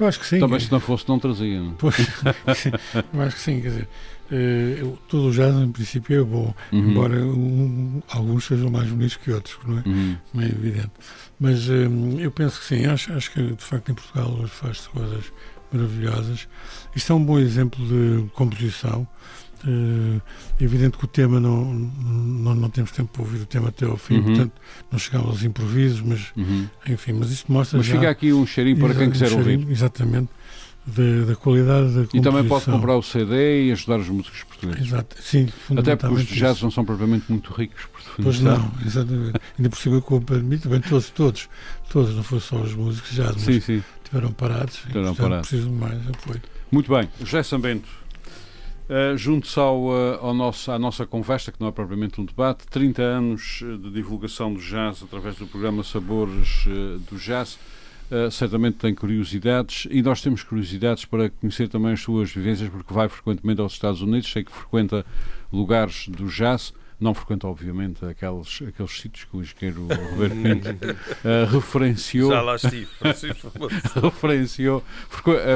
Eu 0.00 0.08
acho 0.08 0.18
que 0.18 0.26
sim. 0.26 0.40
Também 0.40 0.58
se 0.58 0.72
não 0.72 0.80
fosse, 0.80 1.08
não 1.08 1.20
trazia. 1.20 1.60
Não? 1.60 1.70
É? 1.70 1.74
Pois, 1.78 1.94
eu 3.14 3.22
acho 3.22 3.36
que 3.36 3.40
sim, 3.40 3.60
quer 3.60 3.68
dizer, 3.68 3.88
uh, 4.32 4.98
todo 5.06 5.28
o 5.28 5.30
jazz 5.30 5.54
em 5.54 5.70
princípio 5.70 6.20
é 6.20 6.24
bom, 6.24 6.52
uhum. 6.72 6.90
embora 6.90 7.24
um, 7.24 8.02
alguns 8.08 8.46
sejam 8.46 8.68
mais 8.68 8.88
bonitos 8.88 9.16
que 9.16 9.30
outros, 9.30 9.56
não 9.64 9.78
é? 9.78 9.82
Uhum. 9.86 10.16
Não 10.34 10.42
é 10.42 10.46
evidente. 10.46 10.90
Mas 11.38 11.68
um, 11.68 12.18
eu 12.18 12.32
penso 12.32 12.58
que 12.58 12.66
sim, 12.66 12.84
acho, 12.86 13.12
acho 13.12 13.30
que 13.30 13.40
de 13.40 13.64
facto 13.64 13.92
em 13.92 13.94
Portugal 13.94 14.36
hoje 14.40 14.50
faz-se 14.54 14.88
coisas 14.88 15.32
maravilhosas. 15.72 16.48
Isto 16.96 17.12
é 17.12 17.14
um 17.14 17.24
bom 17.24 17.38
exemplo 17.38 17.86
de 17.86 18.28
composição. 18.30 19.06
É 19.66 20.64
evidente 20.64 20.96
que 20.96 21.04
o 21.04 21.08
tema 21.08 21.40
não, 21.40 21.64
não, 21.72 22.54
não 22.54 22.70
temos 22.70 22.90
tempo 22.92 23.10
para 23.12 23.22
ouvir 23.22 23.42
o 23.42 23.46
tema 23.46 23.68
até 23.68 23.86
ao 23.86 23.96
fim, 23.96 24.18
uhum. 24.18 24.24
portanto 24.24 24.52
não 24.90 24.98
chegamos 24.98 25.28
aos 25.28 25.42
improvisos, 25.42 26.00
mas 26.00 26.32
uhum. 26.36 26.68
enfim, 26.88 27.12
mas 27.12 27.30
isto 27.30 27.50
mostra 27.50 27.78
mas 27.78 27.86
já. 27.86 27.94
Mas 27.94 28.00
fica 28.00 28.10
aqui 28.10 28.32
um 28.32 28.46
cheirinho 28.46 28.78
para 28.78 28.94
quem 28.94 29.10
quiser 29.10 29.32
um 29.32 29.38
ouvir. 29.38 29.66
Exatamente. 29.70 30.28
Da, 30.86 31.26
da, 31.26 31.36
qualidade 31.36 31.92
da 31.92 32.08
E 32.14 32.20
também 32.22 32.44
pode 32.44 32.64
comprar 32.64 32.96
o 32.96 33.02
CD 33.02 33.66
e 33.66 33.72
ajudar 33.72 33.98
os 33.98 34.08
músicos 34.08 34.42
portugueses. 34.44 34.86
Exato, 34.86 35.16
sim. 35.20 35.46
Até 35.76 35.94
porque 35.94 36.14
os 36.14 36.24
jazz 36.24 36.62
não 36.62 36.70
são 36.70 36.82
propriamente 36.82 37.26
muito 37.28 37.52
ricos. 37.52 37.84
Por 37.92 38.24
pois 38.24 38.40
não, 38.40 38.72
exatamente. 38.86 39.38
Ainda 39.58 39.68
por 39.68 39.78
cima, 39.78 40.00
como 40.00 40.22
permite, 40.22 40.66
bem, 40.66 40.80
todos, 40.80 41.10
todos, 41.10 41.48
todos, 41.90 42.16
não 42.16 42.22
foi 42.22 42.40
só 42.40 42.56
os 42.56 42.74
músicos 42.74 43.10
jazz, 43.10 43.32
mas 43.32 43.42
sim, 43.42 43.60
sim. 43.60 43.82
tiveram 44.02 44.32
parados. 44.32 44.76
Tiveram 44.76 45.14
parados. 45.14 45.48
precisam 45.48 45.70
de 45.70 45.78
mais 45.78 46.08
apoio. 46.08 46.40
Muito 46.70 46.90
bem, 46.90 47.06
José 47.20 47.42
Sambento. 47.42 47.88
Uh, 48.88 49.16
Junto-se 49.18 49.58
ao, 49.58 49.84
uh, 49.84 50.18
ao 50.20 50.32
nosso, 50.32 50.72
à 50.72 50.78
nossa 50.78 51.06
conversa, 51.06 51.52
que 51.52 51.60
não 51.60 51.68
é 51.68 51.72
propriamente 51.72 52.20
um 52.20 52.24
debate, 52.24 52.66
30 52.68 53.02
anos 53.02 53.60
eh, 53.62 53.76
de 53.76 53.90
divulgação 53.90 54.54
do 54.54 54.60
jazz 54.60 55.02
através 55.02 55.36
do 55.36 55.46
programa 55.46 55.84
Sabores 55.84 56.64
uh, 56.66 56.98
do 57.10 57.18
Jazz. 57.18 57.58
Uh, 58.10 58.30
certamente 58.30 58.78
tem 58.78 58.94
curiosidades 58.94 59.86
e 59.90 60.00
nós 60.00 60.22
temos 60.22 60.42
curiosidades 60.42 61.04
para 61.04 61.28
conhecer 61.28 61.68
também 61.68 61.92
as 61.92 62.00
suas 62.00 62.32
vivências, 62.32 62.70
porque 62.70 62.94
vai 62.94 63.06
frequentemente 63.10 63.60
aos 63.60 63.74
Estados 63.74 64.00
Unidos, 64.00 64.32
sei 64.32 64.42
que 64.42 64.52
frequenta 64.52 65.04
lugares 65.52 66.08
do 66.08 66.26
jazz 66.28 66.72
não 67.00 67.14
frequenta, 67.14 67.46
obviamente, 67.46 68.04
aqueles, 68.04 68.60
aqueles 68.66 69.00
sítios 69.00 69.24
que 69.24 69.36
o 69.36 69.40
engenheiro 69.40 69.86
Roberto 70.10 70.36
Pinto 70.42 70.68
uh, 70.68 71.46
referenciou. 71.52 72.30
Já 72.32 72.42
lá 72.42 72.56
estive. 72.56 72.88
referenciou. 74.02 74.82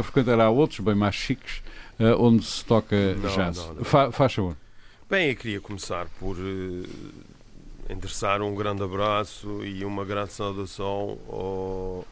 frequentará 0.02 0.50
outros 0.50 0.80
bem 0.80 0.94
mais 0.94 1.14
chiques 1.14 1.62
uh, 1.98 2.22
onde 2.22 2.44
se 2.44 2.64
toca 2.64 3.14
não, 3.14 3.30
jazz. 3.30 3.56
Não, 3.56 3.74
não. 3.74 3.84
Fa 3.84 4.12
faz 4.12 4.34
favor. 4.34 4.56
Bem, 5.08 5.30
eu 5.30 5.36
queria 5.36 5.60
começar 5.60 6.06
por 6.18 6.36
uh, 6.36 6.88
endereçar 7.90 8.40
um 8.42 8.54
grande 8.54 8.82
abraço 8.82 9.64
e 9.64 9.84
uma 9.84 10.04
grande 10.04 10.32
saudação 10.32 11.18
ao, 11.28 12.06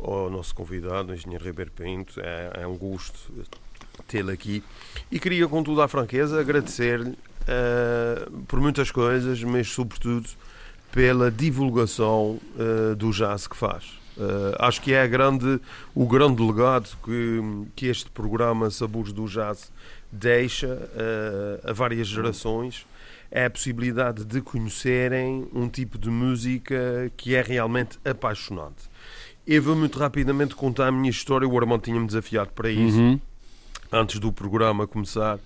ao 0.00 0.30
nosso 0.30 0.54
convidado, 0.54 1.12
o 1.12 1.14
engenheiro 1.14 1.44
Ribeiro 1.44 1.70
Pinto. 1.70 2.20
É, 2.20 2.62
é 2.62 2.66
um 2.66 2.76
gosto 2.76 3.32
tê-lo 4.06 4.30
aqui. 4.30 4.62
E 5.10 5.18
queria, 5.18 5.48
com 5.48 5.62
toda 5.62 5.84
a 5.84 5.88
franqueza, 5.88 6.40
agradecer-lhe 6.40 7.10
uh, 7.10 8.42
por 8.46 8.60
muitas 8.60 8.90
coisas, 8.90 9.42
mas 9.42 9.68
sobretudo 9.68 10.28
pela 10.92 11.30
divulgação 11.30 12.40
uh, 12.56 12.94
do 12.96 13.10
jazz 13.10 13.46
que 13.46 13.56
faz. 13.56 13.98
Uh, 14.16 14.56
acho 14.58 14.80
que 14.80 14.94
é 14.94 15.06
grande, 15.06 15.60
o 15.94 16.06
grande 16.06 16.42
legado 16.42 16.88
que, 17.04 17.40
que 17.74 17.86
este 17.86 18.10
programa 18.10 18.70
Sabores 18.70 19.12
do 19.12 19.26
Jazz 19.26 19.70
deixa 20.10 20.68
uh, 20.68 21.70
a 21.70 21.72
várias 21.72 22.06
gerações 22.06 22.86
é 23.30 23.44
a 23.44 23.50
possibilidade 23.50 24.24
de 24.24 24.40
conhecerem 24.40 25.46
um 25.52 25.68
tipo 25.68 25.98
de 25.98 26.08
música 26.08 27.10
que 27.16 27.34
é 27.34 27.42
realmente 27.42 27.98
apaixonante. 28.04 28.88
Eu 29.46 29.62
vou 29.62 29.76
muito 29.76 29.98
rapidamente 29.98 30.54
contar 30.54 30.88
a 30.88 30.92
minha 30.92 31.10
história, 31.10 31.46
o 31.46 31.58
Armando 31.58 31.82
tinha-me 31.82 32.06
desafiado 32.06 32.50
para 32.54 32.70
isso, 32.70 32.98
uhum. 32.98 33.20
antes 33.92 34.18
do 34.18 34.32
programa 34.32 34.86
começar. 34.86 35.38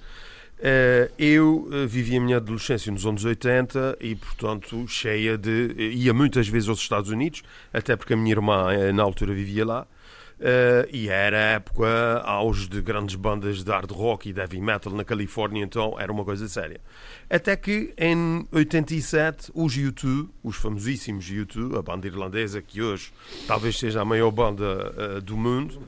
Uh, 0.60 1.10
eu 1.18 1.66
uh, 1.72 1.88
vivi 1.88 2.18
a 2.18 2.20
minha 2.20 2.36
adolescência 2.36 2.92
nos 2.92 3.06
anos 3.06 3.24
80 3.24 3.96
e, 3.98 4.14
portanto, 4.14 4.86
cheia 4.86 5.38
de. 5.38 5.74
ia 5.94 6.12
muitas 6.12 6.48
vezes 6.48 6.68
aos 6.68 6.80
Estados 6.80 7.08
Unidos, 7.08 7.42
até 7.72 7.96
porque 7.96 8.12
a 8.12 8.16
minha 8.16 8.32
irmã, 8.32 8.66
uh, 8.66 8.92
na 8.92 9.02
altura, 9.02 9.32
vivia 9.32 9.64
lá. 9.64 9.86
e 10.92 11.08
era 11.08 11.36
época 11.36 11.86
auge 12.24 12.68
de 12.68 12.82
grandes 12.82 13.14
bandas 13.14 13.64
de 13.64 13.70
hard 13.70 13.90
rock 13.90 14.28
e 14.28 14.38
heavy 14.38 14.60
metal 14.60 14.92
na 14.92 15.02
Califórnia, 15.02 15.64
então 15.64 15.98
era 15.98 16.12
uma 16.12 16.24
coisa 16.26 16.46
séria. 16.46 16.80
Até 17.30 17.56
que 17.56 17.94
em 17.96 18.46
87, 18.52 19.50
os 19.54 19.74
U2, 19.74 20.28
os 20.42 20.56
famosíssimos 20.56 21.24
U2, 21.24 21.78
a 21.78 21.80
banda 21.80 22.06
irlandesa 22.06 22.60
que 22.60 22.82
hoje 22.82 23.12
talvez 23.46 23.78
seja 23.78 24.02
a 24.02 24.04
maior 24.04 24.30
banda 24.30 25.20
do 25.22 25.36
mundo, 25.38 25.78
um, 25.78 25.84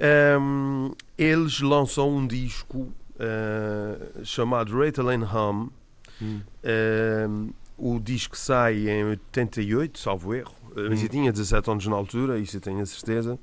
ehm, 0.00 0.92
eles 1.18 1.60
lançam 1.60 2.08
um 2.08 2.26
disco 2.26 2.92
uh, 3.20 4.24
chamado 4.24 4.76
Rattle 4.78 5.10
and 5.10 5.24
Hum. 6.22 6.40
Uh, 6.62 7.54
o 7.78 7.98
disco 7.98 8.36
sai 8.36 8.88
em 8.88 9.04
88, 9.04 9.98
salvo 9.98 10.34
erro. 10.34 10.54
Eh, 10.76 10.88
mas 10.88 11.00
hum. 11.00 11.04
eu 11.04 11.08
tinha 11.08 11.32
17 11.32 11.70
anos 11.70 11.86
na 11.86 11.96
altura, 11.96 12.38
isso 12.38 12.56
eu 12.56 12.60
tenho 12.60 12.80
a 12.80 12.86
certeza. 12.86 13.38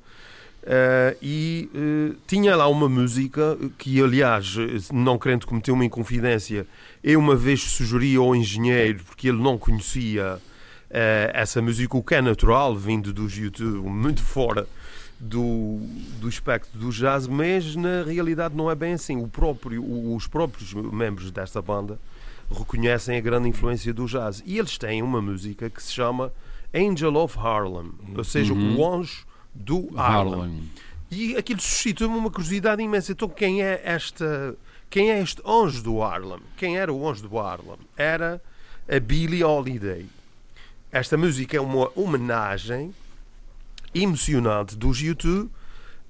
Uh, 0.63 1.15
e 1.21 1.69
uh, 1.73 2.15
tinha 2.28 2.55
lá 2.55 2.67
uma 2.67 2.89
música 2.89 3.57
que, 3.78 4.01
aliás, 4.01 4.55
não 4.91 5.17
querendo 5.17 5.47
cometer 5.47 5.71
uma 5.71 5.86
inconfidência, 5.86 6.67
eu 7.03 7.19
uma 7.19 7.36
vez 7.36 7.61
sugeri 7.61 8.15
ao 8.17 8.36
engenheiro, 8.36 9.01
porque 9.05 9.30
ele 9.30 9.41
não 9.41 9.57
conhecia 9.57 10.36
uh, 10.36 11.32
essa 11.34 11.61
música, 11.61 11.95
o 11.95 12.03
que 12.03 12.15
é 12.15 12.21
natural, 12.21 12.75
vindo 12.75 13.13
dos 13.13 13.38
YouTube, 13.38 13.88
muito 13.88 14.21
fora 14.21 14.67
do, 15.20 15.80
do 16.20 16.30
espectro 16.30 16.78
do 16.78 16.91
jazz, 16.91 17.28
mas 17.28 17.76
na 17.76 18.03
realidade 18.03 18.55
não 18.55 18.70
é 18.70 18.76
bem 18.76 18.93
assim. 18.93 19.18
O 19.18 19.28
próprio, 19.28 19.84
os 20.13 20.28
próprios 20.28 20.74
membros 20.74 21.32
desta 21.32 21.61
banda 21.61 21.99
reconhecem 22.51 23.18
a 23.18 23.22
grande 23.22 23.49
influência 23.49 23.93
do 23.93 24.05
jazz. 24.05 24.43
E 24.45 24.57
eles 24.57 24.78
têm 24.78 25.01
uma 25.01 25.22
música 25.22 25.70
que 25.70 25.82
se 25.82 25.91
chama 25.91 26.32
Angel 26.74 27.15
of 27.15 27.38
Harlem, 27.38 27.91
ou 28.15 28.24
seja, 28.24 28.53
uhum. 28.53 28.78
o 28.78 28.95
anjo 28.95 29.26
do 29.53 29.89
Harlem. 29.97 30.34
Harlem. 30.34 30.72
E 31.09 31.36
aquilo 31.38 31.61
suscita-me 31.61 32.15
uma 32.15 32.30
curiosidade 32.30 32.82
imensa. 32.82 33.13
Então, 33.13 33.30
quem 33.30 33.63
é 33.63 33.82
esta. 33.84 34.55
Quem 34.89 35.11
é 35.11 35.22
este 35.22 35.41
anjo 35.45 35.82
do 35.82 36.01
Harlem? 36.01 36.39
Quem 36.55 36.78
era 36.78 36.93
o 36.93 37.07
anjo 37.07 37.28
do 37.28 37.39
Harlem? 37.39 37.78
Era 37.95 38.41
a 38.88 38.99
Billie 38.99 39.43
Holiday. 39.43 40.05
Esta 40.91 41.18
música 41.18 41.57
é 41.57 41.61
uma 41.61 41.91
homenagem 41.95 42.93
emocionante 44.02 44.76
dos 44.76 45.02
YouTube 45.02 45.50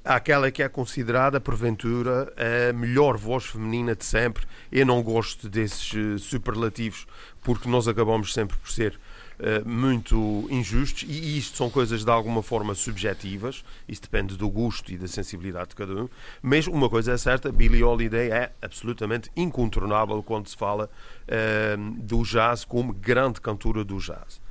àquela 0.08 0.50
que 0.50 0.64
é 0.64 0.70
considerada, 0.70 1.40
porventura, 1.40 2.34
a 2.38 2.72
melhor 2.74 3.18
voz 3.18 3.46
feminina 3.46 3.94
de 3.96 4.06
sempre. 4.06 4.46
Eu 4.72 4.86
não 4.86 5.04
gosto 5.04 5.50
desses 5.50 5.94
eh, 5.94 6.18
superlativos 6.18 7.06
porque 7.42 7.68
nós 7.68 7.88
acabamos 7.88 8.34
sempre 8.34 8.58
por 8.58 8.70
ser 8.70 9.00
uh, 9.40 9.68
muito 9.68 10.48
injustos 10.50 11.04
e 11.08 11.38
isto 11.38 11.56
são 11.56 11.70
coisas 11.70 12.04
de 12.04 12.12
alguma 12.12 12.44
forma 12.44 12.76
subjetivas, 12.76 13.64
isso 13.88 14.02
depende 14.02 14.36
do 14.36 14.50
gosto 14.50 14.92
e 14.92 14.98
da 14.98 15.08
sensibilidade 15.08 15.70
de 15.70 15.76
cada 15.76 15.94
um, 15.94 16.10
mas 16.42 16.68
uma 16.68 16.90
coisa 16.90 17.14
é 17.14 17.18
certa, 17.18 17.50
Billie 17.50 17.84
Holiday 17.84 18.32
é 18.32 18.52
absolutamente 18.62 19.30
incontornável 19.36 20.22
quando 20.22 20.50
se 20.50 20.58
fala 20.58 20.90
uh, 21.24 22.02
do 22.02 22.24
jazz 22.24 22.66
como 22.66 22.94
grande 22.94 23.40
cantora 23.40 23.84
do 23.86 23.98
jazz. 23.98 24.42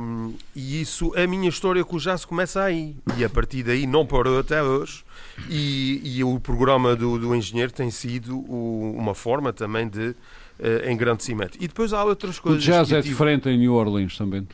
Um, 0.00 0.34
e 0.56 0.80
isso, 0.80 1.12
a 1.16 1.26
minha 1.26 1.48
história 1.48 1.84
com 1.84 1.96
o 1.96 1.98
jazz 1.98 2.24
começa 2.24 2.62
aí. 2.62 2.96
E 3.16 3.24
a 3.24 3.30
partir 3.30 3.62
daí 3.62 3.86
não 3.86 4.04
parou 4.04 4.38
até 4.38 4.62
hoje. 4.62 5.04
E, 5.48 6.00
e 6.04 6.24
o 6.24 6.40
programa 6.40 6.96
do, 6.96 7.18
do 7.18 7.34
engenheiro 7.34 7.72
tem 7.72 7.90
sido 7.90 8.38
o, 8.38 8.96
uma 8.98 9.14
forma 9.14 9.52
também 9.52 9.88
de 9.88 10.08
uh, 10.08 10.90
engrandecimento. 10.90 11.56
E 11.60 11.68
depois 11.68 11.92
há 11.92 12.04
outras 12.04 12.38
coisas. 12.38 12.62
O 12.62 12.66
jazz 12.66 12.90
é 12.90 12.96
tive... 12.96 13.08
diferente 13.10 13.48
em 13.48 13.58
New 13.58 13.74
Orleans 13.74 14.16
também. 14.16 14.46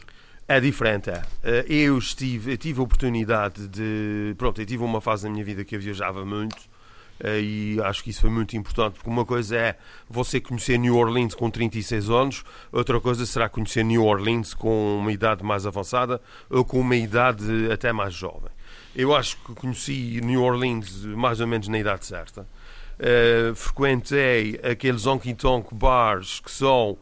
É 0.46 0.60
diferente, 0.60 1.10
é. 1.10 1.18
Uh, 1.18 1.72
eu 1.72 1.98
estive, 1.98 2.52
eu 2.52 2.56
tive 2.56 2.80
a 2.80 2.82
oportunidade 2.82 3.66
de. 3.68 4.34
Pronto, 4.36 4.60
eu 4.60 4.66
tive 4.66 4.82
uma 4.82 5.00
fase 5.00 5.24
na 5.24 5.30
minha 5.32 5.44
vida 5.44 5.64
que 5.64 5.76
eu 5.76 5.80
viajava 5.80 6.24
muito 6.24 6.56
eh, 6.56 6.77
e 7.24 7.80
acho 7.82 8.02
que 8.02 8.10
isso 8.10 8.20
foi 8.20 8.30
muito 8.30 8.56
importante, 8.56 8.94
porque 8.94 9.10
uma 9.10 9.24
coisa 9.24 9.56
é 9.56 9.76
você 10.08 10.40
conhecer 10.40 10.78
New 10.78 10.96
Orleans 10.96 11.34
com 11.34 11.50
36 11.50 12.10
anos, 12.10 12.44
outra 12.70 13.00
coisa 13.00 13.26
será 13.26 13.48
conhecer 13.48 13.84
New 13.84 14.04
Orleans 14.04 14.54
com 14.54 14.98
uma 14.98 15.12
idade 15.12 15.42
mais 15.42 15.66
avançada 15.66 16.20
ou 16.48 16.64
com 16.64 16.80
uma 16.80 16.96
idade 16.96 17.70
até 17.72 17.92
mais 17.92 18.14
jovem. 18.14 18.50
Eu 18.94 19.14
acho 19.14 19.36
que 19.38 19.54
conheci 19.54 20.20
New 20.22 20.42
Orleans 20.42 21.04
mais 21.04 21.40
ou 21.40 21.46
menos 21.46 21.68
na 21.68 21.78
idade 21.78 22.06
certa. 22.06 22.46
Uh, 22.98 23.54
frequentei 23.54 24.58
aqueles 24.62 25.06
honky 25.06 25.32
tonk 25.32 25.72
bars 25.72 26.40
que 26.40 26.50
são, 26.50 26.98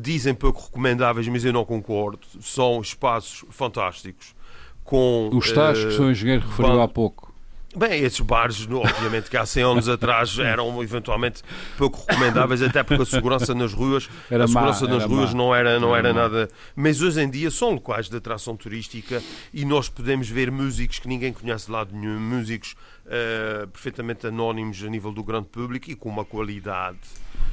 dizem 0.00 0.34
pouco 0.34 0.62
recomendáveis, 0.62 1.28
mas 1.28 1.44
eu 1.44 1.52
não 1.52 1.64
concordo. 1.64 2.20
São 2.40 2.80
espaços 2.80 3.44
fantásticos. 3.50 4.34
Com, 4.82 5.30
Os 5.32 5.52
tais 5.52 5.78
uh, 5.78 5.88
que 5.88 6.02
o. 6.02 6.10
Engenheiro 6.10 6.46
referiu 6.46 6.80
há 6.80 6.88
pouco 6.88 7.33
Bem, 7.76 8.04
esses 8.04 8.20
bares, 8.20 8.68
obviamente, 8.70 9.28
que 9.28 9.36
há 9.36 9.44
100 9.44 9.62
anos 9.64 9.88
atrás 9.88 10.38
eram 10.38 10.80
eventualmente 10.82 11.42
pouco 11.76 12.04
recomendáveis, 12.08 12.62
até 12.62 12.82
porque 12.82 13.02
a 13.02 13.06
segurança 13.06 13.52
nas 13.54 13.72
ruas, 13.72 14.08
era 14.30 14.44
a 14.44 14.48
segurança 14.48 14.86
má, 14.86 14.94
nas 14.94 15.04
ruas 15.04 15.30
má. 15.30 15.38
não 15.38 15.54
era, 15.54 15.80
não 15.80 15.94
era, 15.94 16.10
era 16.10 16.20
nada. 16.22 16.48
Mas 16.76 17.02
hoje 17.02 17.20
em 17.20 17.28
dia 17.28 17.50
são 17.50 17.72
locais 17.72 18.08
de 18.08 18.16
atração 18.16 18.56
turística 18.56 19.20
e 19.52 19.64
nós 19.64 19.88
podemos 19.88 20.28
ver 20.28 20.50
músicos 20.50 21.00
que 21.00 21.08
ninguém 21.08 21.32
conhece 21.32 21.66
de 21.66 21.72
lado 21.72 21.94
nenhum, 21.94 22.20
músicos 22.20 22.76
uh, 23.06 23.66
perfeitamente 23.68 24.26
anónimos 24.26 24.82
a 24.84 24.88
nível 24.88 25.12
do 25.12 25.24
grande 25.24 25.48
público 25.48 25.90
e 25.90 25.96
com 25.96 26.08
uma 26.08 26.24
qualidade 26.24 26.98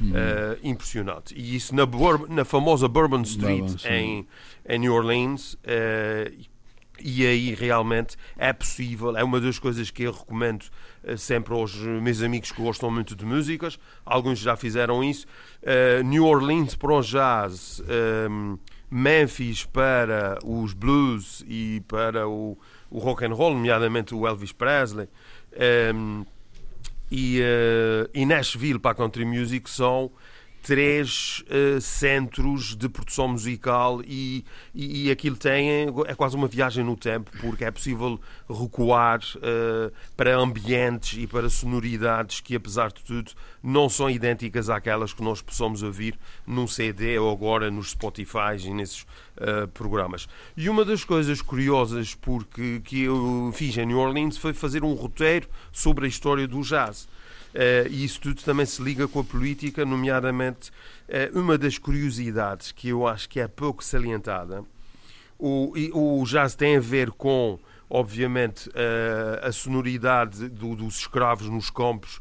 uh, 0.02 0.58
impressionante. 0.62 1.34
E 1.36 1.56
isso 1.56 1.74
na, 1.74 1.82
na 2.28 2.44
famosa 2.44 2.86
Bourbon 2.86 3.22
Street 3.22 3.60
Bourbon, 3.60 3.88
em, 3.88 4.26
em 4.68 4.78
New 4.78 4.94
Orleans. 4.94 5.54
Uh, 5.54 6.51
e 7.00 7.26
aí 7.26 7.54
realmente 7.54 8.16
é 8.36 8.52
possível, 8.52 9.16
é 9.16 9.24
uma 9.24 9.40
das 9.40 9.58
coisas 9.58 9.90
que 9.90 10.02
eu 10.04 10.12
recomendo 10.12 10.64
uh, 11.04 11.16
sempre 11.16 11.54
aos 11.54 11.74
meus 11.74 12.22
amigos 12.22 12.52
que 12.52 12.62
gostam 12.62 12.90
muito 12.90 13.16
de 13.16 13.24
músicas, 13.24 13.78
alguns 14.04 14.38
já 14.38 14.56
fizeram 14.56 15.02
isso. 15.02 15.26
Uh, 15.62 16.02
New 16.04 16.24
Orleans 16.24 16.74
para 16.74 16.92
o 16.92 17.00
jazz, 17.00 17.82
um, 18.30 18.58
Memphis 18.90 19.64
para 19.64 20.38
os 20.44 20.74
blues 20.74 21.42
e 21.48 21.82
para 21.88 22.28
o, 22.28 22.58
o 22.90 22.98
rock 22.98 23.24
and 23.24 23.32
roll, 23.32 23.54
nomeadamente 23.54 24.14
o 24.14 24.26
Elvis 24.26 24.52
Presley. 24.52 25.08
Um, 25.94 26.26
e, 27.10 27.40
uh, 27.40 28.08
e 28.14 28.24
Nashville 28.24 28.78
para 28.78 28.92
a 28.92 28.94
country 28.94 29.24
music 29.24 29.68
são 29.68 30.10
três 30.62 31.42
uh, 31.48 31.80
centros 31.80 32.76
de 32.76 32.88
produção 32.88 33.28
musical 33.28 34.00
e, 34.06 34.44
e, 34.72 35.08
e, 35.08 35.10
aquilo 35.10 35.36
tem 35.36 35.68
é 36.06 36.14
quase 36.14 36.36
uma 36.36 36.46
viagem 36.46 36.84
no 36.84 36.96
tempo 36.96 37.30
porque 37.40 37.64
é 37.64 37.70
possível 37.70 38.20
recuar 38.48 39.20
uh, 39.36 39.92
para 40.16 40.36
ambientes 40.36 41.18
e 41.20 41.26
para 41.26 41.50
sonoridades 41.50 42.40
que 42.40 42.54
apesar 42.54 42.92
de 42.92 43.02
tudo 43.02 43.32
não 43.60 43.88
são 43.88 44.08
idênticas 44.08 44.70
àquelas 44.70 45.12
que 45.12 45.22
nós 45.22 45.42
possamos 45.42 45.82
ouvir 45.82 46.16
num 46.46 46.68
CD 46.68 47.18
ou 47.18 47.32
agora 47.32 47.70
nos 47.70 47.90
Spotify 47.90 48.56
e 48.64 48.70
nesses 48.70 49.02
uh, 49.02 49.66
programas. 49.74 50.28
E 50.56 50.68
uma 50.68 50.84
das 50.84 51.04
coisas 51.04 51.42
curiosas 51.42 52.14
porque 52.14 52.80
que 52.84 53.02
eu 53.02 53.52
fiz 53.54 53.76
em 53.76 53.86
New 53.86 53.98
Orleans 53.98 54.36
foi 54.36 54.52
fazer 54.52 54.84
um 54.84 54.92
roteiro 54.94 55.48
sobre 55.72 56.06
a 56.06 56.08
história 56.08 56.46
do 56.46 56.60
jazz. 56.60 57.08
Uh, 57.54 57.86
e 57.90 58.04
isso 58.04 58.20
tudo 58.20 58.42
também 58.42 58.64
se 58.64 58.82
liga 58.82 59.06
com 59.06 59.20
a 59.20 59.24
política, 59.24 59.84
nomeadamente 59.84 60.70
uh, 61.08 61.38
uma 61.38 61.58
das 61.58 61.76
curiosidades 61.76 62.72
que 62.72 62.88
eu 62.88 63.06
acho 63.06 63.28
que 63.28 63.40
é 63.40 63.46
pouco 63.46 63.84
salientada. 63.84 64.64
O, 65.38 65.72
o 65.92 66.24
jazz 66.24 66.54
tem 66.54 66.76
a 66.76 66.80
ver 66.80 67.10
com, 67.10 67.58
obviamente, 67.90 68.68
uh, 68.70 69.46
a 69.46 69.52
sonoridade 69.52 70.48
do, 70.48 70.76
dos 70.76 70.98
escravos 70.98 71.48
nos 71.48 71.68
campos, 71.68 72.20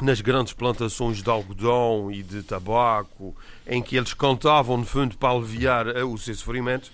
nas 0.00 0.20
grandes 0.20 0.52
plantações 0.52 1.20
de 1.20 1.28
algodão 1.28 2.08
e 2.12 2.22
de 2.22 2.42
tabaco, 2.44 3.34
em 3.66 3.82
que 3.82 3.96
eles 3.96 4.14
cantavam, 4.14 4.76
no 4.76 4.86
fundo, 4.86 5.16
para 5.16 5.34
aliviar 5.34 5.88
o 6.04 6.16
seu 6.18 6.34
sofrimento. 6.36 6.92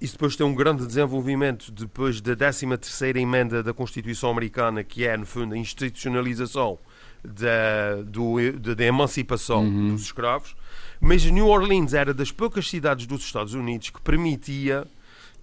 Isso 0.00 0.14
depois 0.14 0.34
tem 0.34 0.46
um 0.46 0.54
grande 0.54 0.86
desenvolvimento 0.86 1.70
depois 1.70 2.20
da 2.20 2.34
13ª 2.34 3.16
emenda 3.16 3.62
da 3.62 3.74
Constituição 3.74 4.30
Americana, 4.30 4.82
que 4.82 5.06
é, 5.06 5.14
no 5.16 5.26
fundo, 5.26 5.54
a 5.54 5.58
institucionalização 5.58 6.78
da, 7.22 8.02
do, 8.06 8.36
da, 8.58 8.74
da 8.74 8.84
emancipação 8.84 9.64
uhum. 9.64 9.88
dos 9.88 10.02
escravos. 10.02 10.56
Mas 11.00 11.24
New 11.24 11.46
Orleans 11.46 11.92
era 11.92 12.14
das 12.14 12.32
poucas 12.32 12.68
cidades 12.68 13.06
dos 13.06 13.22
Estados 13.22 13.52
Unidos 13.52 13.90
que 13.90 14.00
permitia 14.00 14.86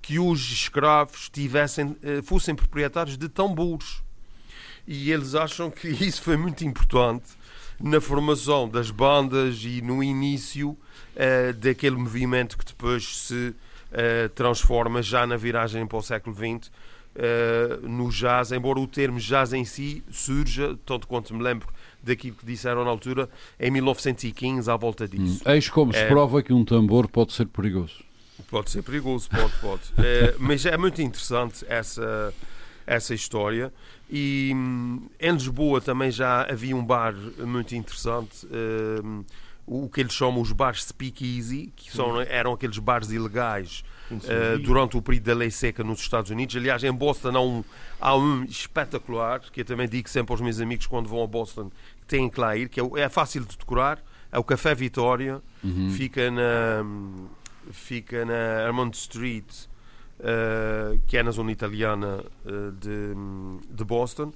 que 0.01 0.17
os 0.17 0.39
escravos 0.51 1.29
tivessem, 1.29 1.95
fossem 2.23 2.55
proprietários 2.55 3.17
de 3.17 3.29
tambores. 3.29 4.01
E 4.87 5.11
eles 5.11 5.35
acham 5.35 5.69
que 5.69 5.87
isso 6.03 6.21
foi 6.21 6.37
muito 6.37 6.63
importante 6.65 7.25
na 7.79 8.01
formação 8.01 8.67
das 8.67 8.89
bandas 8.89 9.61
e 9.63 9.81
no 9.81 10.03
início 10.03 10.69
uh, 10.69 11.53
daquele 11.53 11.95
movimento 11.95 12.57
que 12.57 12.65
depois 12.65 13.19
se 13.19 13.53
uh, 13.97 14.29
transforma 14.29 15.01
já 15.01 15.25
na 15.25 15.35
viragem 15.35 15.85
para 15.87 15.97
o 15.97 16.01
século 16.01 16.35
XX 16.35 16.69
uh, 17.17 17.87
no 17.87 18.09
jazz, 18.09 18.51
embora 18.51 18.79
o 18.79 18.87
termo 18.87 19.19
jazz 19.19 19.53
em 19.53 19.65
si 19.65 20.03
surja, 20.11 20.77
tanto 20.85 21.07
quanto 21.07 21.33
me 21.33 21.41
lembro 21.43 21.67
daquilo 22.01 22.35
que 22.35 22.45
disseram 22.45 22.85
na 22.85 22.91
altura, 22.91 23.27
em 23.59 23.71
1915 23.71 24.69
à 24.69 24.77
volta 24.77 25.07
disso. 25.07 25.41
Hum. 25.45 25.51
Eis 25.51 25.69
como 25.69 25.91
se 25.91 25.99
É. 25.99 26.07
prova 26.07 26.41
que 26.43 26.53
um 26.53 26.63
tambor 26.63 27.07
pode 27.07 27.33
ser 27.33 27.47
perigoso. 27.47 28.05
Pode 28.49 28.69
ser 28.69 28.83
perigoso, 28.83 29.27
pode, 29.29 29.53
pode. 29.59 29.81
Eh, 29.97 30.35
mas 30.37 30.65
é 30.65 30.77
muito 30.77 31.01
interessante 31.01 31.65
essa, 31.67 32.33
essa 32.85 33.13
história. 33.13 33.73
E 34.09 34.51
hum, 34.55 35.09
em 35.19 35.31
Lisboa 35.33 35.81
também 35.81 36.11
já 36.11 36.43
havia 36.43 36.75
um 36.75 36.85
bar 36.85 37.13
muito 37.39 37.75
interessante, 37.75 38.47
o 39.67 39.89
que 39.89 39.99
eles 39.99 40.13
chamam 40.13 40.41
os 40.41 40.53
bares 40.53 40.85
speakeasy, 40.85 41.73
que 41.75 41.91
são, 41.91 42.21
eram 42.21 42.53
aqueles 42.53 42.79
bares 42.79 43.11
ilegais 43.11 43.83
eh, 44.23 44.57
durante 44.59 44.95
o 44.95 45.01
período 45.01 45.25
da 45.25 45.33
lei 45.33 45.51
seca 45.51 45.83
nos 45.83 45.99
Estados 45.99 46.31
Unidos. 46.31 46.55
Aliás, 46.55 46.81
em 46.85 46.91
Boston 46.93 47.35
há 47.35 47.41
um, 47.41 47.63
há 47.99 48.15
um 48.15 48.45
espetacular, 48.45 49.41
que 49.51 49.61
eu 49.61 49.65
também 49.65 49.87
digo 49.89 50.07
sempre 50.07 50.31
aos 50.31 50.39
meus 50.39 50.61
amigos 50.61 50.87
quando 50.87 51.09
vão 51.09 51.21
a 51.21 51.27
Boston, 51.27 51.69
que 51.99 52.07
têm 52.07 52.29
que 52.29 52.39
lá 52.39 52.55
ir, 52.55 52.69
que 52.69 52.79
é, 52.79 52.83
é 52.95 53.09
fácil 53.09 53.43
de 53.43 53.57
decorar, 53.57 54.01
é 54.31 54.39
o 54.39 54.43
Café 54.43 54.73
Vitória, 54.73 55.41
fica 55.91 56.31
na 56.31 56.85
fica 57.71 58.23
na 58.23 58.65
Armand 58.65 58.91
Street, 58.91 59.67
eh, 60.19 60.97
que 61.05 61.17
é 61.17 61.23
na 61.23 61.31
zona 61.31 61.51
italiana 61.51 62.23
eh, 62.45 62.71
de, 62.79 63.13
de 63.69 63.83
Boston. 63.83 64.31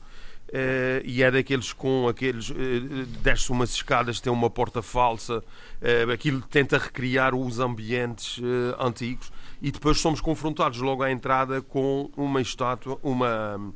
Eh, 0.54 1.02
e 1.06 1.24
é 1.24 1.32
daqueles 1.32 1.72
com 1.72 2.08
aqueles. 2.10 2.52
eh, 2.52 3.06
desce 3.22 3.52
umas 3.52 3.74
escadas, 3.74 4.20
tem 4.20 4.32
uma 4.32 4.50
porta 4.50 4.82
falsa, 4.82 5.42
eh, 5.82 6.06
aquilo 6.14 6.42
tenta 6.42 6.78
recriar 6.78 7.34
os 7.34 7.60
ambientes 7.60 8.40
eh, 8.44 8.76
antigos. 8.84 9.32
E 9.62 9.72
depois 9.72 10.00
somos 10.00 10.20
confrontados 10.20 10.80
logo 10.80 11.04
à 11.04 11.12
entrada 11.12 11.62
com 11.62 12.10
uma 12.18 12.42
estátua, 12.42 13.00
uma. 13.02 13.74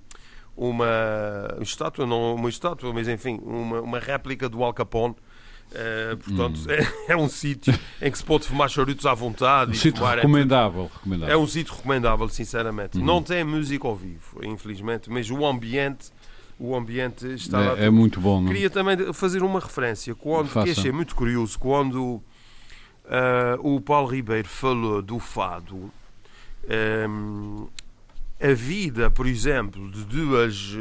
Uma 0.57 1.57
estátua, 1.59 2.05
não 2.05 2.34
uma 2.34 2.47
estátua, 2.47 2.93
mas 2.93 3.09
enfim, 3.09 3.41
uma, 3.43 3.82
uma 3.82 3.99
réplica 3.99 4.47
do 4.47 4.63
Al 4.63 4.73
Capone. 4.73 5.13
Eh, 5.73 6.15
portanto, 6.23 6.59
é, 6.69 6.88
é 7.13 7.17
um 7.17 7.28
sítio 7.28 7.78
em 8.01 8.09
que 8.09 8.17
se 8.17 8.23
pode 8.23 8.47
fumar 8.47 8.69
charutos 8.69 9.05
à 9.05 9.13
vontade. 9.13 9.71
Um 9.71 9.73
e 9.73 9.78
sítio 9.78 9.97
fumar, 9.99 10.17
é 10.17 10.21
recomendável. 10.21 10.84
é 10.84 10.93
recomendável. 10.93 11.41
um 11.41 11.47
sítio 11.47 11.73
recomendável, 11.73 12.30
sinceramente. 12.30 12.97
Não 12.97 13.21
tem 13.21 13.43
música 13.43 13.86
ao 13.86 13.95
vivo, 13.95 14.39
infelizmente, 14.43 15.09
mas 15.09 15.30
o 15.30 15.45
ambiente, 15.45 16.11
o 16.60 16.76
ambiente 16.76 17.28
está 17.34 17.60
lá. 17.60 17.80
É, 17.80 17.86
é 17.86 17.89
muito 17.89 18.20
bom, 18.20 18.41
não? 18.41 18.47
Queria 18.47 18.70
também 18.70 19.14
fazer 19.14 19.43
uma 19.43 19.60
referência 19.60 20.16
quando 20.16 20.49
que 20.49 20.72
achei 20.72 20.91
muito 20.91 21.16
curioso 21.16 21.58
quando 21.60 22.22
ah, 23.06 23.58
o 23.60 23.80
Paulo 23.82 24.08
Ribeiro 24.08 24.47
falou 24.47 25.01
do 25.01 25.20
fado. 25.20 25.91
ehm, 26.68 27.68
a 28.41 28.53
vida, 28.53 29.10
por 29.10 29.28
exemplo, 29.28 29.89
de 29.91 30.03
duas 30.03 30.78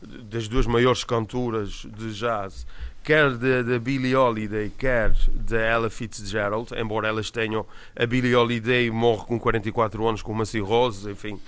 das 0.00 0.46
duas 0.46 0.66
maiores 0.66 1.02
cantoras 1.02 1.86
de 1.96 2.12
jazz, 2.12 2.66
quer 3.02 3.36
da 3.36 3.62
da 3.62 3.78
Billie 3.78 4.14
Holiday, 4.14 4.70
quer 4.78 5.12
da 5.34 5.58
Ella 5.58 5.90
Fitzgerald, 5.90 6.72
embora 6.74 7.08
elas 7.08 7.30
tenham 7.30 7.66
a 7.96 8.06
Billie 8.06 8.34
Holiday 8.34 8.90
morre 8.90 9.26
com 9.26 9.38
44 9.38 10.06
anos 10.06 10.22
com 10.22 10.32
uma 10.32 10.44
cirrose, 10.44 11.10
enfim, 11.10 11.40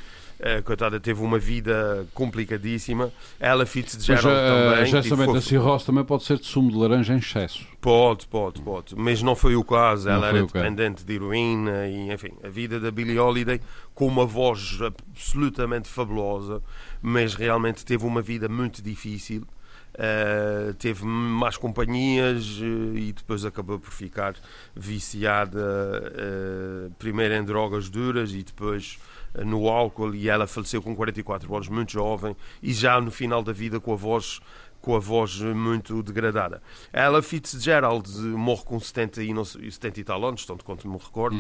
a 0.43 0.63
coitada 0.63 0.99
teve 0.99 1.23
uma 1.23 1.39
vida 1.39 2.07
complicadíssima. 2.15 3.13
Ela 3.39 3.61
Mas 3.61 3.71
Fitzgerald 3.71 4.29
a, 4.29 4.79
também. 4.81 4.99
a 4.99 5.03
tipo, 5.03 5.33
da 5.33 5.41
cirrose 5.41 5.85
também 5.85 6.05
pode 6.05 6.25
ser 6.25 6.39
de 6.39 6.47
sumo 6.47 6.71
de 6.71 6.77
laranja 6.77 7.13
em 7.15 7.19
excesso. 7.19 7.67
Pode, 7.81 8.27
pode, 8.27 8.61
pode. 8.63 8.97
Mas 8.97 9.23
não 9.23 9.37
foi 9.37 9.55
o 9.55 9.63
caso. 9.63 10.09
Não 10.09 10.15
Ela 10.15 10.29
era 10.29 10.43
dependente 10.43 11.05
de 11.05 11.15
heroína 11.15 11.87
e, 11.87 12.13
enfim, 12.13 12.33
a 12.43 12.49
vida 12.49 12.81
da 12.81 12.91
Billie 12.91 13.19
Holiday 13.19 13.61
com 13.95 14.07
uma 14.07 14.25
voz 14.25 14.79
absolutamente 14.83 15.89
fabulosa, 15.89 16.63
mas 17.03 17.35
realmente 17.35 17.85
teve 17.85 18.05
uma 18.07 18.23
vida 18.23 18.49
muito 18.49 18.83
difícil. 18.83 19.47
Uh, 19.93 20.73
teve 20.75 21.05
más 21.05 21.57
companhias 21.57 22.61
uh, 22.61 22.97
e 22.97 23.13
depois 23.13 23.45
acabou 23.45 23.79
por 23.79 23.91
ficar 23.91 24.37
viciada 24.75 25.59
uh, 25.61 26.91
primeiro 26.97 27.35
em 27.35 27.45
drogas 27.45 27.89
duras 27.91 28.33
e 28.33 28.45
depois 28.45 28.99
uh, 28.99 29.10
no 29.45 29.69
álcool 29.69 30.15
e 30.15 30.29
ela 30.29 30.47
faleceu 30.47 30.83
com 30.83 30.95
44 30.97 31.55
anos, 31.55 31.69
muito 31.69 31.93
jovem 31.93 32.37
e 32.63 32.73
já 32.73 33.01
no 33.01 33.11
final 33.11 33.43
da 33.43 33.53
vida 33.53 33.79
com 33.81 33.93
a 33.93 33.97
voz 33.97 34.41
com 34.83 34.97
a 34.97 34.99
voz 34.99 35.39
muito 35.39 36.03
degradada. 36.03 36.63
Ela 36.91 37.21
Fitzgerald 37.21 38.09
eh, 38.17 38.21
morre 38.23 38.63
com 38.65 38.81
70 38.81 39.23
e, 39.23 39.35
não 39.35 39.45
sei- 39.45 39.71
70 39.71 40.01
e 40.01 40.05
tal 40.05 40.25
anos, 40.25 40.47
tanto 40.47 40.65
quanto 40.65 40.89
me 40.89 40.97
recordo, 40.97 41.37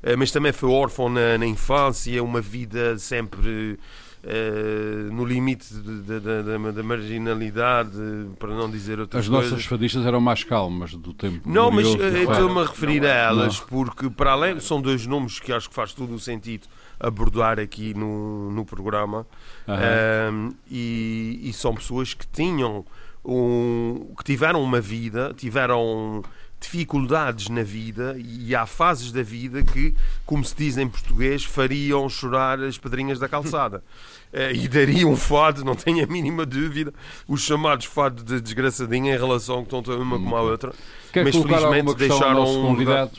Eh, 0.00 0.14
mas 0.14 0.30
também 0.30 0.52
foi 0.52 0.70
órfão 0.70 1.08
na, 1.08 1.36
na 1.36 1.44
infância, 1.44 2.22
uma 2.22 2.40
vida 2.40 2.96
sempre 2.96 3.80
eh, 4.22 5.08
no 5.10 5.24
limite 5.24 5.74
da- 5.74 6.70
da 6.70 6.82
marginalidade, 6.84 7.90
para 8.38 8.54
não 8.54 8.70
dizer 8.70 8.98
outras 9.00 9.24
As 9.24 9.28
coisas. 9.28 9.50
nossas 9.50 9.66
fadistas 9.66 10.06
eram 10.06 10.20
mais 10.20 10.44
calmas 10.44 10.94
do 10.94 11.12
tempo. 11.12 11.48
Não, 11.50 11.70
mas 11.70 11.86
eh, 11.96 12.22
estou-me 12.22 12.60
a 12.60 12.64
referir 12.66 13.04
a 13.04 13.08
elas 13.12 13.60
porque, 13.60 14.08
para 14.08 14.32
além, 14.32 14.60
são 14.60 14.80
dois 14.80 15.06
nomes 15.06 15.38
que 15.40 15.52
acho 15.52 15.68
que 15.68 15.74
faz 15.74 15.92
todo 15.92 16.14
o 16.14 16.18
sentido 16.20 16.66
abordar 16.98 17.58
aqui 17.58 17.94
no, 17.94 18.50
no 18.50 18.64
programa. 18.64 19.26
Uhum. 19.66 20.48
Um, 20.48 20.54
e, 20.70 21.40
e, 21.44 21.52
são 21.52 21.74
pessoas 21.74 22.14
que 22.14 22.26
tinham 22.26 22.84
um, 23.24 24.12
que 24.16 24.24
tiveram 24.24 24.62
uma 24.62 24.80
vida, 24.80 25.32
tiveram 25.36 26.22
dificuldades 26.64 27.48
na 27.48 27.62
vida 27.62 28.16
e 28.18 28.54
há 28.54 28.64
fases 28.64 29.12
da 29.12 29.22
vida 29.22 29.62
que, 29.62 29.94
como 30.24 30.42
se 30.44 30.56
diz 30.56 30.78
em 30.78 30.88
português, 30.88 31.44
fariam 31.44 32.08
chorar 32.08 32.58
as 32.60 32.78
pedrinhas 32.78 33.18
da 33.18 33.28
calçada. 33.28 33.82
Eh, 34.36 34.52
e 34.52 34.66
daria 34.66 35.06
um 35.06 35.14
fado, 35.14 35.64
não 35.64 35.76
tenho 35.76 36.02
a 36.02 36.08
mínima 36.08 36.44
dúvida, 36.44 36.92
os 37.28 37.40
chamados 37.42 37.86
fados 37.86 38.24
de 38.24 38.40
desgraçadinha 38.40 39.14
em 39.14 39.16
relação 39.16 39.64
tanto 39.64 39.92
a 39.92 39.96
uma 39.96 40.18
como 40.18 40.34
à 40.34 40.42
outra. 40.42 40.72
Quer 41.12 41.22
Mas 41.22 41.36
felizmente 41.36 41.94
deixaram 41.94 42.44
convidado, 42.44 43.12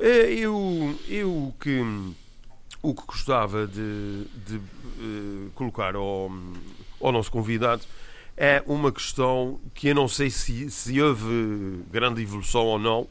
eh, 0.00 0.32
eu, 0.32 0.98
eu 1.08 1.54
que 1.60 1.80
o 2.88 2.94
que 2.94 3.02
gostava 3.04 3.66
de, 3.66 4.24
de 4.46 4.56
uh, 4.56 5.50
colocar 5.54 5.96
ao, 5.96 6.30
ao 7.00 7.12
nosso 7.12 7.30
convidado 7.30 7.82
é 8.36 8.62
uma 8.66 8.92
questão 8.92 9.58
que 9.74 9.88
eu 9.88 9.94
não 9.94 10.06
sei 10.06 10.30
se, 10.30 10.70
se 10.70 11.00
houve 11.00 11.82
grande 11.90 12.22
evolução 12.22 12.64
ou 12.64 12.78
não, 12.78 13.08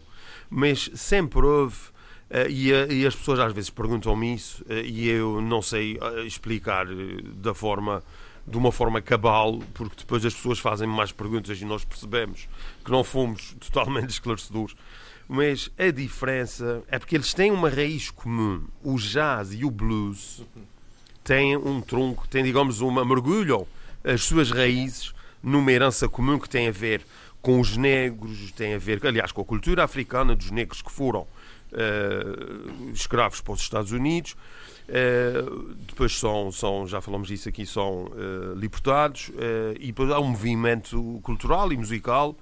mas 0.50 0.90
sempre 0.94 1.46
houve 1.46 1.96
Uh, 2.28 2.50
e, 2.50 2.72
e, 2.72 3.06
as 3.06 3.16
pessoas 3.16 3.40
às 3.40 3.54
vezes 3.54 3.70
perguntam-me 3.70 4.34
isso 4.34 4.64
uh, 4.64 4.74
e 4.84 5.08
eu 5.08 5.40
não 5.42 5.62
sei 5.62 6.00
explicar 6.26 6.88
da 7.36 7.54
forma 7.54 8.04
de 8.48 8.58
uma 8.58 8.72
forma 8.72 9.00
cabal, 9.00 9.60
porque 9.76 9.98
depois 9.98 10.26
as 10.26 10.34
pessoas 10.34 10.58
fazem 10.58 10.88
mais 10.88 11.12
perguntas 11.12 11.62
e 11.62 11.66
nós 11.66 11.86
percebemos 11.86 12.48
que 12.84 12.92
não 12.92 13.04
fomos 13.04 13.56
totalmente 13.62 14.10
esclarecedores. 14.10 14.76
Mas 15.28 15.72
a 15.78 15.90
diferença 15.90 16.84
é 16.88 17.00
porque 17.00 17.16
eles 17.16 17.34
têm 17.34 17.52
uma 17.52 17.70
raiz 17.70 18.12
comum. 18.12 18.64
O 18.84 18.98
jazz 18.98 19.54
e 19.54 19.66
o 19.66 19.72
blues 19.72 20.44
têm 21.24 21.58
um 21.58 21.82
tronco, 21.82 22.28
têm, 22.28 22.44
digamos, 22.44 22.82
uma 22.82 23.04
mergulham 23.04 23.68
as 24.04 24.22
suas 24.24 24.52
raízes 24.52 25.14
numa 25.42 25.72
herança 25.72 26.08
comum 26.08 26.38
que 26.40 26.48
tem 26.48 26.68
a 26.68 26.72
ver 26.72 27.06
com 27.42 27.60
os 27.60 27.78
negros, 27.78 28.52
tem 28.52 28.74
a 28.74 28.78
ver, 28.78 29.06
aliás, 29.06 29.32
com 29.32 29.42
a 29.42 29.46
cultura 29.46 29.84
africana 29.84 30.36
dos 30.36 30.50
negros 30.50 30.82
que 30.82 30.92
foram 30.92 31.22
uh, 31.22 32.92
escravos 32.92 33.42
para 33.42 33.54
os 33.54 33.62
Estados 33.62 33.92
Unidos. 33.92 34.36
Uh, 34.88 35.74
depois 35.88 36.18
são, 36.18 36.52
são, 36.52 36.88
já 36.88 37.02
falamos 37.02 37.28
disso 37.28 37.50
aqui, 37.50 37.66
são 37.66 38.06
uh, 38.06 38.56
libertados 38.56 39.32
e 39.80 39.88
depois 39.88 40.10
há 40.12 40.20
um 40.20 40.30
movimento 40.30 41.20
cultural 41.24 41.72
e 41.72 41.78
musical 41.78 42.36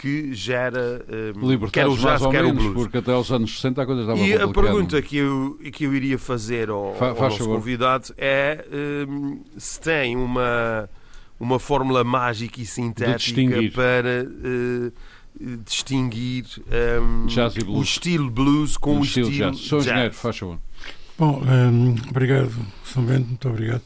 que 0.00 0.32
gera 0.32 1.04
um, 1.36 1.68
quer 1.68 1.86
o 1.86 1.94
jazz, 1.94 2.22
quer 2.26 2.42
menos, 2.42 2.52
o 2.52 2.70
blues. 2.70 2.74
Porque 2.74 2.96
até 2.96 3.12
aos 3.12 3.30
anos 3.30 3.54
60 3.54 3.82
a 3.82 3.86
coisa 3.86 4.00
estava 4.00 4.18
E 4.18 4.32
a 4.32 4.48
pergunta 4.48 5.02
que 5.02 5.18
eu, 5.18 5.58
que 5.70 5.84
eu 5.84 5.94
iria 5.94 6.18
fazer 6.18 6.70
ao, 6.70 6.94
Fa, 6.94 7.10
ao 7.10 7.20
nosso 7.20 7.36
favor. 7.36 7.56
convidado 7.56 8.14
é 8.16 8.64
um, 9.06 9.42
se 9.58 9.78
tem 9.78 10.16
uma, 10.16 10.88
uma 11.38 11.58
fórmula 11.58 12.02
mágica 12.02 12.62
e 12.62 12.64
sintética 12.64 13.60
para 13.74 14.24
uh, 14.24 14.92
distinguir 15.66 16.46
um, 17.02 17.26
o 17.76 17.82
estilo 17.82 18.30
blues 18.30 18.78
com 18.78 18.96
o, 18.96 19.00
o 19.00 19.02
estilo, 19.02 19.28
estilo 19.28 19.50
jazz. 19.50 19.60
Sou 19.60 19.80
engenheiro, 19.80 20.14
faz 20.14 20.38
favor. 20.38 20.58
Bom, 21.18 21.42
um, 21.42 21.94
obrigado, 22.08 22.54
São 22.84 23.04
Bento, 23.04 23.26
muito 23.28 23.46
obrigado. 23.50 23.82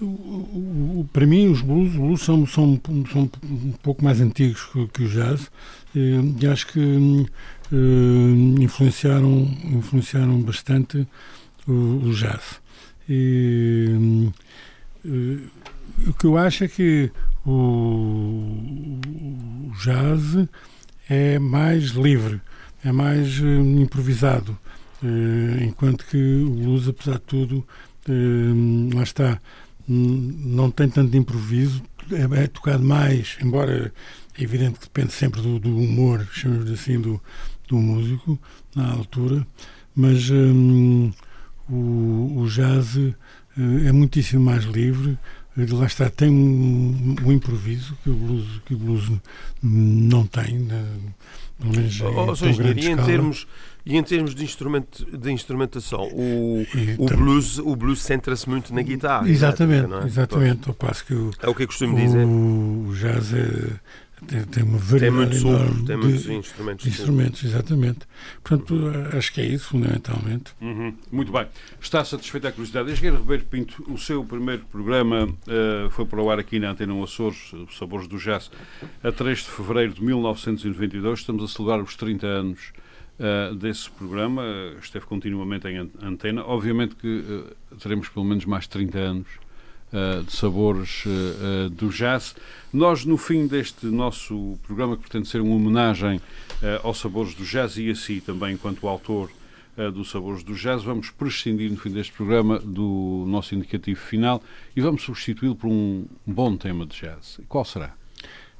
O, 0.00 0.04
o, 0.04 1.08
para 1.12 1.24
mim, 1.24 1.48
os 1.48 1.60
blues, 1.60 1.92
blues 1.92 2.20
são, 2.22 2.44
são, 2.46 2.80
são 3.12 3.30
um 3.44 3.72
pouco 3.82 4.04
mais 4.04 4.20
antigos 4.20 4.64
que, 4.64 4.86
que 4.88 5.04
o 5.04 5.08
jazz 5.08 5.50
e 5.94 6.46
acho 6.46 6.66
que 6.66 6.80
uh, 6.80 8.62
influenciaram, 8.62 9.48
influenciaram 9.64 10.40
bastante 10.40 11.06
o, 11.66 11.72
o 11.72 12.14
jazz. 12.14 12.60
E, 13.08 14.30
uh, 15.04 15.40
o 16.08 16.14
que 16.14 16.26
eu 16.26 16.36
acho 16.36 16.64
é 16.64 16.68
que 16.68 17.12
o, 17.46 18.98
jazz 19.80 20.48
é 21.08 21.38
mais 21.38 21.90
livre, 21.90 22.40
é 22.82 22.90
mais 22.90 23.38
improvisado, 23.38 24.58
enquanto 25.60 26.06
que 26.06 26.42
o 26.42 26.50
blues, 26.50 26.88
apesar 26.88 27.14
de 27.14 27.20
tudo, 27.20 27.66
lá 28.94 29.02
está, 29.02 29.38
não 29.86 30.70
tem 30.70 30.88
tanto 30.88 31.16
improviso, 31.16 31.82
é, 32.12 32.44
é, 32.44 32.46
tocado 32.46 32.84
mais, 32.84 33.36
embora 33.42 33.92
é 34.38 34.42
evidente 34.42 34.78
que 34.78 34.86
depende 34.86 35.12
sempre 35.12 35.40
do, 35.40 35.58
do 35.58 35.76
humor, 35.76 36.26
chamamos 36.32 36.70
assim, 36.70 37.00
do, 37.00 37.20
do 37.68 37.76
músico, 37.76 38.38
na 38.74 38.92
altura, 38.92 39.46
mas 39.94 40.30
um, 40.30 41.12
o, 41.68 42.40
o 42.40 42.48
jazz 42.48 42.96
é 43.86 43.92
muitíssimo 43.92 44.44
mais 44.44 44.64
livre, 44.64 45.18
lá 45.56 45.86
está, 45.86 46.10
tem 46.10 46.28
um, 46.28 47.16
um, 47.24 47.32
improviso 47.32 47.96
que 48.02 48.10
o 48.10 48.14
blues, 48.14 48.46
que 48.66 48.74
o 48.74 48.78
blues 48.78 49.10
não 49.62 50.26
tem, 50.26 50.58
né? 50.58 50.84
pelo 51.60 51.76
menos 51.76 52.00
oh, 52.00 52.32
oh, 52.32 52.70
em 52.72 52.96
termos 52.96 53.46
e 53.86 53.96
em 53.96 54.02
termos 54.02 54.34
de, 54.34 54.42
instrumento, 54.42 55.04
de 55.16 55.30
instrumentação, 55.30 56.08
o, 56.12 56.66
o 56.98 57.06
blues, 57.06 57.58
o 57.58 57.76
blues 57.76 58.02
centra-se 58.02 58.48
muito 58.48 58.74
na 58.74 58.80
guitarra. 58.80 59.28
Exatamente, 59.28 59.92
é? 59.92 60.06
exatamente. 60.06 60.68
Ao 60.68 60.74
passo 60.74 61.04
que 61.04 61.14
o, 61.14 61.30
é 61.42 61.48
o 61.48 61.54
que 61.54 61.64
eu 61.64 61.66
costumo 61.66 61.94
dizer. 61.96 62.24
O 62.24 62.94
jazz 62.94 63.34
é, 63.34 63.80
tem, 64.26 64.42
tem 64.44 64.62
uma 64.62 64.78
variedade 64.78 65.40
tem 65.40 65.44
muito 65.44 65.86
tem 65.86 65.96
muitos 65.98 66.26
instrumentos. 66.26 66.86
Instrumentos, 66.86 67.44
exatamente. 67.44 68.00
Portanto, 68.42 68.74
acho 69.16 69.32
que 69.32 69.40
é 69.42 69.46
isso, 69.46 69.68
fundamentalmente. 69.68 70.54
Uhum. 70.62 70.94
Muito 71.12 71.30
bem. 71.30 71.46
Está 71.78 72.02
satisfeita 72.04 72.48
a 72.48 72.52
curiosidade. 72.52 72.90
Engenheiro 72.90 73.18
Ribeiro 73.18 73.44
Pinto, 73.44 73.84
o 73.92 73.98
seu 73.98 74.24
primeiro 74.24 74.64
programa 74.66 75.26
uh, 75.26 75.90
foi 75.90 76.06
para 76.06 76.22
o 76.22 76.30
ar 76.30 76.38
aqui 76.38 76.58
na 76.58 76.70
Antena 76.70 76.94
Açores, 77.02 77.52
Sabores 77.78 78.06
do 78.06 78.16
Jazz, 78.16 78.50
a 79.02 79.12
3 79.12 79.40
de 79.40 79.44
fevereiro 79.44 79.92
de 79.92 80.02
1992. 80.02 81.18
Estamos 81.18 81.44
a 81.44 81.48
celebrar 81.48 81.82
os 81.82 81.94
30 81.96 82.26
anos 82.26 82.72
uh, 83.18 83.54
desse 83.54 83.90
programa. 83.90 84.42
Esteve 84.80 85.06
continuamente 85.06 85.68
em 85.68 85.90
antena. 86.02 86.44
Obviamente 86.44 86.94
que 86.94 87.18
uh, 87.18 87.76
teremos 87.76 88.08
pelo 88.08 88.24
menos 88.24 88.44
mais 88.44 88.66
30 88.66 88.98
anos 88.98 89.28
uh, 89.92 90.22
de 90.24 90.32
sabores 90.32 91.04
do 91.72 91.88
jazz. 91.90 92.34
Nós, 92.72 93.04
no 93.04 93.16
fim 93.16 93.46
deste 93.46 93.86
nosso 93.86 94.58
programa, 94.66 94.96
que 94.96 95.02
pretende 95.02 95.28
ser 95.28 95.40
uma 95.40 95.54
homenagem 95.54 96.20
aos 96.82 96.98
sabores 96.98 97.34
do 97.34 97.44
jazz 97.44 97.76
e 97.76 97.90
a 97.90 97.94
si 97.94 98.20
também, 98.20 98.54
enquanto 98.54 98.88
autor 98.88 99.30
dos 99.92 100.10
sabores 100.10 100.42
do 100.42 100.54
jazz, 100.54 100.82
vamos 100.82 101.10
prescindir, 101.10 101.70
no 101.70 101.76
fim 101.76 101.90
deste 101.90 102.12
programa, 102.12 102.58
do 102.60 103.24
nosso 103.26 103.54
indicativo 103.54 104.00
final 104.00 104.42
e 104.74 104.80
vamos 104.80 105.02
substituí-lo 105.02 105.56
por 105.56 105.68
um 105.68 106.06
bom 106.24 106.56
tema 106.56 106.86
de 106.86 106.96
jazz. 107.00 107.40
Qual 107.48 107.64
será? 107.64 107.94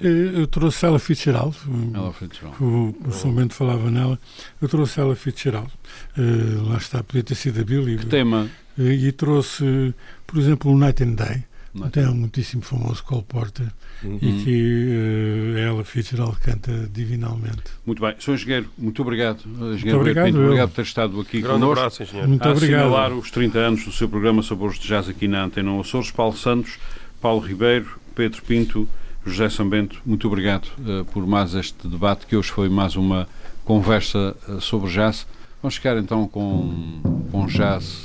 Eu 0.07 0.47
trouxe 0.47 0.85
ela 0.85 0.99
Fitzgerald. 0.99 1.57
Ela 1.95 2.13
Fitzgerald. 2.13 2.63
O, 2.63 2.95
o 3.07 3.13
São 3.13 3.35
Bento 3.35 3.55
falava 3.55 3.91
nela. 3.91 4.19
Eu 4.61 4.69
trouxe 4.69 5.01
ela 5.01 5.17
Fitzgerald. 5.17 5.71
Uh, 6.17 6.69
lá 6.69 6.77
está, 6.77 7.03
podia 7.03 7.23
ter 7.23 7.35
sido 7.35 7.61
a 7.61 7.65
Billy. 7.65 7.97
Que 7.97 8.07
tema? 8.07 8.49
Uh, 8.79 8.83
e 8.83 9.11
trouxe, 9.13 9.95
por 10.27 10.39
exemplo, 10.39 10.71
o 10.71 10.77
Night 10.79 11.03
and 11.03 11.15
Day. 11.15 11.45
Um 11.75 11.89
tema 11.89 12.13
muitíssimo 12.13 12.63
famoso, 12.63 13.03
Cole 13.03 13.25
Porter, 13.27 13.67
uhum. 14.05 14.17
e 14.23 14.45
que 14.45 15.55
uh, 15.57 15.59
ela 15.59 15.85
Fitzgerald 15.85 16.39
canta 16.39 16.89
divinalmente. 16.93 17.65
Muito 17.85 18.01
bem. 18.01 18.15
Sr. 18.21 18.35
Engenheiro, 18.35 18.71
muito 18.79 19.03
obrigado. 19.03 19.41
Engenheiro 19.45 19.81
muito 19.81 19.97
obrigado, 19.97 20.27
Pinto, 20.27 20.41
obrigado 20.41 20.69
por 20.69 20.77
ter 20.77 20.83
estado 20.83 21.21
aqui 21.21 21.41
Grande 21.41 21.61
connosco. 21.61 21.79
abraço, 21.81 22.03
engenheiro. 22.05 22.29
Muito 22.29 22.47
a 22.47 22.53
obrigado. 22.53 22.81
assinalar 22.81 23.13
os 23.13 23.31
30 23.33 23.59
anos 23.59 23.85
do 23.85 23.91
seu 23.91 24.09
programa 24.09 24.41
Sabores 24.43 24.79
de 24.79 24.87
Jazz 24.87 25.09
aqui 25.09 25.27
na 25.27 25.45
Antena 25.45 25.81
Açores. 25.81 26.13
Paulo 26.13 26.37
Santos, 26.37 26.79
Paulo 27.21 27.41
Ribeiro, 27.41 27.99
Pedro 28.15 28.41
Pinto, 28.43 28.89
José 29.27 29.49
Sambento, 29.49 30.03
muito 30.05 30.27
obrigado 30.27 30.69
uh, 30.79 31.05
por 31.07 31.27
mais 31.27 31.55
este 31.55 31.89
debate, 31.89 32.27
que 32.27 32.37
hoje 32.37 32.51
foi 32.51 32.69
mais 32.69 32.95
uma 32.95 33.27
conversa 33.65 34.37
uh, 34.47 34.61
sobre 34.61 34.91
jazz. 34.91 35.27
Vamos 35.63 35.77
ficar 35.77 35.97
então 35.97 36.29
com, 36.29 37.01
com 37.33 37.47
jazz 37.47 38.03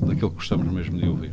daquilo 0.00 0.30
que 0.30 0.36
gostamos 0.36 0.66
mesmo 0.72 0.98
de 0.98 1.06
ouvir. 1.06 1.32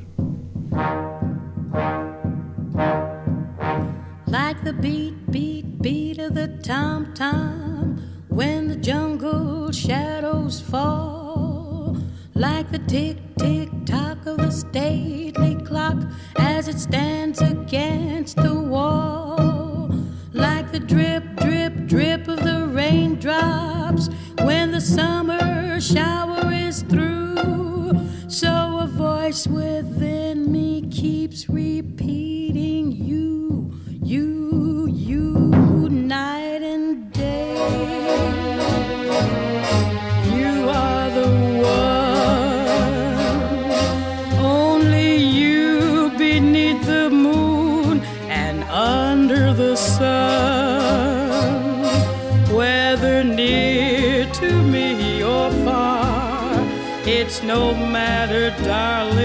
Like 4.28 4.62
the 4.64 4.74
beat, 4.74 5.16
beat, 5.32 5.66
beat 5.82 6.20
of 6.20 6.34
the 6.34 6.48
tom-tom 6.62 7.98
When 8.30 8.68
the 8.68 8.76
jungle 8.76 9.72
shadows 9.72 10.62
fall 10.62 11.98
Like 12.36 12.72
the 12.72 12.80
tick, 12.80 13.18
tick, 13.38 13.70
tock 13.86 14.26
of 14.28 14.38
the 14.38 14.52
stately 14.52 15.56
clock 15.66 15.98
As 16.38 16.68
it 16.68 16.80
stands 16.80 17.42
against 17.42 18.36
the 18.38 18.54
wall 18.54 19.90
Like 20.34 20.72
the 20.72 20.80
drip, 20.80 21.24
drip, 21.38 21.88
drip 21.88 22.28
of 22.28 22.44
the 22.44 22.68
raindrops 22.72 24.10
When 24.42 24.72
the 24.72 24.82
summer 24.82 25.80
shower 25.80 26.52
is 26.52 26.84
through 26.84 28.10
So 28.28 28.80
a 28.82 28.88
voice 28.88 29.48
within 29.48 30.52
me 30.52 30.90
keeps 30.90 31.50
repeating 31.50 32.92
you, 32.92 33.72
you, 34.04 34.88
you, 34.88 35.90
night 35.90 36.64
and 36.64 37.12
day. 37.14 38.39
sun, 49.80 51.54
whether 52.54 53.24
near 53.24 54.26
to 54.42 54.52
me 54.64 55.24
or 55.24 55.50
far, 55.64 56.54
it's 57.06 57.42
no 57.44 57.74
matter, 57.74 58.50
darling. 58.64 59.19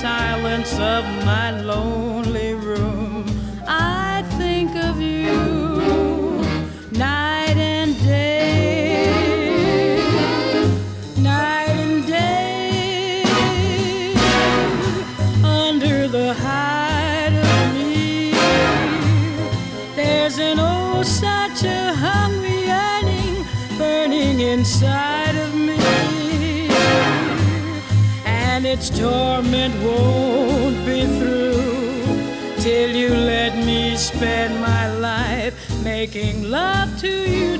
silence 0.00 0.72
of 0.78 1.04
my 1.26 1.50
loneliness. 1.60 1.99
spend 34.20 34.60
my 34.60 34.86
life 34.98 35.54
making 35.82 36.50
love 36.50 36.90
to 37.00 37.08
you. 37.08 37.59